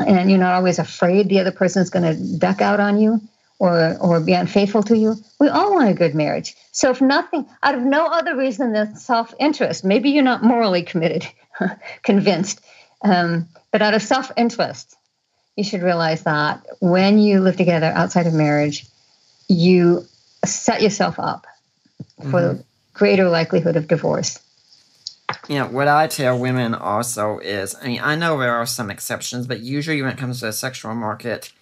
[0.00, 3.20] and you're not always afraid the other person is going to duck out on you
[3.60, 5.14] or or be unfaithful to you.
[5.38, 6.56] We all want a good marriage.
[6.72, 11.24] So if nothing out of no other reason than self-interest, maybe you're not morally committed,
[12.02, 12.60] convinced,
[13.02, 14.96] um, but out of self-interest,
[15.54, 18.86] you should realize that when you live together outside of marriage,
[19.48, 20.04] you
[20.44, 21.46] set yourself up
[22.28, 24.40] for the greater likelihood of divorce.
[25.48, 28.90] You know, what I tell women also is I mean, I know there are some
[28.90, 31.52] exceptions, but usually when it comes to the sexual market,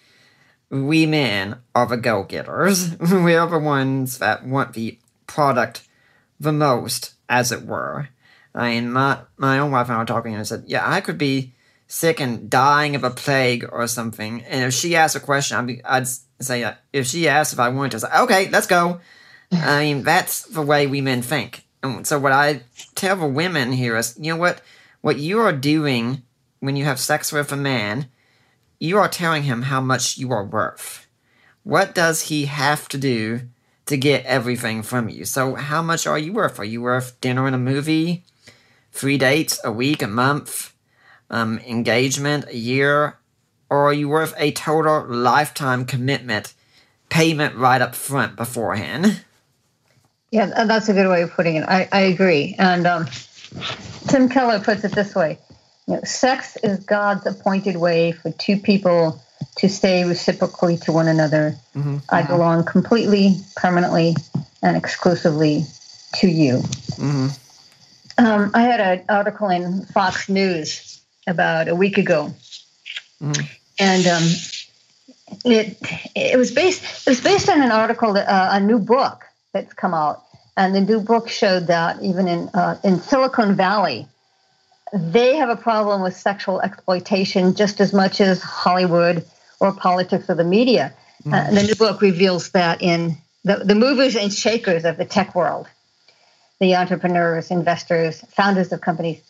[0.69, 2.97] we men are the go getters.
[2.99, 4.97] we are the ones that want the
[5.27, 5.87] product
[6.39, 8.09] the most, as it were.
[8.55, 11.01] I mean, my, my own wife and I were talking, and I said, Yeah, I
[11.01, 11.53] could be
[11.87, 14.43] sick and dying of a plague or something.
[14.43, 17.59] And if she asked a question, I'd, be, I'd say, uh, If she asked if
[17.59, 18.99] I wanted to, I'd say, Okay, let's go.
[19.51, 21.62] I mean, that's the way we men think.
[21.83, 22.61] And so what I
[22.95, 24.61] tell the women here is, you know what?
[25.01, 26.23] What you are doing
[26.61, 28.07] when you have sex with a man,
[28.79, 31.07] you are telling him how much you are worth.
[31.63, 33.41] What does he have to do
[33.85, 35.25] to get everything from you?
[35.25, 36.57] So how much are you worth?
[36.57, 38.23] Are you worth dinner and a movie,
[38.93, 40.73] three dates, a week, a month,
[41.29, 43.17] um, engagement, a year,
[43.69, 46.53] or are you worth a total lifetime commitment,
[47.09, 49.25] payment right up front beforehand?
[50.33, 51.63] Yeah, that's a good way of putting it.
[51.67, 52.55] I, I agree.
[52.57, 53.05] And um,
[54.07, 55.37] Tim Keller puts it this way
[55.85, 59.21] you know, Sex is God's appointed way for two people
[59.57, 62.01] to say reciprocally to one another, Mhm.
[62.09, 64.15] I belong completely, permanently,
[64.63, 65.67] and exclusively
[66.15, 66.63] to you.
[66.97, 67.27] hmm
[68.17, 72.33] Um, I had an article in Fox News about a week ago,
[73.21, 73.47] Mhm.
[73.77, 74.23] and um,
[75.45, 75.77] it
[76.15, 79.73] it was based it was based on an article that, uh, a new book that's
[79.73, 80.23] come out,
[80.57, 84.07] and the new book showed that even in uh, in Silicon Valley,
[84.93, 89.25] they have a problem with sexual exploitation just as much as Hollywood
[89.59, 90.93] or politics or the media.
[91.21, 91.33] Mm-hmm.
[91.33, 95.05] Uh, and the new book reveals that in the, the movers and shakers of the
[95.05, 95.67] tech world,
[96.59, 99.21] the entrepreneurs, investors, founders of companies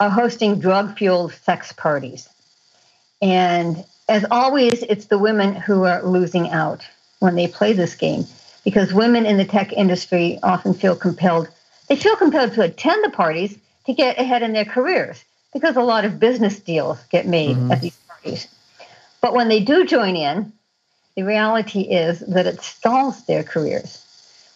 [0.00, 2.28] are hosting drug fueled sex parties.
[3.22, 6.84] And as always, it's the women who are losing out
[7.20, 8.24] when they play this game
[8.64, 11.48] because women in the tech industry often feel compelled.
[11.88, 13.56] They feel compelled to attend the parties
[13.86, 17.72] to get ahead in their careers because a lot of business deals get made mm-hmm.
[17.72, 18.48] at these parties.
[19.20, 20.52] But when they do join in,
[21.16, 24.00] the reality is that it stalls their careers.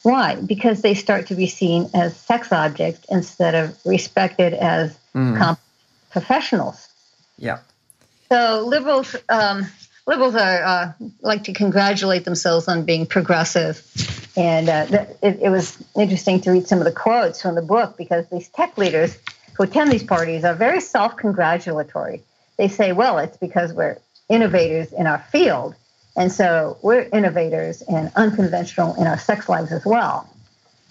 [0.02, 0.36] Why?
[0.36, 5.58] Because they start to be seen as sex objects instead of respected as mm.
[6.10, 6.88] professionals.
[7.36, 7.58] Yeah.
[8.30, 9.66] So liberals, um,
[10.08, 13.82] liberals are uh, like to congratulate themselves on being progressive,
[14.36, 14.86] and uh,
[15.22, 18.48] it, it was interesting to read some of the quotes from the book because these
[18.48, 19.16] tech leaders
[19.54, 22.22] who attend these parties are very self-congratulatory.
[22.56, 23.98] They say, "Well, it's because we're
[24.28, 25.76] innovators in our field."
[26.16, 30.28] And so we're innovators and unconventional in our sex lives as well.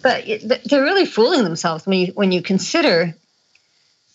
[0.01, 0.23] But
[0.63, 3.13] they're really fooling themselves when you, when you consider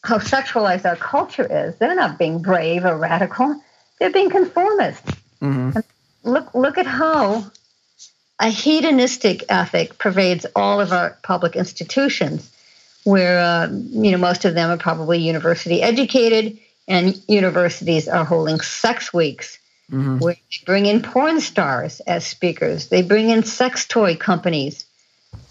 [0.02, 1.76] how sexualized our culture is.
[1.76, 3.60] They're not being brave or radical,
[4.02, 5.04] they're being conformist.
[5.40, 5.78] Mm-hmm.
[6.24, 7.44] Look, look at how
[8.40, 12.50] a hedonistic ethic pervades all of our public institutions,
[13.04, 18.58] where uh, you know most of them are probably university educated, and universities are holding
[18.58, 20.18] sex weeks mm-hmm.
[20.18, 22.88] where they bring in porn stars as speakers.
[22.88, 24.84] They bring in sex toy companies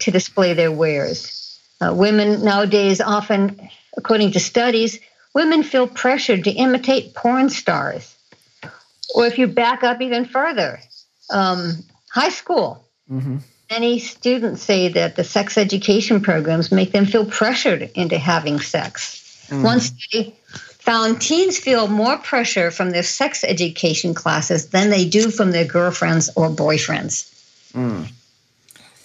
[0.00, 1.58] to display their wares.
[1.80, 5.00] Uh, women nowadays often, according to studies,
[5.34, 8.14] women feel pressured to imitate porn stars.
[9.14, 10.80] Or if you back up even further,
[11.30, 12.84] um, high school.
[13.10, 13.38] Mm-hmm.
[13.70, 19.46] Many students say that the sex education programs make them feel pressured into having sex.
[19.48, 19.62] Mm-hmm.
[19.62, 20.34] One study
[20.82, 25.64] found teens feel more pressure from their sex education classes than they do from their
[25.64, 27.30] girlfriends or boyfriends.
[27.72, 28.10] Mm.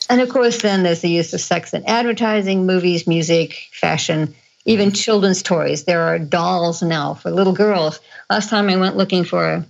[0.10, 4.36] And of course, then there's the use of sex in advertising, movies, music, fashion,
[4.66, 5.84] even children's toys.
[5.84, 8.00] There are dolls now for little girls.
[8.30, 9.66] Last time I went looking for a,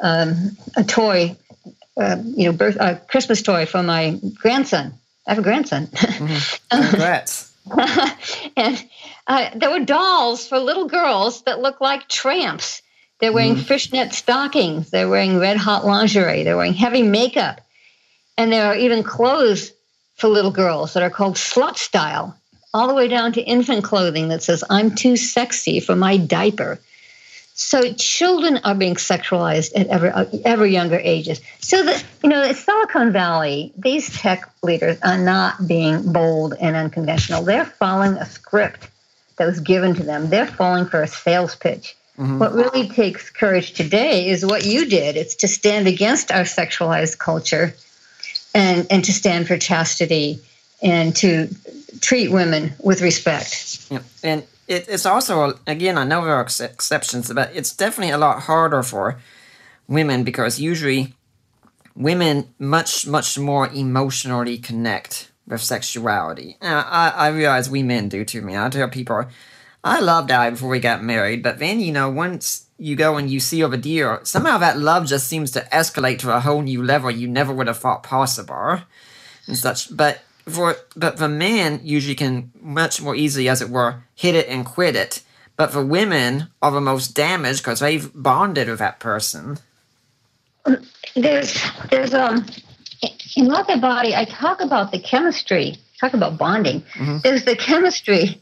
[0.00, 1.36] um, a toy,
[1.96, 4.94] uh, you know, birth, a Christmas toy for my grandson.
[5.26, 5.86] I have a grandson.
[5.88, 6.80] Mm-hmm.
[6.90, 7.52] Congrats.
[8.56, 8.84] and
[9.26, 12.82] uh, there were dolls for little girls that looked like tramps.
[13.20, 13.62] They're wearing mm.
[13.62, 14.90] fishnet stockings.
[14.90, 16.42] They're wearing red hot lingerie.
[16.42, 17.60] They're wearing heavy makeup.
[18.38, 19.72] And there are even clothes
[20.14, 22.36] for little girls that are called slut style,
[22.72, 26.80] all the way down to infant clothing that says, I'm too sexy for my diaper.
[27.60, 31.42] So children are being sexualized at ever ever younger ages.
[31.60, 37.44] So that you know, Silicon Valley, these tech leaders are not being bold and unconventional.
[37.44, 38.88] They're following a script
[39.36, 40.30] that was given to them.
[40.30, 41.94] They're falling for a sales pitch.
[42.18, 42.38] Mm-hmm.
[42.38, 45.16] What really takes courage today is what you did.
[45.16, 47.74] It's to stand against our sexualized culture
[48.54, 50.40] and and to stand for chastity
[50.82, 51.50] and to
[52.00, 53.86] treat women with respect.
[53.90, 53.98] Yeah.
[54.24, 58.18] And it, it's also again I know there are ex- exceptions, but it's definitely a
[58.18, 59.18] lot harder for
[59.88, 61.14] women because usually
[61.96, 66.56] women much much more emotionally connect with sexuality.
[66.62, 68.42] Uh, I I realize we men do too.
[68.42, 69.26] Me, I tell people
[69.82, 73.28] I loved Ali before we got married, but then you know once you go and
[73.28, 76.82] you see over deer, somehow that love just seems to escalate to a whole new
[76.82, 78.80] level you never would have thought possible
[79.46, 79.94] and such.
[79.94, 84.48] But for but the man usually can much more easily, as it were, hit it
[84.48, 85.22] and quit it.
[85.56, 89.58] But the women are the most damaged because they've bonded with that person.
[91.14, 92.46] There's there's um
[93.36, 96.82] in Love Thy Body, I talk about the chemistry, talk about bonding.
[96.94, 97.18] Mm-hmm.
[97.22, 98.40] There's the chemistry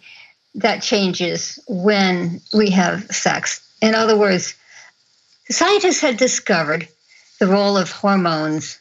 [0.56, 3.60] that changes when we have sex.
[3.80, 4.54] In other words,
[5.48, 6.88] scientists had discovered
[7.38, 8.80] the role of hormones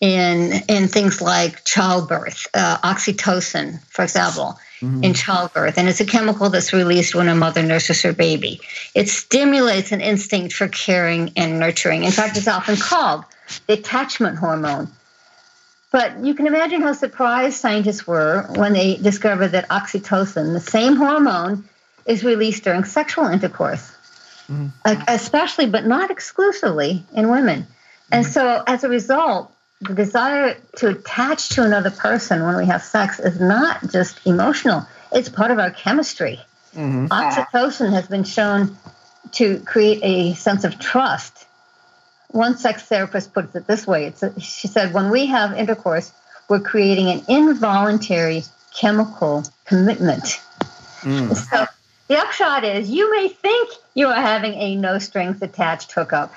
[0.00, 5.02] in in things like childbirth, uh, oxytocin, for example, mm-hmm.
[5.02, 8.60] in childbirth, and it's a chemical that's released when a mother nurses her baby.
[8.94, 12.04] It stimulates an instinct for caring and nurturing.
[12.04, 13.24] In fact, it's often called
[13.66, 14.88] the attachment hormone.
[15.90, 20.96] But you can imagine how surprised scientists were when they discovered that oxytocin, the same
[20.96, 21.64] hormone,
[22.04, 23.90] is released during sexual intercourse,
[24.48, 24.68] mm-hmm.
[25.08, 27.66] especially but not exclusively in women.
[28.12, 28.32] And mm-hmm.
[28.32, 33.20] so, as a result, the desire to attach to another person when we have sex
[33.20, 36.40] is not just emotional, it's part of our chemistry.
[36.74, 37.06] Mm-hmm.
[37.06, 38.76] Oxytocin has been shown
[39.32, 41.46] to create a sense of trust.
[42.28, 46.12] One sex therapist puts it this way a, she said, when we have intercourse,
[46.48, 50.40] we're creating an involuntary chemical commitment.
[51.00, 51.34] Mm.
[51.36, 51.66] So
[52.08, 56.34] the upshot is you may think you are having a no strings attached hookup,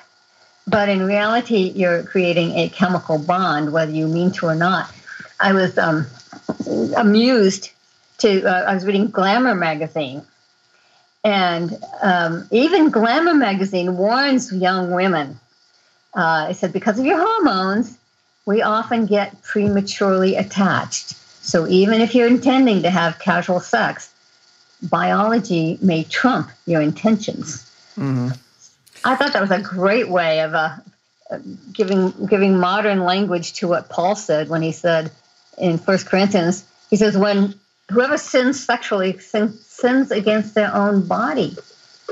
[0.66, 4.92] but in reality, you're creating a chemical bond, whether you mean to or not.
[5.40, 6.06] I was um,
[6.96, 7.70] amused
[8.18, 10.22] to, uh, I was reading Glamour magazine,
[11.24, 15.38] and um, even Glamour magazine warns young women.
[16.14, 17.98] Uh, it said, because of your hormones,
[18.44, 21.14] we often get prematurely attached.
[21.44, 24.12] So even if you're intending to have casual sex,
[24.82, 27.68] biology may trump your intentions.
[27.96, 28.30] Mm-hmm.
[29.04, 30.76] I thought that was a great way of uh,
[31.72, 35.10] giving giving modern language to what Paul said when he said
[35.58, 37.54] in First Corinthians, he says, "When
[37.90, 41.56] whoever sins sexually sin, sins against their own body,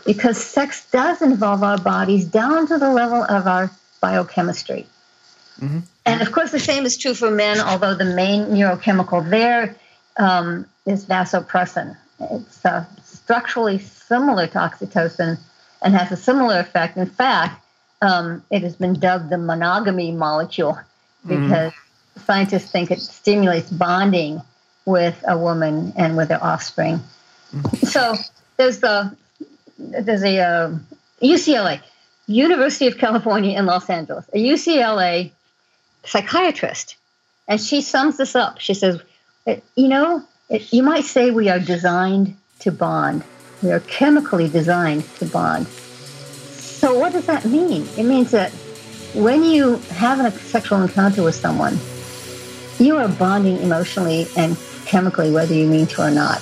[0.04, 3.70] because sex does involve our bodies down to the level of our
[4.00, 4.86] biochemistry."
[5.60, 5.80] Mm-hmm.
[6.06, 9.76] And of course, the same is true for men, although the main neurochemical there
[10.16, 11.96] um, is vasopressin.
[12.18, 15.38] It's uh, structurally similar to oxytocin
[15.82, 16.96] and has a similar effect.
[16.96, 17.64] In fact,
[18.02, 20.78] um, it has been dubbed the monogamy molecule
[21.26, 22.24] because mm.
[22.24, 24.40] scientists think it stimulates bonding
[24.86, 27.00] with a woman and with their offspring.
[27.52, 27.86] Mm.
[27.86, 28.14] So
[28.56, 29.14] there's the
[29.78, 30.78] there's a uh,
[31.22, 31.80] UCLA,
[32.26, 35.30] University of California in Los Angeles, a UCLA
[36.04, 36.96] psychiatrist,
[37.48, 38.60] and she sums this up.
[38.60, 39.00] She says,
[39.46, 43.24] "You know, you might say we are designed to bond.
[43.62, 45.66] We are chemically designed to bond.
[45.66, 47.86] So, what does that mean?
[47.96, 48.52] It means that
[49.14, 51.78] when you have a sexual encounter with someone,
[52.78, 54.56] you are bonding emotionally and
[54.86, 56.40] chemically, whether you mean to or not.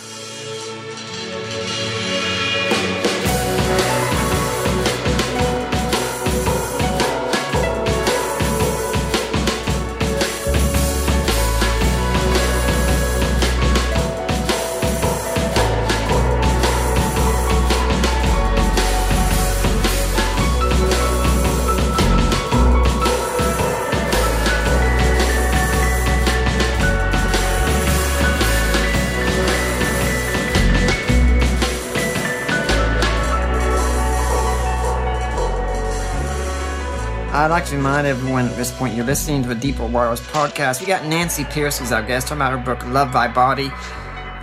[37.39, 40.81] I'd like to remind everyone at this point you're listening to a Deeper Waters podcast.
[40.81, 43.71] We got Nancy Pearcey as our guest talking about her book, Love Thy Body.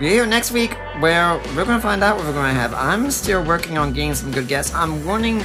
[0.00, 2.72] We're here next week where we're going to find out what we're going to have.
[2.72, 4.74] I'm still working on getting some good guests.
[4.74, 5.44] I'm wanting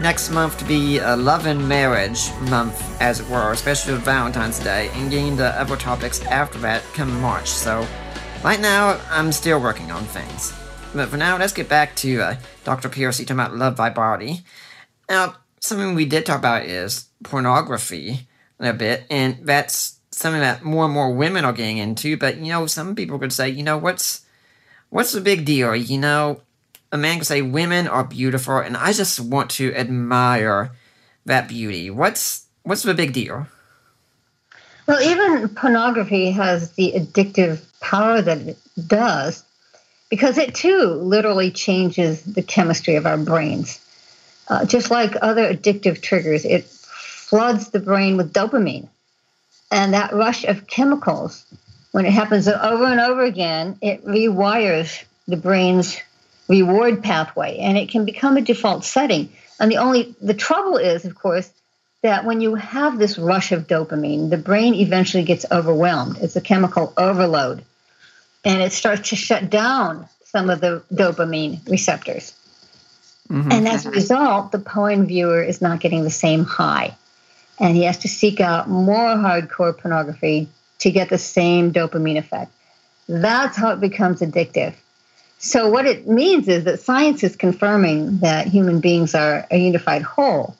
[0.00, 4.58] next month to be a love and marriage month, as it were, especially with Valentine's
[4.58, 7.48] Day, and getting the other topics after that come March.
[7.48, 7.86] So,
[8.42, 10.52] right now, I'm still working on things.
[10.92, 12.88] But for now, let's get back to uh, Dr.
[12.88, 14.40] Pearcey talking about Love Thy Body.
[15.08, 18.28] Now, something we did talk about is pornography
[18.60, 22.16] a bit, and that's something that more and more women are getting into.
[22.16, 24.24] But you know, some people could say, you know, what's
[24.90, 25.74] what's the big deal?
[25.74, 26.42] You know,
[26.90, 30.72] a man could say women are beautiful, and I just want to admire
[31.24, 31.90] that beauty.
[31.90, 33.46] What's what's the big deal?
[34.86, 39.44] Well, even pornography has the addictive power that it does
[40.10, 43.81] because it too literally changes the chemistry of our brains.
[44.52, 48.86] Uh, just like other addictive triggers, it floods the brain with dopamine.
[49.70, 51.46] And that rush of chemicals,
[51.92, 55.96] when it happens over and over again, it rewires the brain's
[56.48, 59.32] reward pathway and it can become a default setting.
[59.58, 61.50] And the only the trouble is, of course,
[62.02, 66.18] that when you have this rush of dopamine, the brain eventually gets overwhelmed.
[66.18, 67.64] It's a chemical overload.
[68.44, 72.34] And it starts to shut down some of the dopamine receptors.
[73.32, 73.50] Mm-hmm.
[73.50, 76.94] And as a result, the porn viewer is not getting the same high.
[77.58, 80.48] And he has to seek out more hardcore pornography
[80.80, 82.52] to get the same dopamine effect.
[83.08, 84.74] That's how it becomes addictive.
[85.38, 90.02] So, what it means is that science is confirming that human beings are a unified
[90.02, 90.54] whole.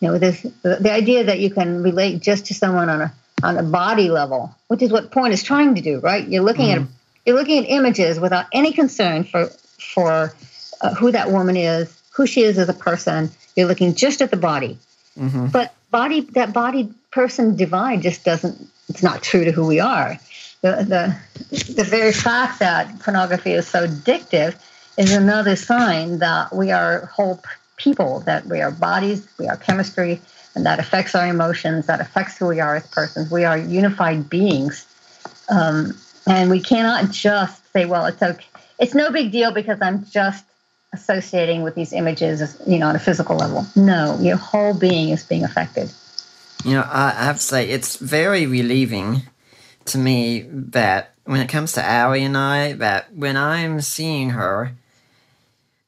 [0.00, 3.58] You know, this the idea that you can relate just to someone on a on
[3.58, 6.26] a body level, which is what porn is trying to do, right?
[6.26, 6.84] You're looking mm-hmm.
[6.84, 6.90] at
[7.26, 9.46] you're looking at images without any concern for
[9.94, 10.34] for
[10.80, 13.30] uh, who that woman is, who she is as a person.
[13.56, 14.78] You're looking just at the body.
[15.18, 15.48] Mm-hmm.
[15.48, 20.18] But body that body person divide just doesn't it's not true to who we are.
[20.62, 21.16] The
[21.50, 24.56] the the very fact that pornography is so addictive
[24.96, 27.40] is another sign that we are whole
[27.76, 30.20] people, that we are bodies, we are chemistry,
[30.54, 33.30] and that affects our emotions, that affects who we are as persons.
[33.30, 34.86] We are unified beings.
[35.48, 38.46] Um, and we cannot just say, well, it's okay.
[38.78, 40.44] It's no big deal because I'm just
[40.94, 43.66] associating with these images, you know, on a physical level.
[43.76, 45.92] No, your whole being is being affected.
[46.64, 49.22] You know, I have to say, it's very relieving
[49.86, 54.72] to me that when it comes to Allie and I, that when I'm seeing her,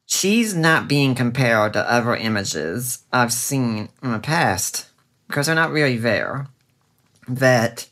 [0.05, 4.89] she's not being compared to other images I've seen in the past
[5.29, 6.49] because they're not really there.
[7.29, 7.89] That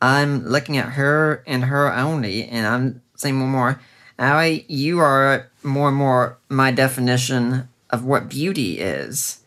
[0.00, 3.80] I'm looking at her and her only, and I'm saying and more,
[4.18, 9.40] Allie, you are more and more my definition of what beauty is.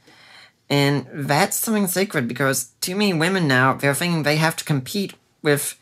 [0.69, 5.13] And that's something sacred because too many women now, they're thinking they have to compete
[5.41, 5.79] with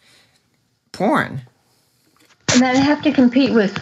[0.91, 1.41] porn.
[2.53, 3.77] And then they have to compete with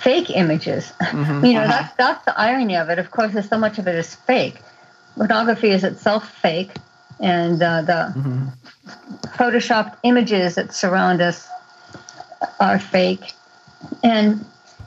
[0.00, 0.92] fake images.
[1.00, 1.44] Mm-hmm.
[1.44, 1.70] you know, uh-huh.
[1.70, 2.98] that's, that's the irony of it.
[2.98, 4.56] Of course, there's so much of it is fake.
[5.16, 6.72] Pornography is itself fake,
[7.20, 8.46] and uh, the mm-hmm.
[9.36, 11.46] photoshopped images that surround us
[12.58, 13.32] are fake.
[14.02, 14.44] And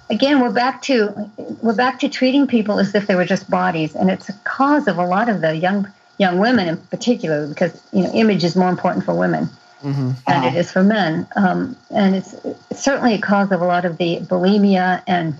[0.09, 1.29] again, we're back to
[1.61, 4.87] we're back to treating people as if they were just bodies, and it's a cause
[4.87, 8.55] of a lot of the young young women in particular, because you know, image is
[8.55, 9.49] more important for women
[9.83, 10.11] mm-hmm.
[10.27, 11.27] than it is for men.
[11.35, 15.35] Um, and it's, it's, certainly a cause of a lot of the bulimia and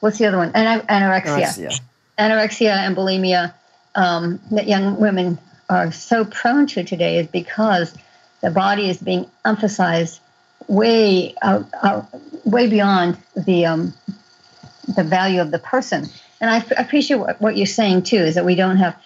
[0.00, 0.50] what's the other one?
[0.54, 1.46] An- anorexia.
[1.46, 1.80] anorexia.
[2.18, 3.54] Anorexia and bulimia
[3.94, 7.94] um, that young women are so prone to today is because
[8.42, 10.20] the body is being emphasized
[10.68, 12.08] way out, out
[12.44, 13.94] way beyond the um,
[14.94, 16.06] the value of the person.
[16.40, 18.96] And I, appreciate what, what you're saying too, is that we don't have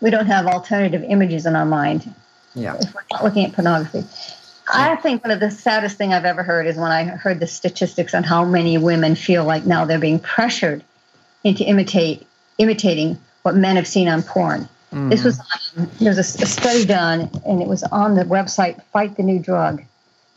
[0.00, 2.12] we don't have alternative images in our mind.
[2.54, 2.76] Yeah.
[2.80, 4.04] If we're not looking at pornography.
[4.70, 7.46] I think one of the saddest thing I've ever heard is when I heard the
[7.46, 10.84] statistics on how many women feel like now they're being pressured
[11.44, 12.26] into imitate
[12.58, 14.68] imitating what men have seen on porn.
[14.92, 15.10] Mm.
[15.10, 15.38] This was
[15.76, 19.22] on, there was a, a, study done, and it was on the website Fight the
[19.22, 19.82] New Drug.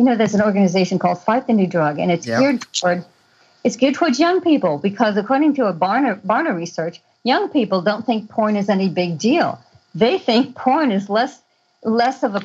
[0.02, 2.39] You know, there's an organization called Fight the New Drug, and it's yep.
[2.39, 3.06] geared toward
[3.64, 8.04] it's geared towards young people because according to a Barna Barna research, young people don't
[8.04, 9.64] think porn is any big deal.
[9.93, 11.39] They think porn is less
[11.84, 12.41] less of a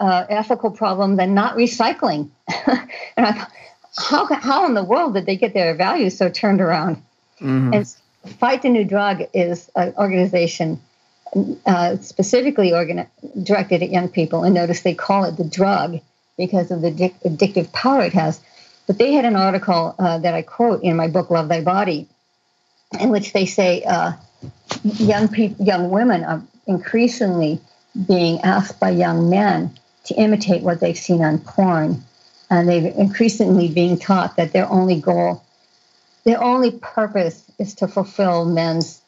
[0.00, 2.30] uh, ethical problem than not recycling.
[2.66, 3.52] and I thought,
[3.96, 6.96] how, how in the world did they get their values so turned around?
[7.40, 7.74] Mm-hmm.
[7.74, 7.96] And
[8.40, 10.80] Fight the New Drug is an organization
[11.64, 13.06] uh, specifically organ-
[13.40, 14.42] directed at young people.
[14.42, 16.00] And notice they call it the drug
[16.38, 18.40] because of the addictive power it has.
[18.86, 22.08] But they had an article uh, that I quote in my book, Love Thy Body,
[22.98, 24.12] in which they say uh,
[24.82, 25.28] young
[25.58, 27.60] young women are increasingly
[28.06, 32.02] being asked by young men to imitate what they've seen on porn.
[32.50, 35.44] And they're increasingly being taught that their only goal,
[36.24, 39.02] their only purpose is to fulfill men's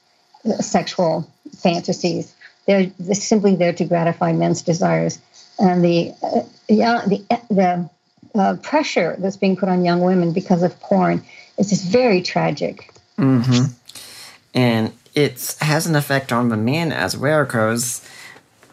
[0.60, 1.26] sexual
[1.56, 2.34] fantasies.
[2.66, 5.18] They're, they're simply there to gratify men's desires.
[5.60, 7.90] And the, uh, yeah, the, the
[8.34, 11.22] uh, pressure that's being put on young women because of porn
[11.58, 12.92] is just very tragic.
[13.18, 13.72] Mm-hmm.
[14.54, 18.08] And it has an effect on the men as well, because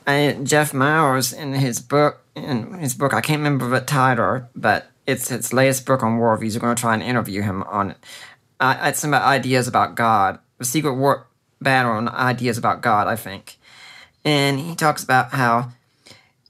[0.07, 5.29] Jeff Myers in his book, in his book, I can't remember the title, but it's
[5.29, 6.53] his latest book on worldviews.
[6.53, 7.97] We're going to try and interview him on it.
[8.59, 11.27] Uh, it's about ideas about God, the secret war
[11.59, 13.57] battle on ideas about God, I think.
[14.23, 15.71] And he talks about how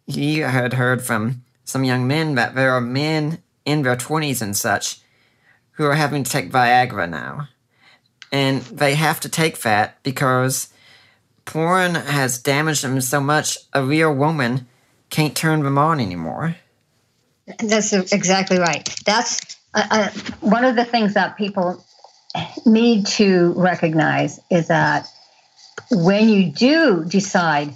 [0.08, 4.56] he had heard from some young men that there are men in their 20s and
[4.56, 5.02] such
[5.72, 7.50] who are having to take Viagra now.
[8.32, 10.70] And they have to take that because
[11.46, 14.68] porn has damaged them so much, a real woman
[15.10, 16.56] can't turn them on anymore.
[17.60, 18.90] That's exactly right.
[19.06, 20.10] That's uh, uh,
[20.42, 21.84] one of the things that people
[22.66, 25.08] need to recognize is that
[25.92, 27.74] when you do decide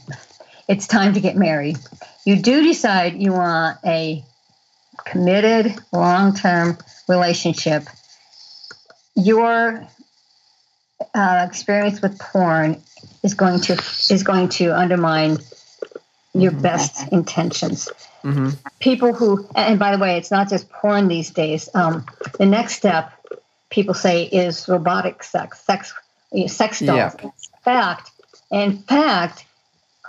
[0.67, 1.77] it's time to get married,
[2.25, 4.23] you do decide you want a
[5.05, 6.77] committed, long term
[7.07, 7.83] relationship.
[9.15, 9.87] Your
[11.13, 12.81] uh, experience with porn
[13.23, 15.37] is going to is going to undermine
[16.33, 16.61] your mm-hmm.
[16.61, 17.89] best intentions.
[18.23, 18.49] Mm-hmm.
[18.79, 21.69] People who, and by the way, it's not just porn these days.
[21.73, 22.05] Um,
[22.37, 23.11] the next step,
[23.69, 25.93] people say, is robotic sex, sex,
[26.47, 27.15] sex dolls.
[27.21, 27.31] In
[27.63, 28.11] fact,
[28.51, 29.45] in fact,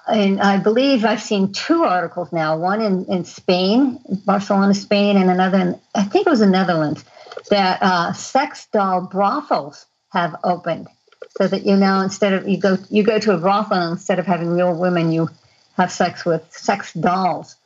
[0.09, 2.57] and I believe I've seen two articles now.
[2.57, 7.05] One in, in Spain, Barcelona, Spain, and another in I think it was the Netherlands.
[7.51, 10.89] That uh, sex doll brothels have opened
[11.37, 14.27] so that you now instead of you go you go to a brothel instead of
[14.27, 15.29] having real women you
[15.77, 17.57] have sex with sex dolls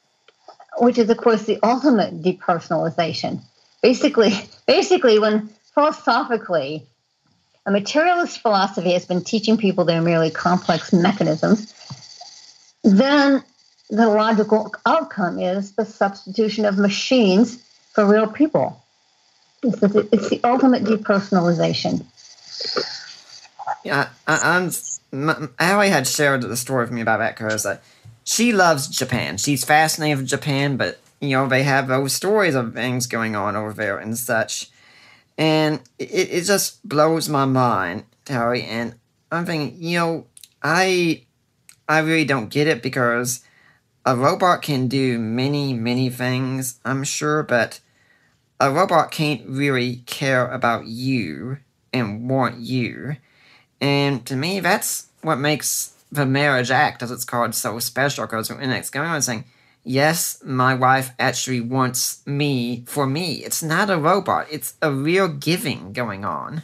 [0.78, 3.40] which is of course the ultimate depersonalization
[3.82, 4.32] basically
[4.66, 6.86] basically when philosophically
[7.66, 11.74] a materialist philosophy has been teaching people they're merely complex mechanisms
[12.86, 13.42] then
[13.90, 18.82] the logical outcome is the substitution of machines for real people
[19.62, 22.04] it's the, it's the ultimate depersonalization
[23.84, 24.70] yeah, I,
[25.12, 25.50] I'm.
[25.58, 27.78] Allie had shared the story with me about that because uh,
[28.24, 29.38] she loves Japan.
[29.38, 33.56] She's fascinated with Japan, but you know they have those stories of things going on
[33.56, 34.70] over there and such.
[35.38, 38.62] And it, it just blows my mind, Terry.
[38.62, 38.94] And
[39.30, 40.26] I'm thinking, you know,
[40.62, 41.25] I
[41.88, 43.44] I really don't get it because
[44.04, 47.80] a robot can do many, many things, I'm sure, but
[48.60, 51.58] a robot can't really care about you
[51.92, 53.16] and want you.
[53.80, 58.24] And to me, that's what makes the marriage act, as it's called, so special.
[58.24, 59.44] Because when it's going on saying,
[59.84, 63.44] yes, my wife actually wants me for me.
[63.44, 66.62] It's not a robot, it's a real giving going on.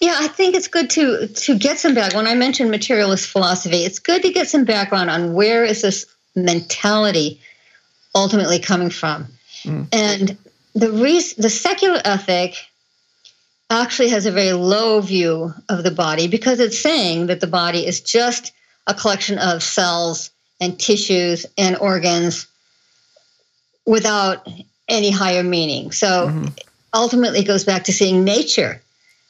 [0.00, 2.26] Yeah, I think it's good to to get some background.
[2.26, 6.06] When I mentioned materialist philosophy, it's good to get some background on where is this
[6.34, 7.40] mentality
[8.14, 9.26] ultimately coming from.
[9.64, 9.88] Mm.
[9.92, 10.38] And
[10.74, 12.56] the re- the secular ethic
[13.70, 17.86] actually has a very low view of the body because it's saying that the body
[17.86, 18.52] is just
[18.86, 20.30] a collection of cells
[20.60, 22.46] and tissues and organs
[23.86, 24.46] without
[24.88, 25.90] any higher meaning.
[25.90, 26.46] So mm-hmm.
[26.92, 28.82] ultimately, it goes back to seeing nature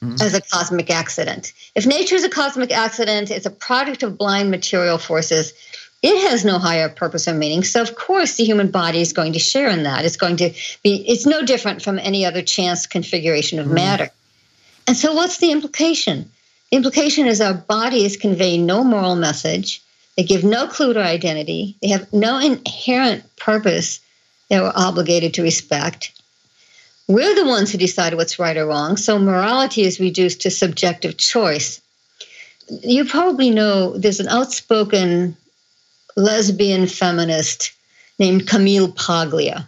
[0.03, 0.21] mm-hmm.
[0.21, 1.53] as a cosmic accident.
[1.75, 5.53] If nature is a cosmic accident, it's a product of blind material forces.
[6.01, 7.63] It has no higher purpose or meaning.
[7.63, 10.03] So, of course, the human body is going to share in that.
[10.03, 10.53] It's going to
[10.83, 13.75] be, it's no different from any other chance configuration of mm-hmm.
[13.75, 14.09] matter.
[14.85, 16.29] And so, what's the implication?
[16.69, 19.81] The implication is our bodies convey no moral message,
[20.17, 23.99] they give no clue to identity, they have no inherent purpose
[24.49, 26.11] that we're obligated to respect.
[27.07, 31.17] We're the ones who decide what's right or wrong, so morality is reduced to subjective
[31.17, 31.81] choice.
[32.69, 35.35] You probably know there's an outspoken
[36.15, 37.73] lesbian feminist
[38.19, 39.67] named Camille Paglia.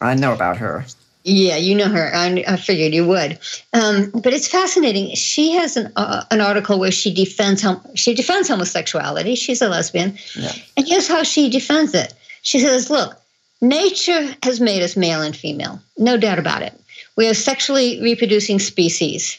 [0.00, 0.84] I know about her.
[1.24, 2.14] Yeah, you know her.
[2.14, 3.40] I, I figured you would.
[3.72, 5.12] Um, but it's fascinating.
[5.16, 9.34] She has an uh, an article where she defends hom- she defends homosexuality.
[9.34, 10.52] She's a lesbian, yeah.
[10.76, 12.14] and here's how she defends it.
[12.42, 13.20] She says, "Look,
[13.60, 16.78] nature has made us male and female, no doubt about it.
[17.16, 19.38] We are sexually reproducing species,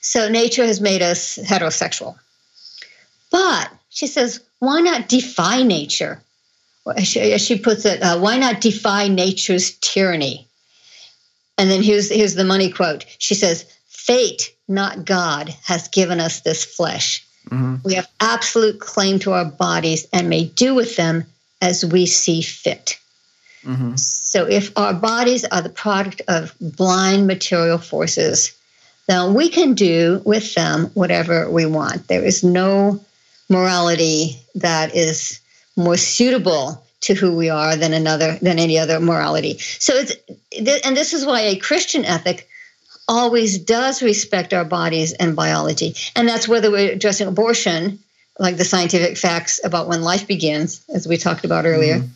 [0.00, 2.18] so nature has made us heterosexual.
[3.30, 6.22] But she says, why not defy nature?"
[6.96, 10.46] As she, she puts it, uh, why not defy nature's tyranny?
[11.58, 13.04] And then here's here's the money quote.
[13.18, 17.24] She says, "Fate, not God, has given us this flesh.
[17.48, 17.76] Mm-hmm.
[17.84, 21.24] We have absolute claim to our bodies and may do with them
[21.60, 22.98] as we see fit."
[23.64, 23.96] Mm-hmm.
[23.96, 28.56] So, if our bodies are the product of blind material forces,
[29.06, 32.08] then we can do with them whatever we want.
[32.08, 33.04] There is no
[33.48, 35.40] morality that is
[35.76, 39.58] more suitable to who we are than another than any other morality.
[39.58, 40.14] So it's
[40.86, 42.48] and this is why a Christian ethic
[43.08, 45.96] always does respect our bodies and biology.
[46.14, 47.98] And that's whether we're addressing abortion,
[48.38, 52.14] like the scientific facts about when life begins, as we talked about earlier, mm-hmm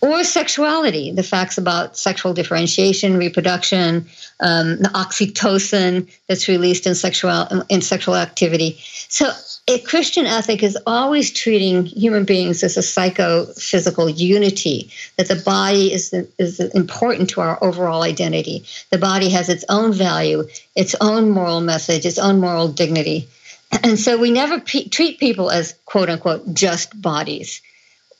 [0.00, 4.06] or sexuality, the facts about sexual differentiation, reproduction,
[4.40, 8.78] um, the oxytocin that's released in sexual in sexual activity.
[9.08, 9.30] So,
[9.66, 14.90] a Christian ethic is always treating human beings as a psychophysical unity.
[15.16, 18.64] That the body is is important to our overall identity.
[18.90, 23.28] The body has its own value, its own moral message, its own moral dignity.
[23.82, 27.60] And so we never pe- treat people as quote unquote just bodies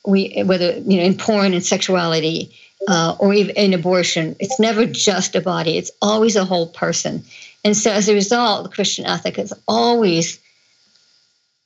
[0.05, 2.55] we whether you know in porn and sexuality
[2.87, 7.23] uh, or even in abortion, it's never just a body; it's always a whole person.
[7.63, 10.39] And so, as a result, the Christian ethic is always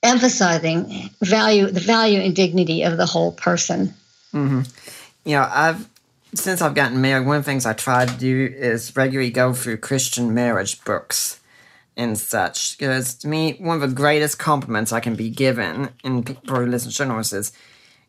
[0.01, 3.93] emphasizing value, the value and dignity of the whole person.
[4.33, 4.61] Mm-hmm.
[5.25, 5.87] You know, I've
[6.35, 9.53] since I've gotten married, one of the things I try to do is regularly go
[9.53, 11.39] through Christian marriage books
[11.95, 12.77] and such.
[12.77, 16.65] Because to me, one of the greatest compliments I can be given, in people who
[16.65, 17.51] listen to journalists is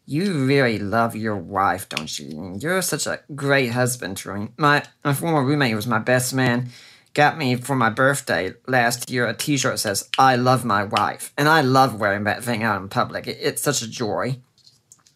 [0.07, 2.57] you really love your wife, don't you?
[2.61, 4.51] You're such a great husband me.
[4.57, 6.71] My, my former roommate was my best man
[7.15, 11.33] got me for my birthday last year a t-shirt that says, I love my wife.
[11.39, 13.27] And I love wearing that thing out in public.
[13.27, 14.41] It, it's such a joy.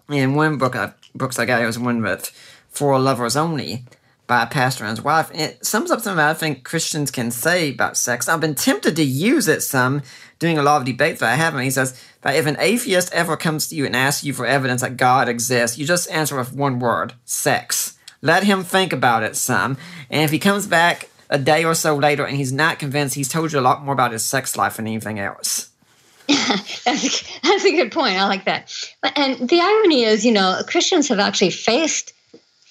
[0.09, 2.29] And one book I, books I got, was one with
[2.71, 3.85] For Lovers Only
[4.27, 5.31] by a pastor and his wife.
[5.35, 8.29] It sums up something I think Christians can say about sex.
[8.29, 10.03] I've been tempted to use it some
[10.39, 11.55] doing a lot of debates that I have.
[11.55, 14.47] And he says that if an atheist ever comes to you and asks you for
[14.47, 17.99] evidence that God exists, you just answer with one word sex.
[18.23, 19.77] Let him think about it some.
[20.11, 23.29] And if he comes back a day or so later and he's not convinced, he's
[23.29, 25.71] told you a lot more about his sex life than anything else.
[26.29, 28.17] that's, a, that's a good point.
[28.17, 28.75] I like that.
[29.17, 32.13] And the irony is, you know, Christians have actually faced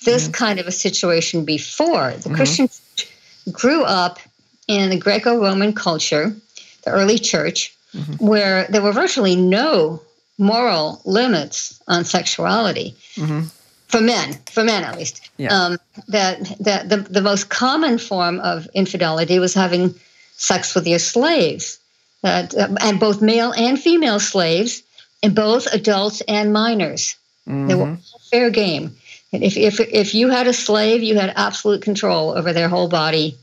[0.03, 0.33] this mm-hmm.
[0.33, 2.11] kind of a situation before.
[2.11, 2.35] The mm-hmm.
[2.35, 2.81] Christians
[3.51, 4.19] grew up
[4.67, 6.35] in the Greco Roman culture,
[6.87, 8.25] the early church, mm-hmm.
[8.25, 10.01] where there were virtually no
[10.37, 12.95] moral limits on sexuality.
[13.15, 13.41] Mm-hmm.
[13.87, 15.53] for men, for men at least, Yeah.
[15.57, 15.77] um,
[16.09, 19.95] that, that the, the most common form of infidelity was having
[20.35, 21.79] sex with your slaves,
[22.21, 24.83] that, uh, and both male and female slaves,
[25.23, 27.15] and both adults and minors.
[27.47, 28.97] They were all fair game.
[29.31, 33.37] If, if, if you had a slave, you had absolute control over their whole body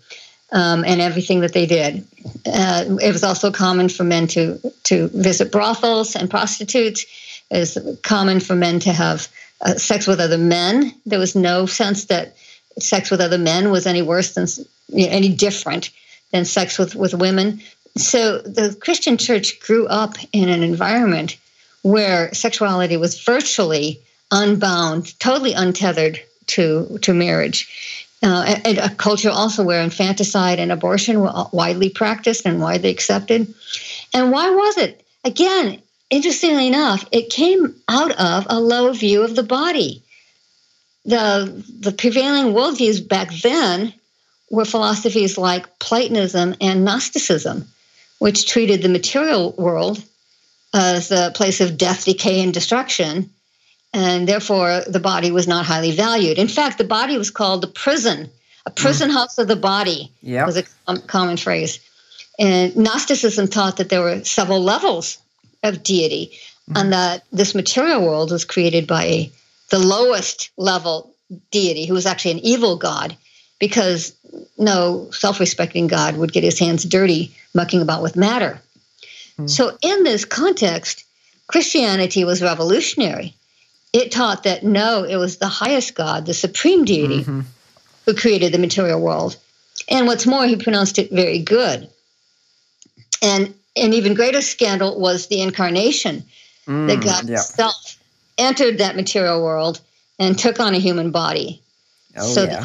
[0.54, 2.06] um, and everything that they did.
[2.46, 7.04] Uh, it was also common for men to, to visit brothels and prostitutes.
[7.50, 9.28] It was common for men to have
[9.60, 10.94] uh, sex with other men.
[11.04, 12.36] There was no sense that
[12.78, 14.46] sex with other men was any worse than
[14.88, 15.90] you know, any different
[16.32, 17.60] than sex with, with women.
[17.96, 21.36] So the Christian church grew up in an environment
[21.82, 24.00] where sexuality was virtually
[24.30, 28.03] unbound, totally untethered to to marriage.
[28.24, 33.52] Uh, and a culture also where infanticide and abortion were widely practiced and widely accepted.
[34.14, 35.04] And why was it?
[35.24, 40.02] Again, interestingly enough, it came out of a low view of the body.
[41.04, 43.92] The, the prevailing worldviews back then
[44.50, 47.68] were philosophies like Platonism and Gnosticism,
[48.20, 50.02] which treated the material world
[50.72, 53.33] as a place of death, decay, and destruction,
[53.94, 56.36] and therefore the body was not highly valued.
[56.36, 58.28] In fact, the body was called the prison,
[58.66, 58.74] a hmm.
[58.74, 60.46] prison house of the body Yep.
[60.46, 61.78] was a com- common phrase.
[62.38, 65.18] And Gnosticism taught that there were several levels
[65.62, 66.32] of deity,
[66.66, 66.76] hmm.
[66.76, 69.30] and that this material world was created by
[69.70, 71.14] the lowest level
[71.50, 73.16] deity, who was actually an evil god,
[73.60, 74.12] because
[74.58, 78.60] no self respecting God would get his hands dirty mucking about with matter.
[79.36, 79.46] Hmm.
[79.46, 81.04] So, in this context,
[81.46, 83.34] Christianity was revolutionary.
[83.94, 87.42] It taught that no, it was the highest God, the supreme deity, mm-hmm.
[88.04, 89.36] who created the material world.
[89.88, 91.88] And what's more, he pronounced it very good.
[93.22, 96.24] And an even greater scandal was the incarnation
[96.66, 97.36] mm, that God yeah.
[97.36, 97.96] himself
[98.36, 99.80] entered that material world
[100.18, 101.62] and took on a human body.
[102.16, 102.64] Oh, so yeah.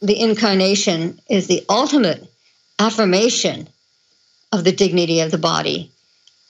[0.00, 2.24] the, the incarnation is the ultimate
[2.78, 3.68] affirmation
[4.52, 5.90] of the dignity of the body.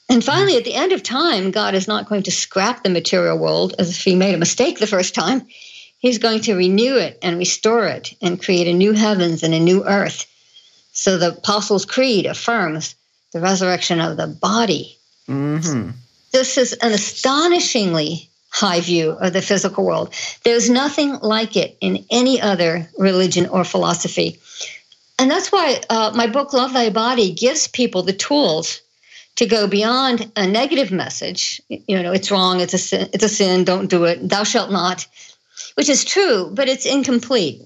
[0.09, 3.37] And finally, at the end of time, God is not going to scrap the material
[3.37, 5.47] world as if he made a mistake the first time.
[5.99, 9.61] He's going to renew it and restore it and create a new heavens and a
[9.61, 10.27] new earth.
[10.93, 12.95] So the Apostles' Creed affirms
[13.33, 14.97] the resurrection of the body.
[15.27, 15.91] hmm
[16.33, 20.15] This is an astonishingly high view of the physical world.
[20.43, 24.39] There's nothing like it in any other religion or philosophy.
[25.19, 28.81] And that's why uh, my book, Love Thy Body, gives people the tools
[29.39, 31.63] to go beyond a negative message.
[31.69, 34.73] You know, it's wrong, it's a sin, it's a sin, don't do it, thou shalt
[34.73, 35.07] not,
[35.77, 37.63] which is true, but it's incomplete.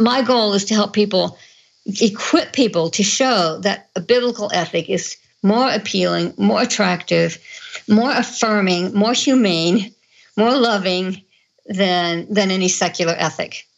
[0.00, 1.38] My goal is to help people,
[2.00, 7.38] equip people to show that a biblical ethic is more appealing, more attractive,
[7.88, 9.94] more affirming, more humane,
[10.36, 11.22] more loving
[11.66, 13.68] than than any secular ethic.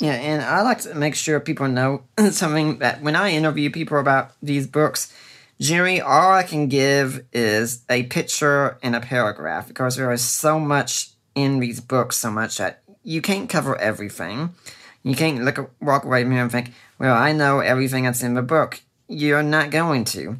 [0.00, 3.98] Yeah, and I like to make sure people know something that when I interview people
[3.98, 5.12] about these books,
[5.60, 10.58] generally all I can give is a picture and a paragraph because there is so
[10.58, 14.54] much in these books, so much that you can't cover everything.
[15.02, 18.34] You can't look walk away from here and think, well, I know everything that's in
[18.34, 18.80] the book.
[19.06, 20.36] You're not going to.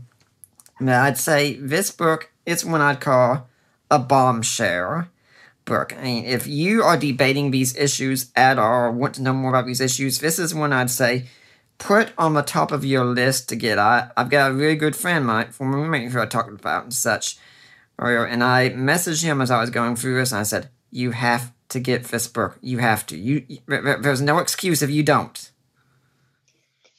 [0.81, 3.49] But I'd say this book is one I'd call
[3.90, 5.09] a bombshell
[5.65, 5.97] book.
[5.97, 9.66] I mean, if you are debating these issues at all want to know more about
[9.66, 11.27] these issues, this is one I'd say
[11.79, 13.79] put on the top of your list to get.
[13.79, 17.39] I've got a really good friend, my former roommate who I talked about and such
[17.99, 21.13] earlier, and I messaged him as I was going through this, and I said, You
[21.13, 22.59] have to get this book.
[22.63, 23.17] You have to.
[23.17, 25.51] You, you- there- there- There's no excuse if you don't.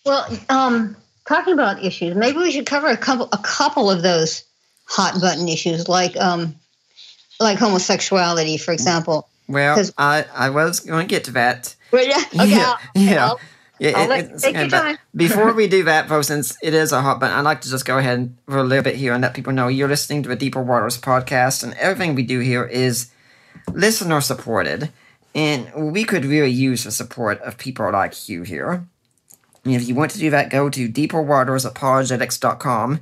[0.05, 0.95] Well, um,
[1.27, 4.43] talking about issues, maybe we should cover a couple a couple of those
[4.85, 6.55] hot button issues, like um,
[7.39, 9.27] like homosexuality, for example.
[9.47, 11.75] Well, I, I was going to get to that.
[11.91, 13.25] Well, yeah, okay, yeah, I'll- yeah.
[13.25, 13.39] I'll-
[13.79, 14.97] Yeah, it- let- take your time.
[15.15, 17.85] Before we do that, though, since it is a hot button, I'd like to just
[17.85, 20.35] go ahead for a little bit here and let people know you're listening to the
[20.35, 23.09] Deeper Waters podcast, and everything we do here is
[23.71, 24.91] listener supported,
[25.33, 28.85] and we could really use the support of people like you here.
[29.65, 32.99] And if you want to do that, go to deeperwatersapologetics.com.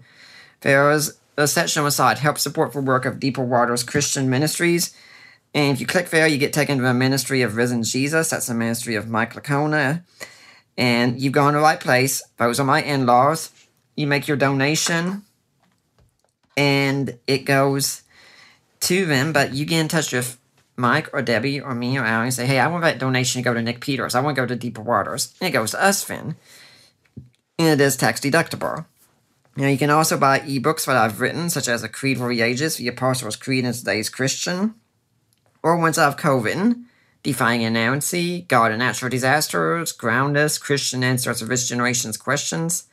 [0.61, 4.95] There's a section aside, help support the work of Deeper Waters Christian Ministries.
[5.53, 8.29] And if you click there, you get taken to the ministry of Risen Jesus.
[8.31, 10.03] That's the ministry of Mike Licona.
[10.77, 12.21] And you've gone to the right place.
[12.37, 13.51] Those are my in laws.
[13.95, 15.23] You make your donation,
[16.55, 18.03] and it goes
[18.81, 19.33] to them.
[19.33, 20.37] But you get in touch with
[20.75, 23.43] Mike or Debbie or me or Al and say, hey, I want that donation to
[23.43, 24.13] go to Nick Peters.
[24.13, 25.33] I want to go to Deeper Waters.
[25.41, 26.35] And it goes to us, Finn.
[27.57, 28.85] And it is tax deductible.
[29.55, 32.41] Now, you can also buy ebooks that I've written, such as A Creed for the
[32.41, 34.75] Ages, The Apostles' Creed in Today's Christian,
[35.63, 36.85] or ones I've co-written,
[37.27, 42.85] defining inerrancy, God and natural disasters, ground us, Christian answers of this generation's questions.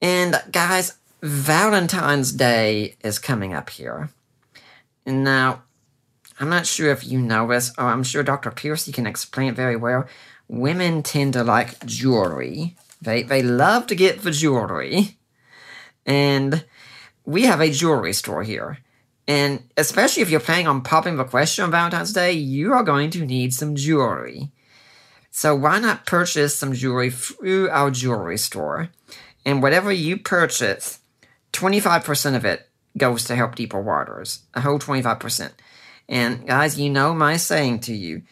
[0.00, 4.10] And guys, Valentine's Day is coming up here.
[5.04, 5.64] And now,
[6.38, 8.52] I'm not sure if you know this, or I'm sure Dr.
[8.52, 10.06] Pearcey can explain it very well.
[10.46, 12.76] Women tend to like jewelry.
[13.02, 15.16] They, they love to get the jewelry.
[16.06, 16.64] And
[17.24, 18.78] we have a jewelry store here.
[19.28, 23.10] And especially if you're planning on popping the question on Valentine's Day, you are going
[23.10, 24.50] to need some jewelry.
[25.30, 28.88] So why not purchase some jewelry through our jewelry store?
[29.44, 31.00] And whatever you purchase,
[31.52, 34.40] 25% of it goes to help deeper waters.
[34.54, 35.52] A whole 25%.
[36.08, 38.22] And guys, you know my saying to you.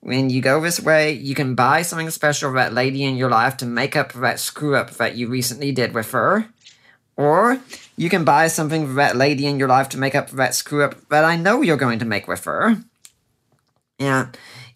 [0.00, 3.30] When you go this way, you can buy something special for that lady in your
[3.30, 6.48] life to make up for that screw up that you recently did with her.
[7.16, 7.60] Or
[7.96, 10.54] you can buy something for that lady in your life to make up for that
[10.54, 12.76] screw up that I know you're going to make with her.
[13.98, 14.28] Yeah.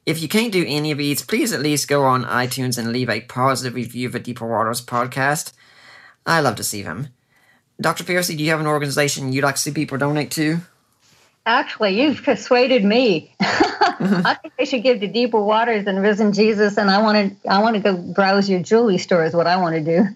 [0.06, 3.10] If you can't do any of these, please at least go on iTunes and leave
[3.10, 5.52] a positive review of the Deeper Waters podcast.
[6.24, 7.08] I love to see them.
[7.80, 8.04] Dr.
[8.04, 10.58] Pearcey, do you have an organization you'd like to see people donate to?
[11.46, 13.34] Actually, you've persuaded me.
[13.40, 17.50] I think I should give to Deeper Waters and Risen Jesus, and I want to.
[17.50, 19.24] I want to go browse your jewelry store.
[19.24, 20.06] Is what I want to do.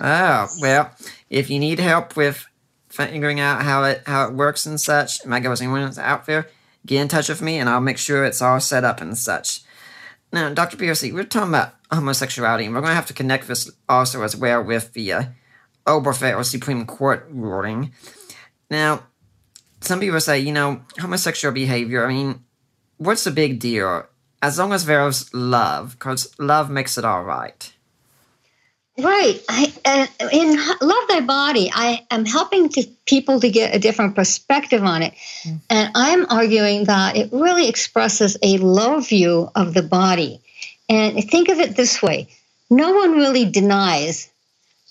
[0.00, 0.90] Oh well,
[1.30, 2.46] if you need help with
[2.88, 6.48] figuring out how it how it works and such, might go anyone else out there,
[6.86, 9.62] get in touch with me, and I'll make sure it's all set up and such.
[10.32, 10.76] Now, Dr.
[10.78, 14.34] Pearcey, we're talking about homosexuality, and we're going to have to connect this also as
[14.34, 15.22] well with the uh,
[15.86, 17.92] Obergefell Supreme Court ruling.
[18.70, 19.04] Now,
[19.80, 22.44] some people say, you know, homosexual behavior, I mean,
[22.96, 24.06] what's the big deal?
[24.40, 27.72] As long as there's love, because love makes it all right.
[28.98, 29.42] Right.
[29.48, 34.14] I, uh, in Love Thy Body, I am helping to people to get a different
[34.14, 35.14] perspective on it.
[35.44, 35.60] Mm.
[35.70, 40.40] And I'm arguing that it really expresses a low view of the body.
[40.90, 42.28] And think of it this way
[42.68, 44.30] no one really denies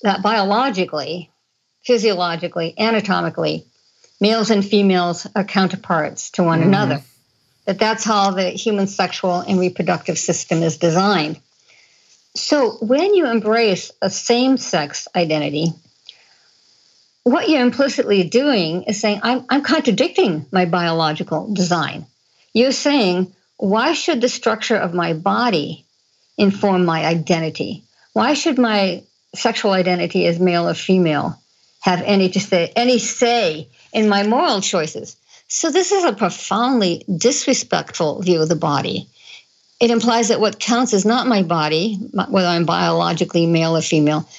[0.04, 1.30] that biologically,
[1.84, 3.66] physiologically, anatomically,
[4.20, 6.70] males and females are counterparts to one mm-hmm.
[6.70, 7.04] another.
[7.66, 11.40] That that's how the human sexual and reproductive system is designed.
[12.36, 15.74] So when you embrace a same sex identity,
[17.24, 22.06] what you're implicitly doing is saying, I'm, I'm contradicting my biological design.
[22.54, 25.86] You're saying, why should the structure of my body
[26.38, 27.84] inform my identity?
[28.14, 29.04] Why should my
[29.36, 31.40] sexual identity as male or female
[31.82, 35.16] have any to say any say in my moral choices?
[35.48, 39.10] So this is a profoundly disrespectful view of the body
[39.82, 44.30] it implies that what counts is not my body, whether I'm biologically male or female,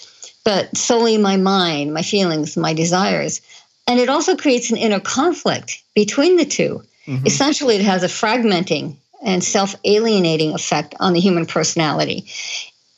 [0.45, 3.41] but solely my mind, my feelings, my desires.
[3.89, 7.27] And it also creates an inner conflict between the 2 mm-hmm.
[7.27, 12.27] Essentially, it has a fragmenting and self alienating effect on the human personality.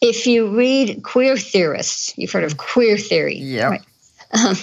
[0.03, 3.39] If you read queer theorists, you've heard of queer theory.
[3.39, 3.71] Yeah.
[3.71, 3.83] Right?
[4.33, 4.57] Um,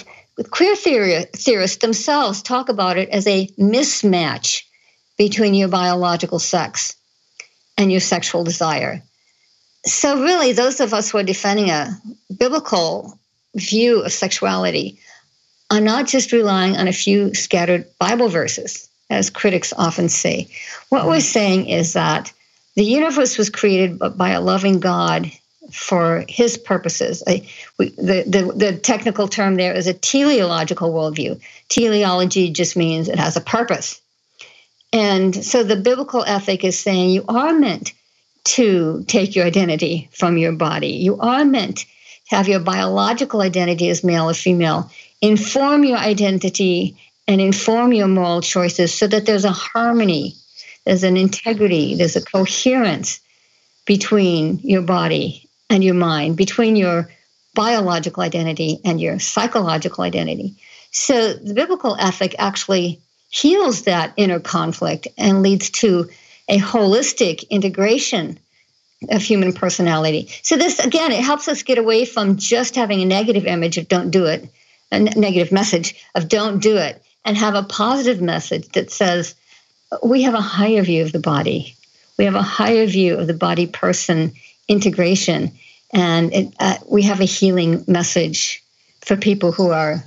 [0.50, 4.62] queer theory, theorists themselves talk about it as a mismatch
[5.18, 6.94] between your biological sex
[7.76, 9.02] and your sexual desire.
[9.84, 11.98] So, really, those of us who are defending a
[12.36, 13.18] biblical
[13.54, 14.98] view of sexuality
[15.70, 20.48] are not just relying on a few scattered Bible verses, as critics often say.
[20.90, 22.30] What we're saying is that
[22.74, 25.32] the universe was created by a loving God
[25.72, 27.22] for his purposes.
[27.22, 27.42] The,
[27.78, 31.40] the, the technical term there is a teleological worldview.
[31.70, 34.01] Teleology just means it has a purpose.
[34.92, 37.92] And so the biblical ethic is saying you are meant
[38.44, 40.88] to take your identity from your body.
[40.88, 41.78] You are meant
[42.28, 44.90] to have your biological identity as male or female
[45.20, 46.96] inform your identity
[47.28, 50.34] and inform your moral choices so that there's a harmony,
[50.84, 53.20] there's an integrity, there's a coherence
[53.86, 57.08] between your body and your mind, between your
[57.54, 60.56] biological identity and your psychological identity.
[60.90, 63.00] So the biblical ethic actually
[63.32, 66.08] heals that inner conflict and leads to
[66.48, 68.38] a holistic integration
[69.10, 70.28] of human personality.
[70.42, 73.88] So, this again, it helps us get away from just having a negative image of
[73.88, 74.48] don't do it,
[74.92, 79.34] a negative message of don't do it, and have a positive message that says
[80.04, 81.74] we have a higher view of the body.
[82.18, 84.32] We have a higher view of the body person
[84.68, 85.52] integration.
[85.92, 88.62] And it, uh, we have a healing message
[89.00, 90.04] for people who are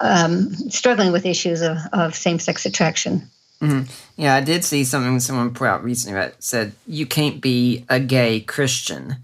[0.00, 3.30] um, struggling with issues of, of same sex attraction.
[3.60, 3.90] Mm-hmm.
[4.16, 8.00] Yeah, I did see something someone put out recently that said you can't be a
[8.00, 9.16] gay Christian.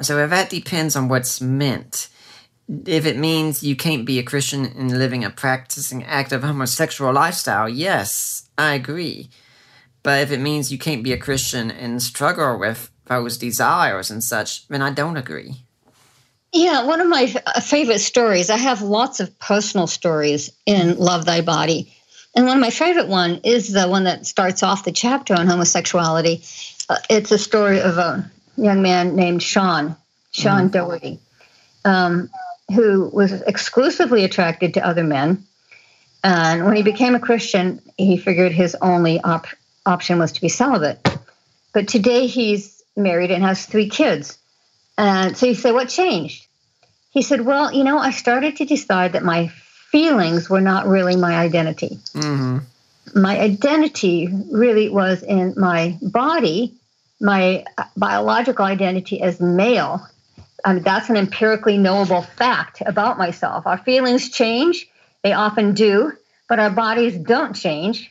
[0.00, 2.08] So if that depends on what's meant.
[2.86, 7.68] If it means you can't be a Christian in living a practicing active homosexual lifestyle,
[7.68, 9.28] yes, I agree.
[10.02, 14.24] But if it means you can't be a Christian and struggle with those desires and
[14.24, 15.63] such, then I don't agree.
[16.54, 21.40] Yeah, one of my favorite stories, I have lots of personal stories in Love Thy
[21.40, 21.92] Body.
[22.36, 25.48] And one of my favorite one is the one that starts off the chapter on
[25.48, 26.44] homosexuality.
[26.88, 29.96] Uh, it's a story of a young man named Sean,
[30.30, 30.68] Sean mm-hmm.
[30.68, 31.18] Doherty,
[31.84, 32.30] um,
[32.72, 35.44] who was exclusively attracted to other men.
[36.22, 39.48] And when he became a Christian, he figured his only op-
[39.84, 41.04] option was to be celibate.
[41.72, 44.38] But today he's married and has three kids.
[44.96, 46.46] And so you say, What changed?
[47.10, 49.48] He said, Well, you know, I started to decide that my
[49.90, 51.98] feelings were not really my identity.
[52.14, 52.58] Mm-hmm.
[53.20, 56.74] My identity really was in my body,
[57.20, 57.64] my
[57.96, 60.06] biological identity as male.
[60.64, 63.66] I mean, that's an empirically knowable fact about myself.
[63.66, 64.88] Our feelings change,
[65.22, 66.12] they often do,
[66.48, 68.10] but our bodies don't change.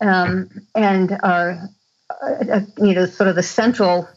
[0.00, 1.68] Um, and are,
[2.10, 4.08] uh, uh, you know, sort of the central,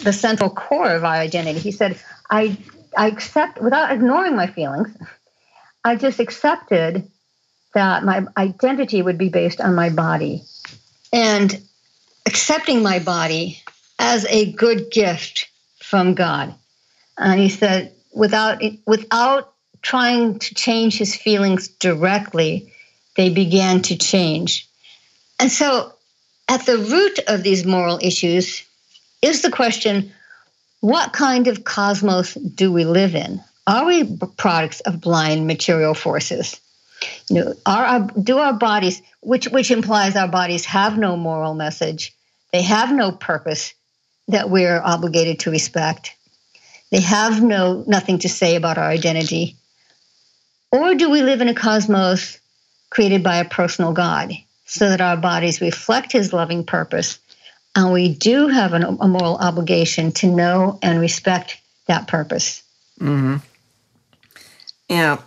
[0.00, 1.58] the central core of our identity.
[1.58, 1.98] He said,
[2.30, 2.56] I,
[2.96, 4.96] I accept, without ignoring my feelings,
[5.84, 7.10] I just accepted
[7.74, 10.42] that my identity would be based on my body.
[11.12, 11.62] And
[12.26, 13.62] accepting my body
[13.98, 15.50] as a good gift
[15.80, 16.54] from God.
[17.18, 19.52] And he said, without without
[19.82, 22.72] trying to change his feelings directly,
[23.16, 24.68] they began to change.
[25.38, 25.92] And so,
[26.48, 28.64] at the root of these moral issues
[29.22, 30.12] is the question
[30.80, 33.40] what kind of cosmos do we live in?
[33.68, 36.60] Are we products of blind material forces?
[37.30, 41.54] You know, are our, do our bodies, which which implies our bodies have no moral
[41.54, 42.12] message,
[42.52, 43.74] they have no purpose
[44.28, 46.16] that we're obligated to respect.
[46.90, 49.56] They have no nothing to say about our identity.
[50.72, 52.40] Or do we live in a cosmos
[52.90, 54.32] created by a personal God
[54.66, 57.18] so that our bodies reflect his loving purpose
[57.74, 62.62] and we do have an, a moral obligation to know and respect that purpose.
[63.00, 63.36] Mm-hmm.
[64.88, 65.18] Yeah,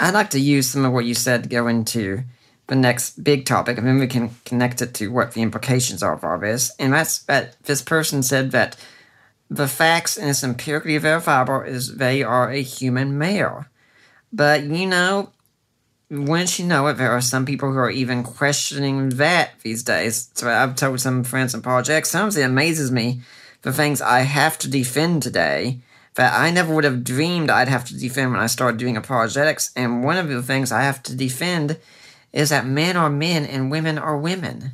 [0.00, 2.22] I'd like to use some of what you said to go into
[2.66, 6.14] the next big topic, and then we can connect it to what the implications are
[6.14, 6.72] of all this.
[6.78, 8.76] And that's that this person said that
[9.50, 13.66] the facts, and it's empirically verifiable, is they are a human male.
[14.32, 15.30] But you know,
[16.12, 20.30] once you know it, there are some people who are even questioning that these days.
[20.34, 23.22] So I've told some friends and projects, sometimes it amazes me
[23.62, 25.78] the things I have to defend today
[26.14, 29.72] that I never would have dreamed I'd have to defend when I started doing apologetics.
[29.74, 31.78] And one of the things I have to defend
[32.34, 34.72] is that men are men and women are women.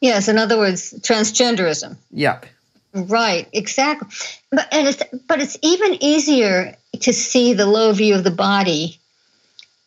[0.00, 1.96] Yes, in other words, transgenderism.
[2.12, 2.46] Yep.
[2.94, 4.08] Right, exactly.
[4.50, 9.00] But and it's but it's even easier to see the low view of the body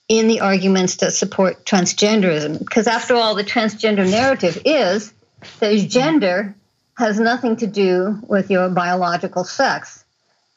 [0.08, 2.60] in the arguments that support transgenderism.
[2.60, 5.14] Because after all the transgender narrative is
[5.60, 5.88] that mm-hmm.
[5.88, 6.56] gender
[6.98, 10.04] has nothing to do with your biological sex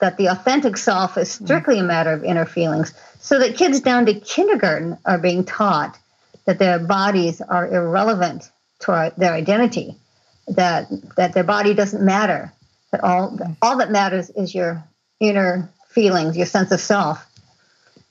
[0.00, 1.44] that the authentic self is mm-hmm.
[1.44, 5.98] strictly a matter of inner feelings, so that kids down to kindergarten are being taught
[6.46, 8.50] that their bodies are irrelevant
[8.80, 9.96] to our, their identity,
[10.46, 12.52] that that their body doesn't matter,
[12.92, 13.52] that all mm-hmm.
[13.60, 14.84] all that matters is your
[15.20, 17.24] inner feelings, your sense of self.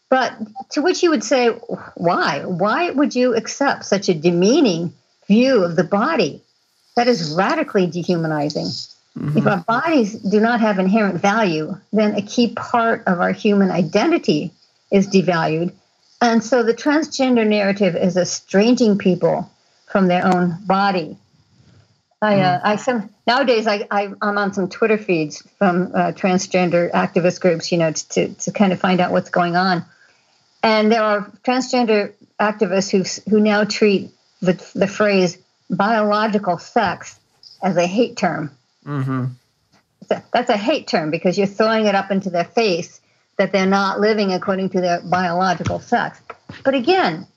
[0.09, 0.37] But
[0.71, 1.49] to which you would say,
[1.95, 2.45] why?
[2.45, 4.93] Why would you accept such a demeaning
[5.27, 6.41] view of the body?
[6.95, 8.65] That is radically dehumanizing.
[8.65, 9.37] Mm-hmm.
[9.37, 13.69] If our bodies do not have inherent value, then a key part of our human
[13.71, 14.51] identity
[14.91, 15.73] is devalued.
[16.21, 19.51] And so the transgender narrative is estranging people
[19.87, 21.17] from their own body.
[22.21, 26.91] I, uh, I some nowadays I, I am on some Twitter feeds from uh, transgender
[26.91, 29.85] activist groups, you know, to, to kind of find out what's going on.
[30.67, 34.11] And there are transgender activists who who now treat
[34.41, 35.37] the the phrase
[35.69, 37.17] biological sex
[37.63, 38.51] as a hate term.
[38.85, 39.25] Mm-hmm.
[40.33, 42.99] That's a hate term because you're throwing it up into their face
[43.37, 46.19] that they're not living according to their biological sex.
[46.65, 47.27] But again,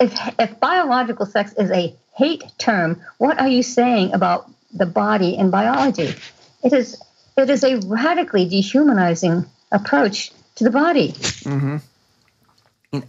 [0.00, 5.36] if, if biological sex is a hate term, what are you saying about the body
[5.36, 6.14] and biology?
[6.62, 7.02] It is
[7.36, 11.08] it is a radically dehumanizing approach to the body.
[11.12, 11.78] Mm-hmm.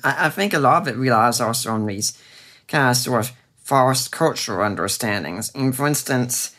[0.03, 2.21] I, think a lot of it relies also on these
[2.67, 5.51] kind of sort of false cultural understandings.
[5.55, 6.55] And for instance,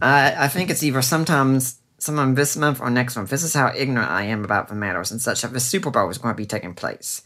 [0.00, 3.30] I, I think it's either sometimes sometime this month or next month.
[3.30, 5.42] This is how ignorant I am about the matters and such.
[5.42, 7.22] That the Super Bowl is going to be taking place.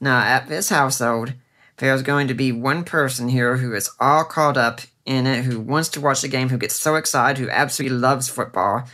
[0.00, 1.34] Now, at this household,
[1.78, 5.60] there's going to be one person here who is all caught up in it, who
[5.60, 8.84] wants to watch the game, who gets so excited, who absolutely loves football.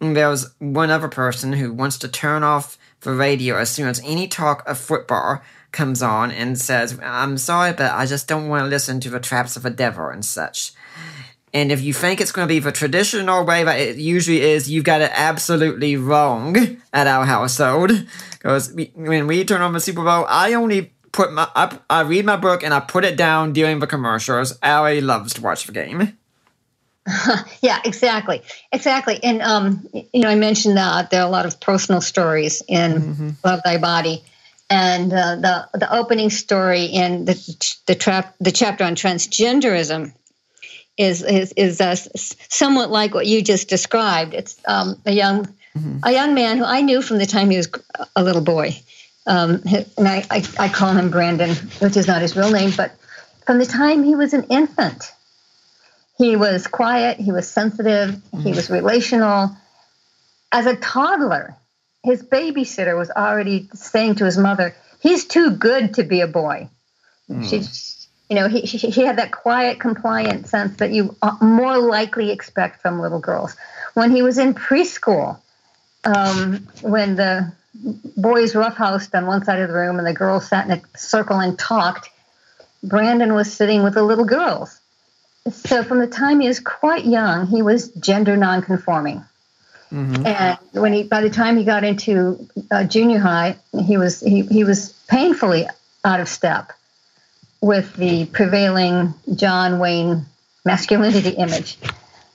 [0.00, 4.00] And there's one other person who wants to turn off the radio as soon as
[4.04, 5.40] any talk of football
[5.72, 9.20] comes on and says, I'm sorry, but I just don't want to listen to the
[9.20, 10.72] traps of a devil and such.
[11.52, 14.68] And if you think it's going to be the traditional way that it usually is,
[14.68, 18.06] you've got it absolutely wrong at our household.
[18.32, 22.26] Because when we turn on the Super Bowl, I only put my I, I read
[22.26, 24.58] my book and I put it down during the commercials.
[24.62, 26.18] Allie loves to watch the game.
[27.62, 29.18] yeah, exactly, exactly.
[29.22, 32.92] And um, you know, I mentioned that there are a lot of personal stories in
[32.92, 33.30] mm-hmm.
[33.44, 34.22] Love Thy Body,
[34.68, 40.12] and uh, the the opening story in the the trap the chapter on transgenderism
[40.96, 44.34] is is is uh, somewhat like what you just described.
[44.34, 45.98] It's um, a young mm-hmm.
[46.02, 47.68] a young man who I knew from the time he was
[48.16, 48.78] a little boy,
[49.26, 52.94] um, and I, I I call him Brandon, which is not his real name, but
[53.46, 55.12] from the time he was an infant
[56.18, 58.40] he was quiet, he was sensitive, mm-hmm.
[58.40, 59.56] he was relational.
[60.50, 61.56] As a toddler,
[62.02, 66.68] his babysitter was already saying to his mother, He's too good to be a boy.
[67.30, 67.48] Mm.
[67.48, 67.62] She,
[68.28, 72.82] you know, he, he, he had that quiet, compliant sense that you more likely expect
[72.82, 73.56] from little girls.
[73.94, 75.38] When he was in preschool,
[76.04, 77.52] um, when the
[78.16, 81.38] boys roughhoused on one side of the room and the girls sat in a circle
[81.38, 82.10] and talked,
[82.82, 84.77] Brandon was sitting with the little girls
[85.52, 89.24] so from the time he was quite young, he was gender nonconforming.
[89.92, 90.26] Mm-hmm.
[90.26, 93.56] And when he, by the time he got into uh, junior high,
[93.86, 95.66] he was he, he was painfully
[96.04, 96.72] out of step
[97.60, 100.26] with the prevailing John Wayne
[100.64, 101.78] masculinity image.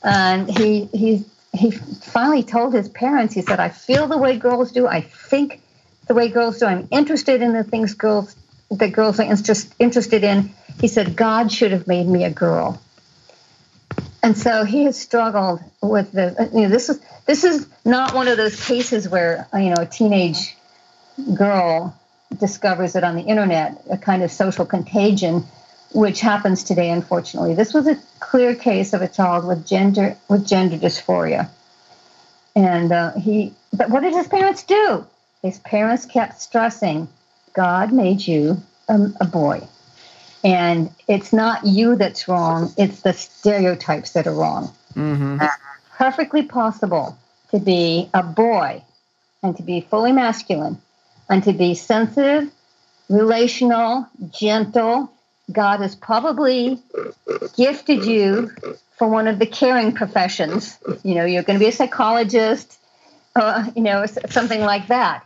[0.03, 3.35] And he he he finally told his parents.
[3.35, 4.87] He said, "I feel the way girls do.
[4.87, 5.61] I think
[6.07, 6.65] the way girls do.
[6.65, 8.35] I'm interested in the things girls
[8.71, 12.81] that girls are interest, interested in." He said, "God should have made me a girl."
[14.23, 18.27] And so he has struggled with the you know this is this is not one
[18.27, 20.55] of those cases where you know a teenage
[21.35, 21.95] girl
[22.39, 25.43] discovers it on the internet a kind of social contagion
[25.93, 27.53] which happens today unfortunately.
[27.53, 31.49] This was a clear case of a child with gender with gender dysphoria.
[32.55, 35.05] And uh, he but what did his parents do?
[35.41, 37.09] His parents kept stressing
[37.53, 38.57] god made you
[38.89, 39.67] a, a boy
[40.43, 44.73] and it's not you that's wrong, it's the stereotypes that are wrong.
[44.95, 45.41] Mm-hmm.
[45.97, 47.17] perfectly possible
[47.49, 48.83] to be a boy
[49.41, 50.79] and to be fully masculine
[51.29, 52.51] and to be sensitive,
[53.09, 55.11] relational, gentle.
[55.51, 56.79] God has probably
[57.55, 58.51] gifted you
[58.97, 60.77] for one of the caring professions.
[61.03, 62.77] You know, you're going to be a psychologist,
[63.35, 65.25] uh, you know, something like that.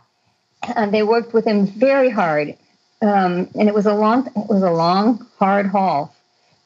[0.62, 2.56] And they worked with him very hard
[3.02, 6.14] um, and it was a long it was a long hard haul.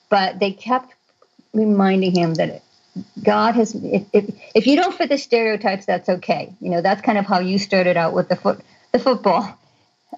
[0.09, 0.95] But they kept
[1.55, 2.63] reminding him that
[3.23, 6.53] god has if, if, if you don't fit the stereotypes that's okay.
[6.61, 8.61] You know that's kind of how you started out with the foot
[8.93, 9.59] the football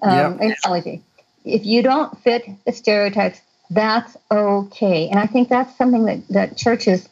[0.01, 0.55] um, yep.
[0.65, 1.03] analogy.
[1.43, 3.39] If you don't fit the stereotypes
[3.69, 5.09] that's okay.
[5.09, 7.09] And i think that's something that that churches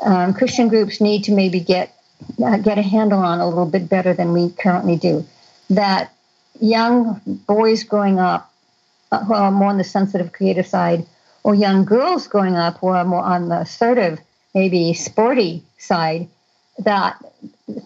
[0.00, 1.94] um, christian groups need to maybe get
[2.42, 5.26] uh, get a handle on a little bit better than we currently do.
[5.70, 6.12] That
[6.60, 8.52] young boys growing up
[9.12, 11.06] uh, who are more on the sensitive, creative side,
[11.42, 14.18] or young girls growing up who are more on the assertive,
[14.54, 16.28] maybe sporty side,
[16.78, 17.22] that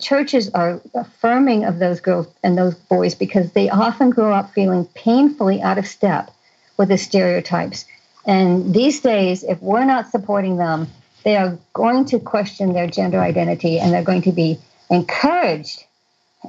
[0.00, 4.84] churches are affirming of those girls and those boys because they often grow up feeling
[4.94, 6.30] painfully out of step
[6.76, 7.84] with the stereotypes.
[8.26, 10.88] And these days, if we're not supporting them,
[11.24, 14.58] they are going to question their gender identity and they're going to be
[14.90, 15.84] encouraged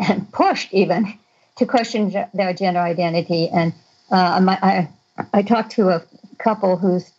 [0.08, 1.18] and pushed even
[1.58, 3.50] to question their gender identity.
[3.50, 3.74] And
[4.12, 4.90] uh, I,
[5.34, 6.04] I talked to a
[6.38, 7.10] couple who's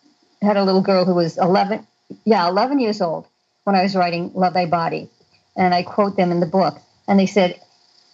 [0.42, 1.86] had a little girl who was 11,
[2.24, 3.26] yeah, 11 years old
[3.64, 5.08] when I was writing Love Thy Body.
[5.56, 6.78] And I quote them in the book.
[7.08, 7.60] And they said,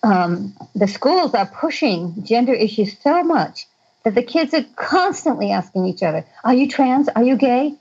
[0.03, 3.67] um, the schools are pushing gender issues so much
[4.05, 7.09] that the kids are constantly asking each other, Are you trans?
[7.09, 7.75] Are you gay?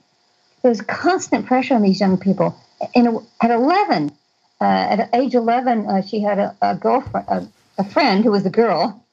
[0.62, 2.56] There's constant pressure on these young people.
[2.94, 4.12] And at 11,
[4.60, 7.48] uh, at age 11, uh, she had a, a girlfriend, a,
[7.78, 9.04] a friend who was a girl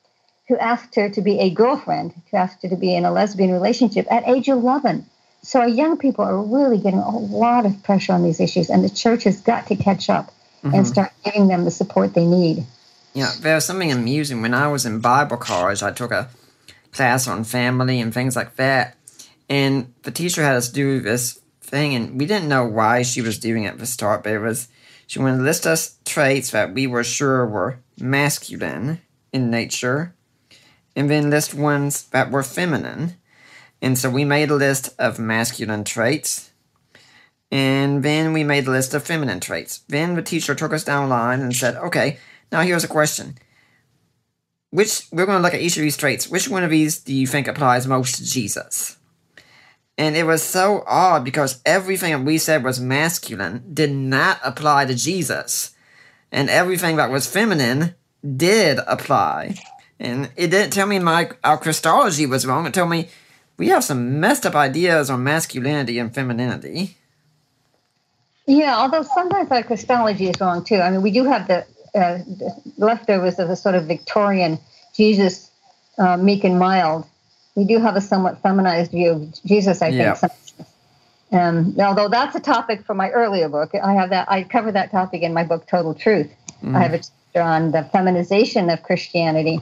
[0.48, 3.52] who asked her to be a girlfriend, who asked her to be in a lesbian
[3.52, 5.06] relationship at age 11.
[5.44, 8.84] So our young people are really getting a lot of pressure on these issues, and
[8.84, 10.34] the church has got to catch up
[10.64, 10.73] mm-hmm.
[10.73, 12.65] and start giving them the support they need.
[13.14, 14.41] Yeah, there was something amusing.
[14.41, 16.30] When I was in Bible college, I took a
[16.91, 18.98] class on family and things like that,
[19.49, 23.40] and the teacher had us do this thing, and we didn't know why she was
[23.40, 24.68] doing it at the start, but it was
[25.07, 29.01] she wanted to list us traits that we were sure were masculine
[29.31, 30.15] in nature,
[30.95, 33.15] and then list ones that were feminine.
[33.81, 36.51] And so we made a list of masculine traits,
[37.51, 39.80] and then we made a list of feminine traits.
[39.88, 42.19] Then the teacher took us down a line and said, okay,
[42.51, 43.38] now here's a question.
[44.71, 46.30] which we're going to look at each of these traits.
[46.30, 48.97] Which one of these do you think applies most to Jesus?
[49.97, 54.95] And it was so odd because everything we said was masculine did not apply to
[54.95, 55.76] Jesus.
[56.31, 57.95] And everything that was feminine
[58.38, 59.56] did apply.
[59.99, 62.65] And it didn't tell me my our Christology was wrong.
[62.65, 63.10] It told me
[63.57, 66.97] we have some messed up ideas on masculinity and femininity.
[68.45, 70.77] Yeah, although sometimes our Christology is wrong too.
[70.77, 74.57] I mean, we do have the, uh, the leftovers of the sort of Victorian
[74.95, 75.51] Jesus,
[75.97, 77.06] uh, meek and mild,
[77.60, 80.31] we do have a somewhat feminized view of Jesus, I think.
[81.31, 84.31] Um, although that's a topic for my earlier book, I have that.
[84.31, 86.31] I cover that topic in my book, Total Truth.
[86.64, 86.76] Mm.
[86.76, 89.60] I have a chapter on the feminization of Christianity.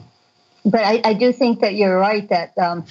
[0.64, 2.84] But I, I do think that you're right that um,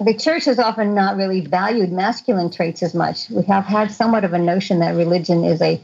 [0.00, 3.28] the church has often not really valued masculine traits as much.
[3.30, 5.80] We have had somewhat of a notion that religion is a,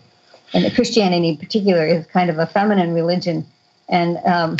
[0.52, 3.46] and Christianity in particular, is kind of a feminine religion,
[3.88, 4.56] and um,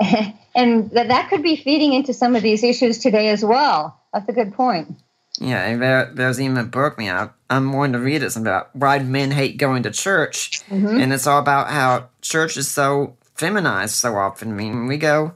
[0.54, 3.98] and that, that could be feeding into some of these issues today as well.
[4.12, 4.96] That's a good point.
[5.40, 7.08] Yeah, and there, there's even a book, me.
[7.08, 8.24] I'm wanting to read it.
[8.24, 11.00] It's about why men hate going to church, mm-hmm.
[11.00, 14.50] and it's all about how church is so feminized so often.
[14.50, 15.34] I mean, we go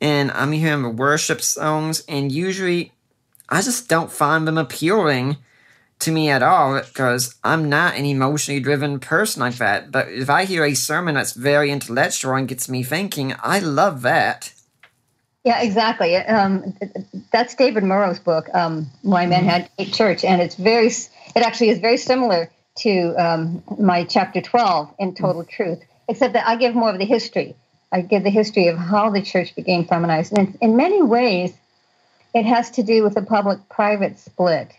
[0.00, 2.92] and I'm hearing the worship songs, and usually
[3.48, 5.38] I just don't find them appealing
[6.00, 9.90] to me at all because I'm not an emotionally driven person like that.
[9.90, 14.02] But if I hear a sermon that's very intellectual and gets me thinking, I love
[14.02, 14.52] that.
[15.44, 16.16] Yeah, exactly.
[16.16, 16.74] Um,
[17.32, 19.48] that's David Murrow's book, um, Why Men mm-hmm.
[19.48, 20.88] Had Hate Church, and it's very.
[20.88, 25.50] It actually is very similar to um, my chapter twelve in Total mm-hmm.
[25.50, 27.54] Truth, except that I give more of the history.
[27.90, 31.54] I give the history of how the church became feminized, and in many ways,
[32.34, 34.72] it has to do with the public-private split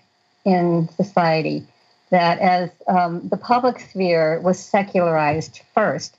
[0.46, 1.66] in society
[2.12, 6.16] that as um, the public sphere was secularized first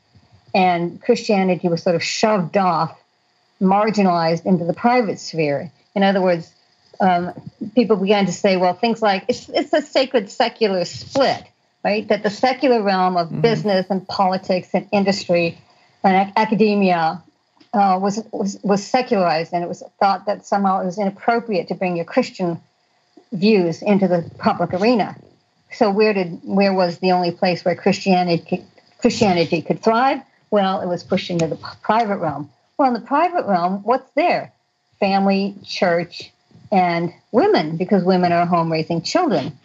[0.55, 3.00] and Christianity was sort of shoved off,
[3.61, 5.71] marginalized into the private sphere.
[5.95, 6.53] In other words,
[7.01, 7.33] um,
[7.75, 11.45] people began to say, well, things like it's, it's a sacred secular split,
[11.85, 12.07] right?
[12.09, 13.41] That the secular realm of mm-hmm.
[13.41, 15.59] business and politics and industry
[16.03, 17.23] and academia
[17.73, 21.75] uh, was, was, was secularized, and it was thought that somehow it was inappropriate to
[21.75, 22.61] bring your Christian
[23.33, 25.17] views into the public arena.
[25.73, 28.65] So where did where was the only place where Christianity
[28.99, 30.21] Christianity could thrive?
[30.51, 32.51] Well, it was pushed into the private realm.
[32.81, 34.55] Well, in the private realm, what's there?
[35.01, 36.33] Family, church,
[36.73, 39.59] and women, because women are home raising children.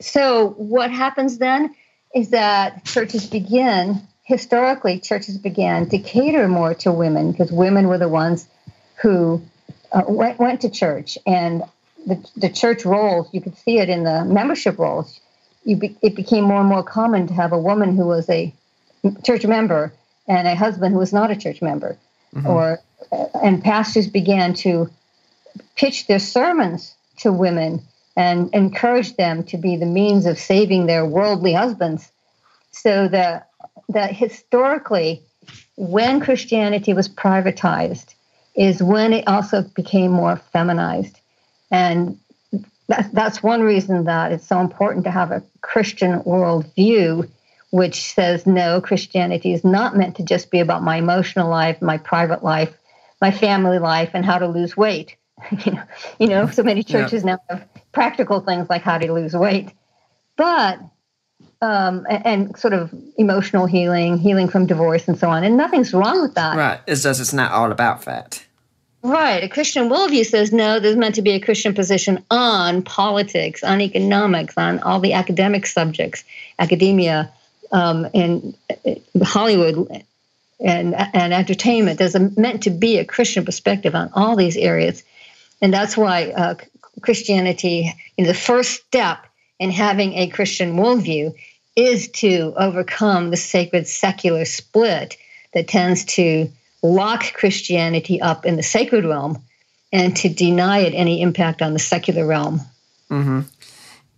[0.00, 1.74] So what happens then
[2.14, 7.98] is that churches begin historically churches began to cater more to women because women were
[7.98, 8.48] the ones
[9.02, 9.42] who
[9.92, 11.62] uh, went, went to church and
[12.06, 15.20] the, the church rolls, you could see it in the membership rolls.
[15.64, 18.54] You be, it became more and more common to have a woman who was a
[19.24, 19.92] church member
[20.26, 21.98] and a husband who was not a church member,
[22.34, 22.46] mm-hmm.
[22.46, 22.80] or
[23.42, 24.88] and pastors began to
[25.76, 27.82] pitch their sermons to women
[28.16, 32.10] and encourage them to be the means of saving their worldly husbands.
[32.72, 33.48] So that
[33.88, 35.22] that historically,
[35.76, 38.14] when Christianity was privatized,
[38.54, 41.18] is when it also became more feminized.
[41.70, 42.18] And
[42.88, 47.28] that, that's one reason that it's so important to have a Christian worldview,
[47.70, 51.98] which says, no, Christianity is not meant to just be about my emotional life, my
[51.98, 52.76] private life,
[53.20, 55.16] my family life, and how to lose weight.
[55.64, 55.82] you, know,
[56.18, 57.36] you know, so many churches yeah.
[57.36, 59.72] now have practical things like how to lose weight.
[60.36, 60.80] But
[61.62, 65.44] um, and, and, sort of emotional healing, healing from divorce, and so on.
[65.44, 66.56] And nothing's wrong with that.
[66.56, 66.80] Right.
[66.86, 68.42] It's just it's not all about that.
[69.02, 69.44] Right.
[69.44, 73.80] A Christian worldview says no, there's meant to be a Christian position on politics, on
[73.80, 76.24] economics, on all the academic subjects,
[76.58, 77.30] academia,
[77.72, 78.56] um, and
[78.86, 80.04] uh, Hollywood
[80.60, 81.98] and, and entertainment.
[81.98, 85.02] There's a, meant to be a Christian perspective on all these areas.
[85.62, 86.54] And that's why uh,
[87.00, 89.26] Christianity, the first step
[89.58, 91.34] in having a Christian worldview,
[91.76, 95.16] is to overcome the sacred secular split
[95.54, 96.50] that tends to
[96.82, 99.38] lock Christianity up in the sacred realm
[99.92, 102.60] and to deny it any impact on the secular realm.
[103.10, 103.40] Mm-hmm.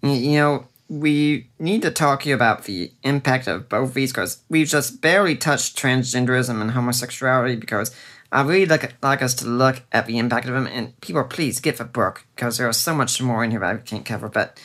[0.07, 4.69] You know, we need to talk here about the impact of both these because we've
[4.69, 7.95] just barely touched transgenderism and homosexuality because
[8.31, 10.67] I really like, like us to look at the impact of them.
[10.67, 13.75] And people, please get the book because there is so much more in here that
[13.75, 14.29] I can't cover.
[14.29, 14.61] But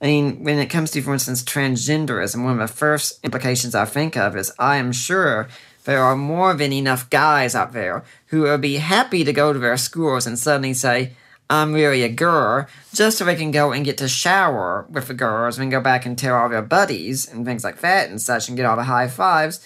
[0.00, 3.84] I mean, when it comes to, for instance, transgenderism, one of the first implications I
[3.84, 5.48] think of is I am sure
[5.84, 9.58] there are more than enough guys out there who will be happy to go to
[9.58, 11.12] their schools and suddenly say,
[11.50, 15.14] I'm really a girl, just so they can go and get to shower with the
[15.14, 18.48] girls and go back and tell all their buddies and things like that and such
[18.48, 19.60] and get all the high fives.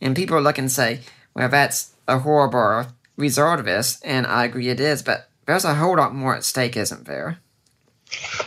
[0.00, 1.00] And people look and say,
[1.34, 2.86] well, that's a horrible
[3.16, 6.44] result of this, and I agree it is, but there's a whole lot more at
[6.44, 7.38] stake, isn't there?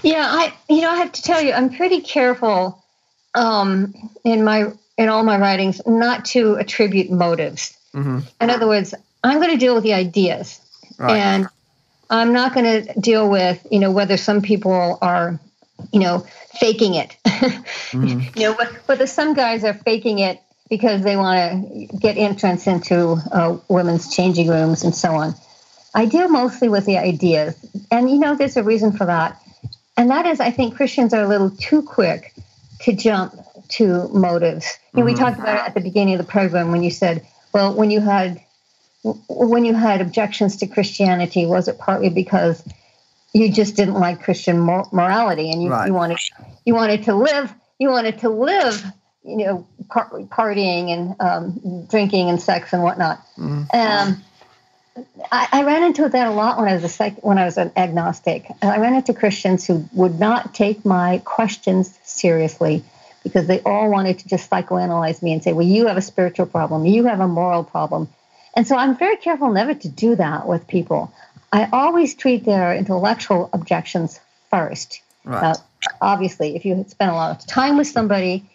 [0.01, 2.83] Yeah, I you know I have to tell you I'm pretty careful
[3.33, 3.93] um,
[4.23, 7.75] in my in all my writings not to attribute motives.
[7.93, 8.19] Mm-hmm.
[8.41, 8.93] In other words,
[9.23, 10.59] I'm going to deal with the ideas,
[10.97, 11.17] Right.
[11.17, 11.47] and
[12.13, 15.39] I'm not going to deal with you know whether some people are
[15.91, 16.25] you know
[16.59, 17.15] faking it.
[17.93, 18.35] Mhm.
[18.35, 21.37] You know, wh- whether some guys are faking it because they want
[21.91, 25.35] to get entrance into uh, women's changing rooms and so on.
[25.93, 27.55] I deal mostly with the ideas,
[27.91, 29.39] and you know, there's a reason for that,
[29.95, 32.33] and that is I think Christians are a little too quick
[32.81, 33.35] to jump
[33.77, 34.65] to motives.
[34.95, 35.19] You know, we Mhm.
[35.19, 38.01] talked about it at the beginning of the program when you said, well, when you
[38.01, 38.41] had
[39.03, 42.63] when you had objections to Christianity, was it partly because
[43.33, 45.87] you just didn't like Christian mor- morality and you, Right.
[45.87, 46.19] you wanted
[46.65, 48.83] you wanted to live you wanted to live
[49.23, 53.19] you know par- partying and um, drinking and sex and whatnot.
[53.37, 53.67] Mhm.
[53.73, 54.23] Um,
[55.31, 57.57] I, I ran into that a lot when I was a psych, when I was
[57.57, 58.45] an agnostic.
[58.61, 62.83] I ran into Christians who would not take my questions seriously
[63.23, 66.45] because they all wanted to just psychoanalyze me and say, "Well, you have a spiritual
[66.45, 68.07] problem, you have a moral problem,"
[68.55, 71.13] and so I'm very careful never to do that with people.
[71.51, 74.19] I always treat their intellectual objections
[74.49, 75.01] first.
[75.23, 75.43] Right.
[75.43, 75.55] Uh,
[76.01, 78.49] obviously, if you spend a lot of time with somebody,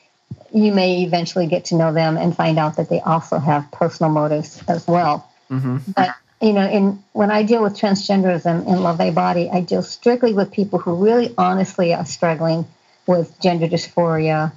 [0.53, 4.11] you may eventually get to know them and find out that they also have personal
[4.11, 5.31] motives as well.
[5.51, 5.79] Mm-hmm.
[5.95, 9.83] But you know, in when I deal with transgenderism in Love Thy Body, I deal
[9.83, 12.67] strictly with people who really honestly are struggling
[13.07, 14.53] with gender dysphoria,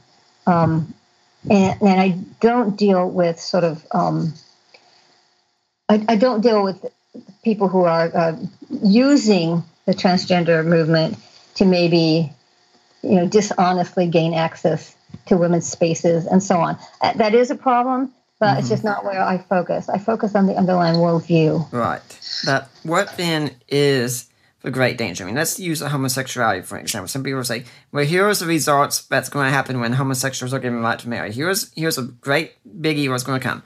[0.46, 0.94] um,
[1.50, 2.10] and, and I
[2.40, 4.34] don't deal with sort of um,
[5.92, 6.86] I, I don't deal with
[7.44, 8.38] people who are uh,
[8.82, 11.18] using the transgender movement
[11.56, 12.32] to maybe
[13.04, 14.96] you know dishonestly gain access
[15.26, 16.78] to women's spaces and so on.
[17.02, 19.90] Uh, That is a problem, but it's just not where I focus.
[19.90, 21.70] I focus on the underlying worldview.
[21.74, 22.02] Right.
[22.46, 24.30] But what then is
[24.62, 25.26] the great danger?
[25.26, 27.10] I mean, let's use homosexuality for example.
[27.10, 30.80] Some people say, "Well, here's the results that's going to happen when homosexuals are given
[30.80, 31.34] the right to marry.
[31.34, 33.64] Here's here's a great biggie what's going to come: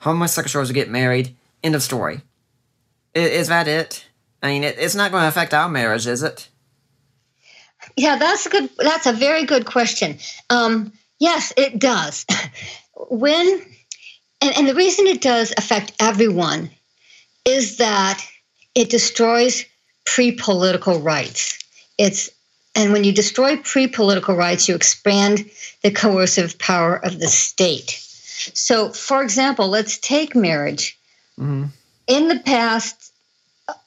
[0.00, 1.36] homosexuals will get married.
[1.62, 2.22] End of story.
[3.14, 4.06] I- Is, that it?
[4.42, 6.48] I mean, it, it's not going to affect our marriage, is it?
[7.96, 8.70] Yeah, that's a good.
[8.78, 10.18] That's a very good question.
[10.48, 12.26] Um, yes, it does.
[13.10, 13.62] when
[14.40, 16.70] and, and the reason it does affect everyone
[17.44, 18.24] is that
[18.74, 19.64] it destroys
[20.04, 21.58] pre-political rights.
[21.98, 22.30] It's
[22.76, 25.50] and when you destroy pre-political rights, you expand
[25.82, 27.90] the coercive power of the state.
[28.54, 30.96] So, for example, let's take marriage.
[31.40, 31.64] Hmm
[32.06, 33.12] In the past,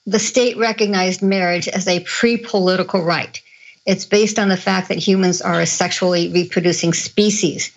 [0.07, 3.39] the state recognized marriage as a pre-political right.
[3.85, 7.71] It's based on the fact that humans are a sexually reproducing species.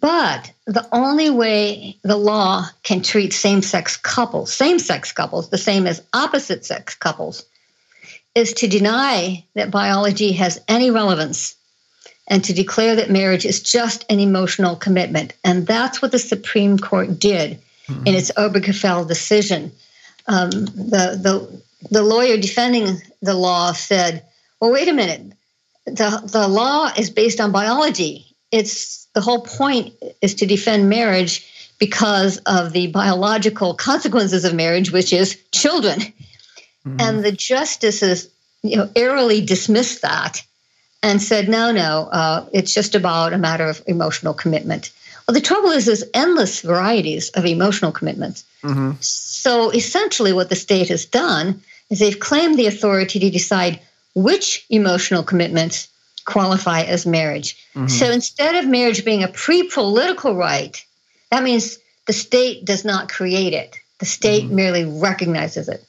[0.00, 5.58] But the only way the law can treat same sex couples, same sex couples, the
[5.58, 7.44] same as opposite sex couples,
[8.34, 11.54] is to deny that biology has any relevance
[12.26, 15.32] and to declare that marriage is just an emotional commitment.
[15.44, 19.72] And that's what the Supreme Court did in its Obergefell decision.
[20.26, 24.24] Um, the, the, the lawyer defending the law said,
[24.60, 25.32] well, wait a minute.
[25.86, 28.26] The, the law is based on biology.
[28.52, 34.92] It's the whole point is to defend marriage because of the biological consequences of marriage,
[34.92, 36.00] which is children.
[36.98, 38.30] And the justices,
[38.62, 40.42] you know, airily dismissed that
[41.02, 44.90] and said, no, no, uh, it's just about a matter of emotional commitment.
[45.28, 48.44] Well, the trouble is, there's endless varieties of emotional commitments.
[48.62, 51.60] hmm So essentially, what the state has done
[51.90, 53.80] is they've claimed the authority to decide
[54.14, 55.88] which emotional commitments
[56.24, 57.56] qualify as marriage.
[57.88, 60.82] So instead of marriage being a pre political right,
[61.30, 65.84] that means the state does not create it, the state merely recognizes it.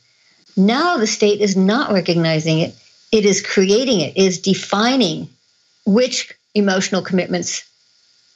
[0.56, 2.76] Now the state is not recognizing it,
[3.12, 5.30] it is creating it, it is defining
[5.86, 7.64] which emotional commitments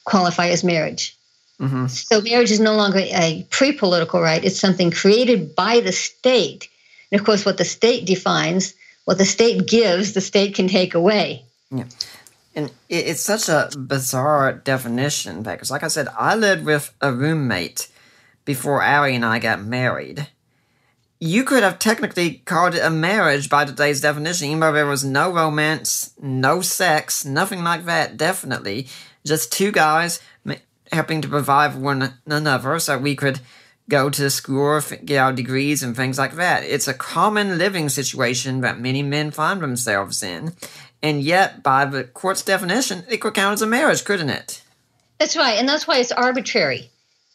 [0.04, 1.16] qualify as marriage.
[1.58, 6.68] hmm So marriage is no longer a pre-political right; it's something created by the state.
[7.10, 8.74] And of course, what the state defines,
[9.04, 11.44] what the state gives, the state can take away.
[11.70, 11.84] Yeah.
[12.56, 17.88] And it's such a bizarre definition because, like I said, I lived with a roommate
[18.44, 20.28] before Ari and I got married.
[21.18, 25.04] You could have technically called it a marriage by today's definition, even though there was
[25.04, 28.88] no romance, no sex, nothing like that, definitely.
[29.26, 30.20] Just two guys
[30.92, 33.40] helping to provide for one another so we could
[33.88, 36.62] go to school, get our degrees, and things like that.
[36.62, 40.52] It's a common living situation that many men find themselves in.
[41.02, 44.62] And yet, by the court's definition, it could count as a marriage, couldn't it?
[45.18, 46.90] That's right, and that's why it's arbitrary.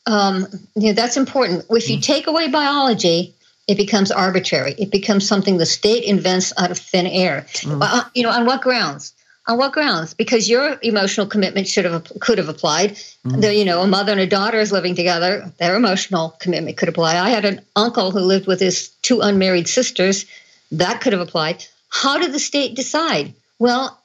[0.09, 1.65] um, you know, that's important.
[1.69, 3.35] If you take away biology,
[3.67, 4.73] it becomes arbitrary.
[4.77, 7.45] It becomes something the state invents out of thin air.
[7.57, 7.79] Mm.
[7.81, 9.13] Uh, you know, on what grounds?
[9.47, 10.13] On what grounds?
[10.13, 12.91] Because your emotional commitment should have could have applied.
[13.25, 13.41] Mm.
[13.41, 15.51] The, you know, a mother and a daughter is living together.
[15.57, 17.17] Their emotional commitment could apply.
[17.17, 20.25] I had an uncle who lived with his two unmarried sisters.
[20.71, 21.65] That could have applied.
[21.89, 23.33] How did the state decide?
[23.57, 23.99] Well,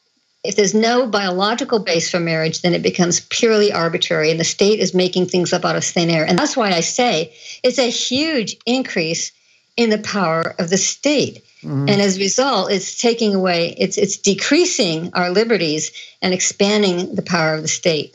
[0.45, 4.79] if there's no biological base for marriage, then it becomes purely arbitrary, and the state
[4.79, 6.27] is making things up out of thin air.
[6.27, 9.33] And that's why I say it's a huge increase
[9.77, 11.43] in the power of the state.
[11.65, 11.89] Mm-hmm.
[11.89, 17.23] And as a result, it's taking away, it's it's decreasing our liberties and expanding the
[17.23, 18.15] power of the state.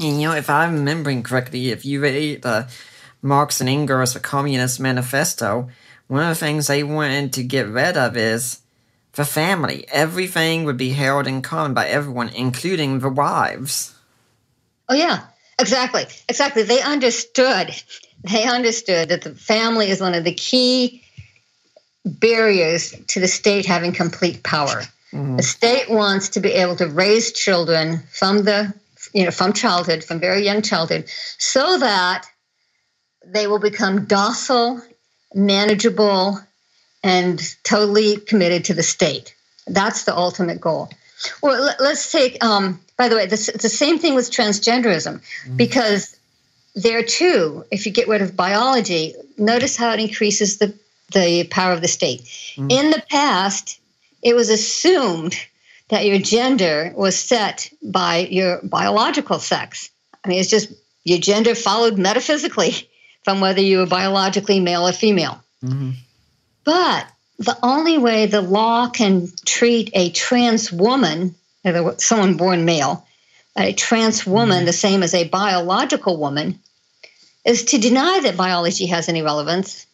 [0.00, 2.68] And you know, if I'm remembering correctly, if you read the
[3.22, 5.70] Marx and Engels' The Communist Manifesto,
[6.08, 8.60] one of the things they wanted to get rid of is
[9.12, 9.84] the family.
[9.92, 13.94] Everything would be held in common by everyone, including the wives.
[14.88, 15.26] Oh yeah,
[15.60, 16.64] exactly, exactly.
[16.64, 17.70] They understood.
[18.24, 21.04] They understood that the family is one of the key
[22.08, 24.82] barriers to the state having complete power.
[25.36, 28.74] The state wants to be able to raise children from the
[29.14, 31.08] you know from childhood, from very young childhood,
[31.38, 32.26] so that
[33.24, 34.82] they will become docile,
[35.34, 36.38] manageable,
[37.02, 39.34] and totally committed to the state.
[39.66, 40.90] That's the ultimate goal.
[41.42, 42.42] Well, let- let's take.
[42.44, 45.20] Um, by the way, this, it's the same thing with transgenderism
[45.56, 46.16] because
[46.74, 50.74] there too, if you get rid of biology, notice how it increases the
[51.12, 52.22] the power of the state.
[52.56, 52.70] Mm.
[52.70, 53.80] In the past,
[54.22, 55.34] it was assumed
[55.88, 59.90] that your gender was set by your biological sex.
[60.24, 60.72] I mean, it's just
[61.04, 62.88] your gender followed metaphysically
[63.24, 65.42] from whether you were biologically male or female.
[65.64, 65.90] Mm-hmm.
[66.64, 67.06] But
[67.38, 72.64] the only way the law can treat a trans woman, in other words, someone born
[72.64, 73.06] male,
[73.56, 74.66] a trans woman mm.
[74.66, 76.58] the same as a biological woman,
[77.44, 79.86] is to deny that biology has any relevance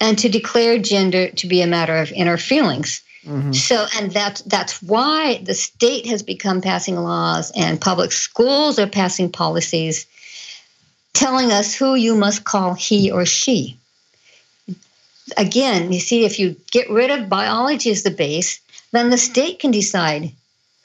[0.00, 3.02] and to declare gender to be a matter of inner feelings.
[3.24, 3.52] Mm-hmm.
[3.52, 8.86] So, and that's that's why the state has become passing laws, and public schools are
[8.86, 10.06] passing policies
[11.14, 13.78] telling us who you must call he or she.
[15.38, 18.60] Again, you see, if you get rid of biology as the base,
[18.92, 20.32] then the state can decide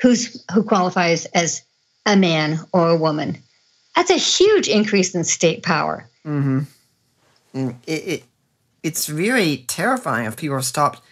[0.02, 1.62] who's who qualifies as
[2.06, 3.38] a man or a woman.
[3.96, 6.08] That's a huge increase in state power.
[7.54, 8.24] And it, it
[8.84, 11.04] it's really terrifying if people stop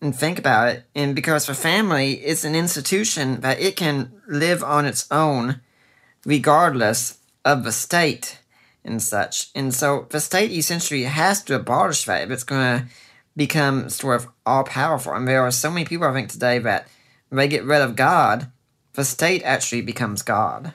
[0.00, 0.84] and think about it.
[0.94, 5.60] And because the family is an institution that it can live on its own,
[6.24, 8.38] regardless of the state
[8.84, 9.50] and such.
[9.54, 12.86] And so the state essentially has to abolish that if it's going to
[13.36, 15.12] become sort of all powerful.
[15.12, 16.88] And there are so many people I think today that
[17.30, 18.50] they get rid of God,
[18.94, 20.74] the state actually becomes God.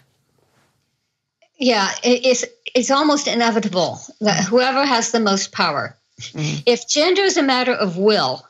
[1.58, 5.96] Yeah, it's it's almost inevitable that whoever has the most power.
[6.18, 8.46] If gender is a matter of will,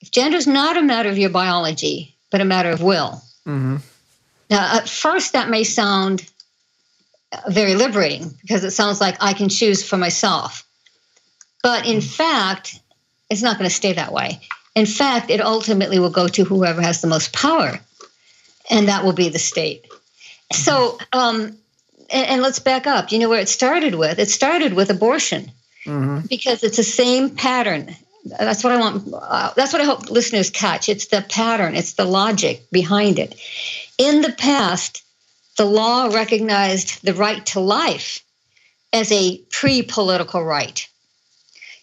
[0.00, 3.22] if gender is not a matter of your biology, but a matter of will.
[3.46, 3.76] Mm-hmm.
[4.50, 6.28] Now, at first, that may sound
[7.48, 10.66] very liberating because it sounds like I can choose for myself.
[11.62, 12.78] But in fact,
[13.30, 14.40] it's not going to stay that way.
[14.74, 17.78] In fact, it ultimately will go to whoever has the most power,
[18.70, 19.86] and that will be the state.
[20.52, 21.56] So, um,
[22.10, 23.12] and, and let's back up.
[23.12, 24.18] You know where it started with?
[24.18, 25.52] It started with abortion
[25.86, 26.26] Mm-hmm.
[26.28, 27.94] because it's the same pattern.
[28.24, 29.12] That's what I want.
[29.12, 30.88] Uh, that's what I hope listeners catch.
[30.88, 31.74] It's the pattern.
[31.74, 33.34] It's the logic behind it.
[33.98, 35.02] In the past,
[35.56, 38.20] the law recognized the right to life
[38.92, 40.88] as a pre-political right.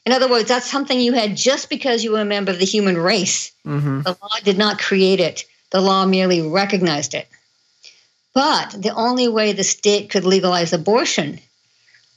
[0.06, 2.66] In other words, that's something you had just because you were a member of the
[2.66, 3.52] human race.
[3.66, 4.02] Mm-hmm.
[4.02, 5.44] The law did not create it.
[5.72, 7.28] The law merely recognized it.
[8.34, 11.40] But the only way the state could legalize abortion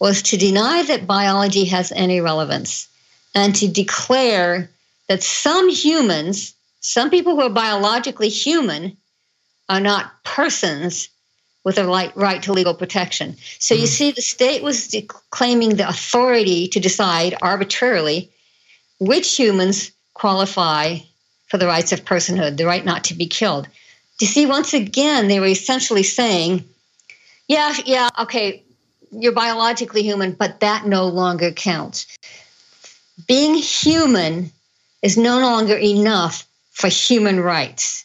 [0.03, 2.89] was to deny that biology has any relevance
[3.37, 4.69] and to declare
[5.09, 8.97] that some humans, some people who are biologically human,
[9.69, 11.09] are not persons
[11.63, 13.37] with a right, right to legal protection.
[13.61, 13.87] So you mm-hmm.
[13.87, 18.29] see, the state was de- claiming the authority to decide arbitrarily
[18.99, 20.99] which humans qualify
[21.47, 23.69] for the rights of personhood, the right not to be killed.
[24.21, 26.65] You see, once again, they were essentially saying,
[27.47, 28.65] yeah, yeah, okay,
[29.13, 32.07] you're biologically human, but that no longer counts.
[33.29, 34.51] Being human
[35.03, 38.05] is no longer enough for human rights.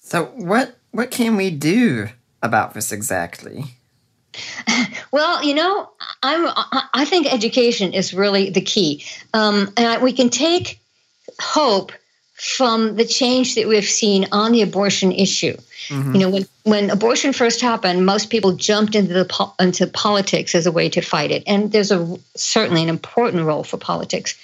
[0.00, 2.08] So what what can we do
[2.42, 3.64] about this exactly?
[5.12, 5.90] Well, you know,
[6.22, 9.04] I'm, I I think education is really the key.
[9.34, 10.80] Um, and we can take
[11.38, 11.92] hope
[12.34, 15.56] from the change that we've seen on the abortion issue.
[15.88, 16.14] Mm-hmm.
[16.14, 20.66] You know, when, when abortion first happened, most people jumped into the into politics as
[20.66, 24.38] a way to fight it, and there's a certainly an important role for politics.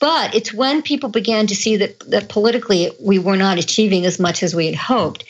[0.00, 4.18] But it's when people began to see that that politically we were not achieving as
[4.18, 5.24] much as we had hoped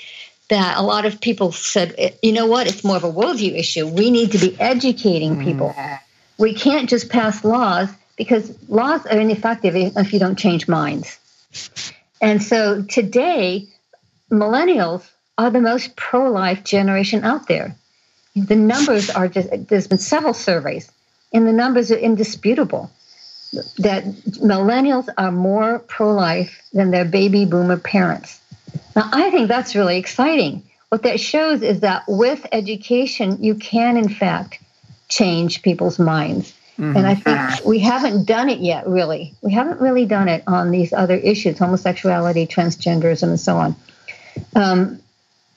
[0.49, 3.87] that a lot of people said, you know what, it's more of a worldview issue.
[3.87, 5.45] We need to be educating mm-hmm.
[5.45, 5.75] people.
[6.37, 11.19] We can't just pass laws because laws are ineffective if you don't change minds.
[12.21, 13.67] And so today,
[14.31, 17.77] millennials are the most pro life generation out there.
[18.35, 20.91] The numbers are just, there's been several surveys,
[21.33, 22.91] and the numbers are indisputable
[23.79, 24.05] that
[24.41, 28.41] millennials are more pro life than their baby boomer parents.
[28.97, 30.63] Now, I think that's really exciting.
[30.89, 34.59] What that shows is that with education, you can, in fact,
[35.09, 36.55] change people's minds.
[36.83, 36.97] Mm-hmm.
[36.97, 39.35] And I think we haven't done it yet, really.
[39.41, 43.77] We haven't really done it on these other issues homosexuality, transgenderism, and so on.
[44.57, 45.01] Um,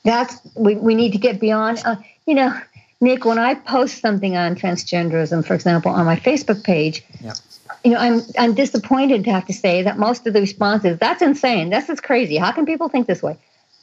[0.03, 1.81] that's we, we need to get beyond.
[1.83, 1.95] Uh,
[2.27, 2.55] you know,
[3.01, 7.37] Nick, when I post something on transgenderism, for example, on my Facebook page, yep.
[7.83, 11.23] you know, I'm I'm disappointed to have to say that most of the responses, that's
[11.23, 11.71] insane.
[11.71, 12.37] This is crazy.
[12.37, 13.35] How can people think this way?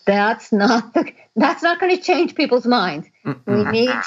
[0.06, 3.08] That's not the that's not going to change people's minds.
[3.26, 3.52] Mm-hmm.
[3.52, 4.00] We need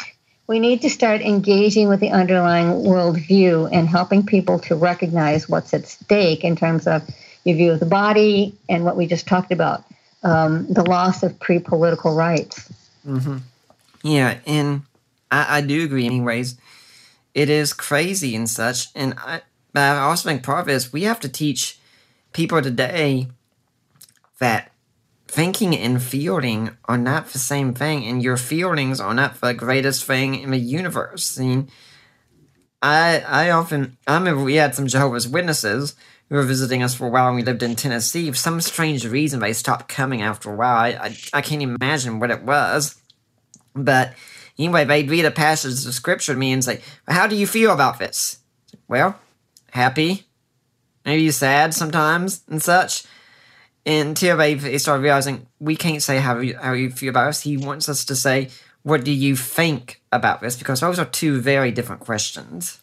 [0.48, 5.74] we need to start engaging with the underlying worldview and helping people to recognize what's
[5.74, 7.02] at stake in terms of
[7.44, 9.84] your view of the body and what we just talked about
[10.24, 12.72] um, the loss of pre political rights.
[13.08, 13.38] Mm-hmm.
[14.04, 14.82] Yeah, and
[15.32, 16.58] I, I, do agree, anyways.
[17.34, 18.88] It is crazy and such.
[18.96, 19.42] And I,
[19.74, 21.80] but I also think part of it is we have to teach
[22.34, 23.28] people today
[24.40, 24.72] that
[25.36, 30.06] thinking and feeling are not the same thing, and your feelings are not the greatest
[30.06, 31.38] thing in the universe.
[31.38, 31.66] I
[32.82, 35.96] I I often I remember we had some Jehovah's Witnesses
[36.30, 38.32] who were visiting us for a while and we lived in Tennessee.
[38.32, 40.78] For some strange reason, they stopped coming after a while.
[40.78, 42.96] I I, I can't imagine what it was,
[43.76, 44.14] but
[44.58, 46.80] anyway, they'd read a passage of scripture to me and say,
[47.10, 48.40] "How do you feel about this?"
[48.88, 49.20] Well,
[49.72, 50.28] happy,
[51.06, 53.04] maybe sad sometimes and such
[53.86, 57.42] until they start realizing we can't say how you, how you feel about us.
[57.42, 58.50] He wants us to say,
[58.84, 60.56] what do you think about this?
[60.56, 62.80] Because those are two very different questions.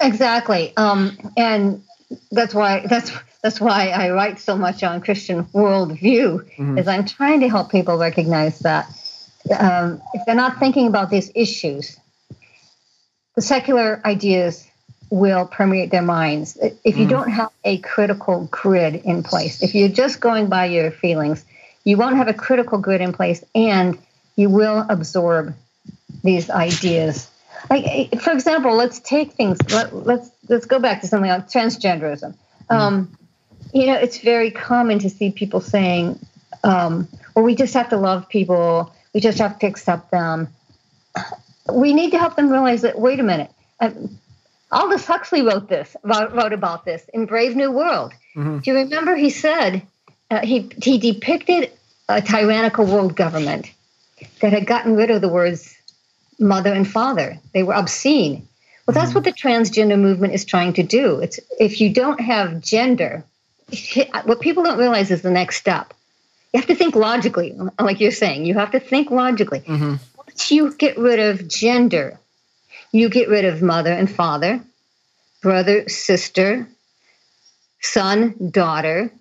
[0.00, 1.82] Exactly, um, and
[2.32, 3.12] that's why that's
[3.42, 6.44] that's why I write so much on Christian worldview.
[6.56, 6.78] Mm-hmm.
[6.78, 8.86] Is I'm trying to help people recognize that
[9.56, 11.98] um, if they're not thinking about these issues,
[13.36, 14.66] the secular ideas
[15.10, 16.56] will permeate their minds.
[16.84, 17.10] If you mm.
[17.10, 21.44] don't have a critical grid in place, if you're just going by your feelings,
[21.84, 23.98] you won't have a critical grid in place and
[24.36, 25.54] you will absorb
[26.22, 27.28] these ideas.
[27.68, 31.30] Like, eh, for example, let's take things, let, us let's, let's go back to something
[31.30, 32.34] like transgenderism.
[32.70, 32.76] Mm.
[32.76, 33.18] Um,
[33.74, 36.18] you know, it's very common to see people saying,
[36.64, 40.48] um, well, we just have to love people, we just have to accept them.
[41.72, 43.50] We need to help them realize that, wait a minute,
[43.80, 44.18] um,
[44.72, 48.12] Aldous Huxley wrote this, wrote about this in Brave New World.
[48.36, 48.58] Mm-hmm.
[48.58, 49.82] Do you remember he said
[50.30, 51.72] uh, he he depicted
[52.08, 53.70] a tyrannical world government
[54.40, 55.76] that had gotten rid of the words
[56.38, 57.38] mother and father.
[57.52, 58.48] They were obscene.
[58.86, 59.16] Well, that's mm-hmm.
[59.16, 61.20] what the transgender movement is trying to do.
[61.20, 63.24] It's if you don't have gender,
[64.24, 65.94] what people don't realize is the next step.
[66.52, 68.44] You have to think logically, like you're saying.
[68.44, 69.60] You have to think logically.
[69.60, 69.94] Mm-hmm.
[70.16, 72.18] Once you get rid of gender,
[72.92, 74.62] you get rid of mother and father,
[75.42, 76.68] brother, sister,
[77.80, 79.12] son, daughter.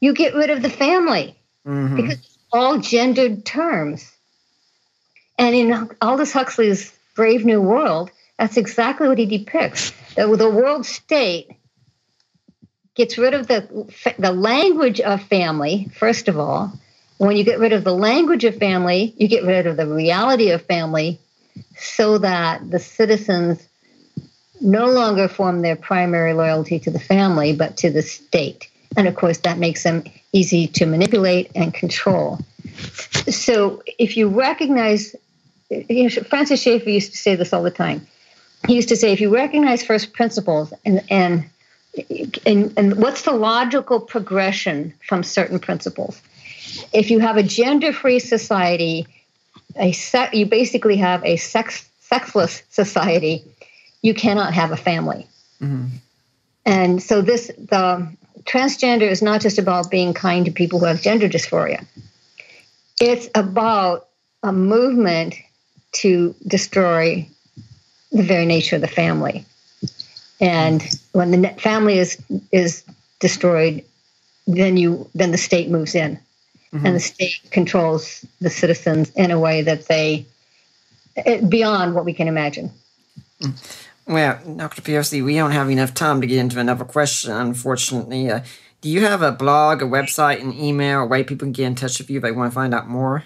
[0.00, 1.36] You get rid of the family
[1.66, 1.96] mm-hmm.
[1.96, 2.18] because
[2.52, 4.10] all gendered terms.
[5.38, 9.92] And in Aldous Huxley's Brave New World, that's exactly what he depicts.
[10.14, 11.50] The, the world state
[12.94, 13.86] gets rid of the,
[14.18, 16.72] the language of family, first of all.
[17.18, 20.50] When you get rid of the language of family, you get rid of the reality
[20.50, 21.18] of family,
[21.76, 23.66] so that the citizens
[24.60, 28.68] no longer form their primary loyalty to the family, but to the state.
[28.96, 32.38] And of course, that makes them easy to manipulate and control.
[33.28, 35.14] So if you recognize,
[35.70, 38.06] you know, Francis Schaeffer used to say this all the time.
[38.66, 41.50] He used to say, if you recognize first principles and, and
[42.44, 46.20] and, and what's the logical progression from certain principles?
[46.92, 49.06] If you have a gender free society,
[49.78, 53.44] a se- you basically have a sex sexless society.
[54.02, 55.26] You cannot have a family.
[55.60, 55.96] Mm-hmm.
[56.64, 58.08] And so this the
[58.44, 61.86] transgender is not just about being kind to people who have gender dysphoria.
[63.00, 64.08] It's about
[64.42, 65.34] a movement
[65.92, 67.28] to destroy
[68.12, 69.44] the very nature of the family.
[70.40, 70.82] And
[71.12, 72.18] when the family is
[72.52, 72.84] is
[73.20, 73.84] destroyed,
[74.46, 76.18] then you then the state moves in,
[76.72, 80.26] and the state controls the citizens in a way that they
[81.16, 82.70] eh, beyond what we can imagine.
[84.06, 84.82] Well, Dr.
[84.82, 88.30] Pearcey, we don't have enough time to get into another question, unfortunately.
[88.30, 88.40] Uh,
[88.80, 91.74] do you have a blog, a website, an email, a way people can get in
[91.74, 93.24] touch with you if they want to find out more?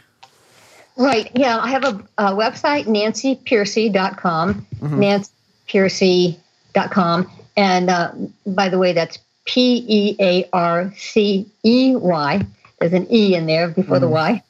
[0.96, 1.30] Right.
[1.34, 7.30] Yeah, I have a, a website, nancypearcey.com, nancypearcey.com.
[7.56, 8.12] And uh,
[8.46, 12.46] by the way, that's P E A R C E Y.
[12.80, 14.42] There's an E in there before the Y.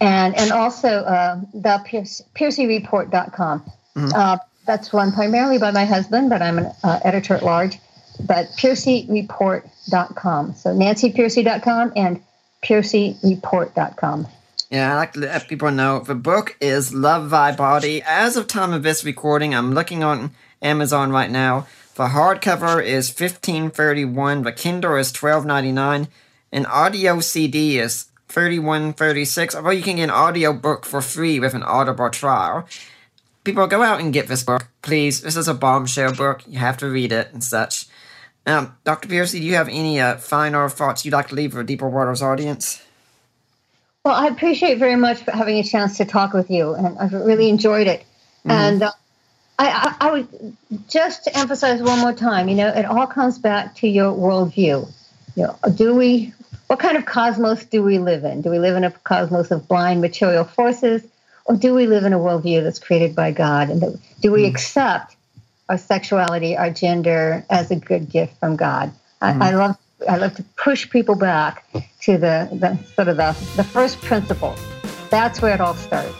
[0.00, 3.70] And and also uh, the Pierce, PearceyReport.com.
[3.96, 7.78] Uh, that's run primarily by my husband, but I'm an uh, editor at large.
[8.26, 10.54] But PearceyReport.com.
[10.54, 12.22] So nancypearcey.com and
[12.62, 14.26] PearceyReport.com.
[14.70, 18.02] Yeah, I like to let people know the book is Love Thy Body.
[18.02, 20.30] As of time of this recording, I'm looking on
[20.62, 21.66] Amazon right now.
[21.96, 24.42] The hardcover is fifteen thirty one.
[24.44, 26.08] The Kindle is twelve ninety nine.
[26.52, 29.54] An audio CD is thirty one thirty six.
[29.54, 32.66] Although you can get an audio book for free with an Audible trial.
[33.44, 35.22] People go out and get this book, please.
[35.22, 36.42] This is a bombshell book.
[36.46, 37.86] You have to read it and such.
[38.46, 39.08] Um, Dr.
[39.08, 42.22] Pearcey, do you have any uh, final thoughts you'd like to leave for Deeper Waters
[42.22, 42.82] audience?
[44.04, 47.12] Well, I appreciate very much for having a chance to talk with you, and I've
[47.12, 48.04] really enjoyed it.
[48.44, 48.92] And uh,
[49.58, 50.56] I, I, I would
[50.88, 52.48] just to emphasize one more time.
[52.48, 54.90] You know, it all comes back to your worldview.
[55.36, 56.32] You know, do we?
[56.70, 58.42] What kind of cosmos do we live in?
[58.42, 61.02] Do we live in a cosmos of blind material forces,
[61.46, 63.70] or do we live in a worldview that's created by God?
[63.70, 64.50] And that- do we hmm.
[64.50, 65.16] accept
[65.68, 68.92] our sexuality, our gender as a good gift from God?
[69.20, 69.42] I, hmm.
[69.42, 69.76] I love
[70.08, 71.66] I love to push people back
[72.02, 74.54] to the, the sort of the, the first principle.
[75.10, 76.14] That's where it all starts.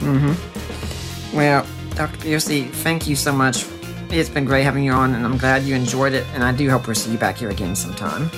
[0.00, 1.34] Mm-hmm.
[1.34, 2.18] Well, Dr.
[2.18, 3.64] Pearcey, thank you so much.
[4.10, 6.68] It's been great having you on, and I'm glad you enjoyed it, and I do
[6.68, 8.30] hope we'll see you back here again sometime.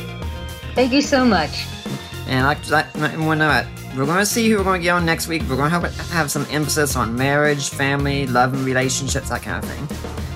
[0.74, 1.66] Thank you so much.
[2.26, 3.66] And like let everyone know that
[3.96, 5.42] we're going to see who we're going to get on next week.
[5.48, 9.62] We're going to have, have some emphasis on marriage, family, love, and relationships, that kind
[9.64, 9.86] of thing.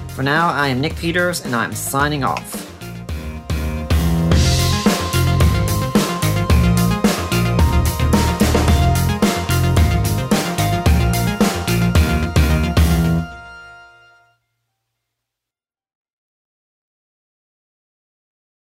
[0.09, 2.72] For now, I am Nick Peters, and I'm signing off.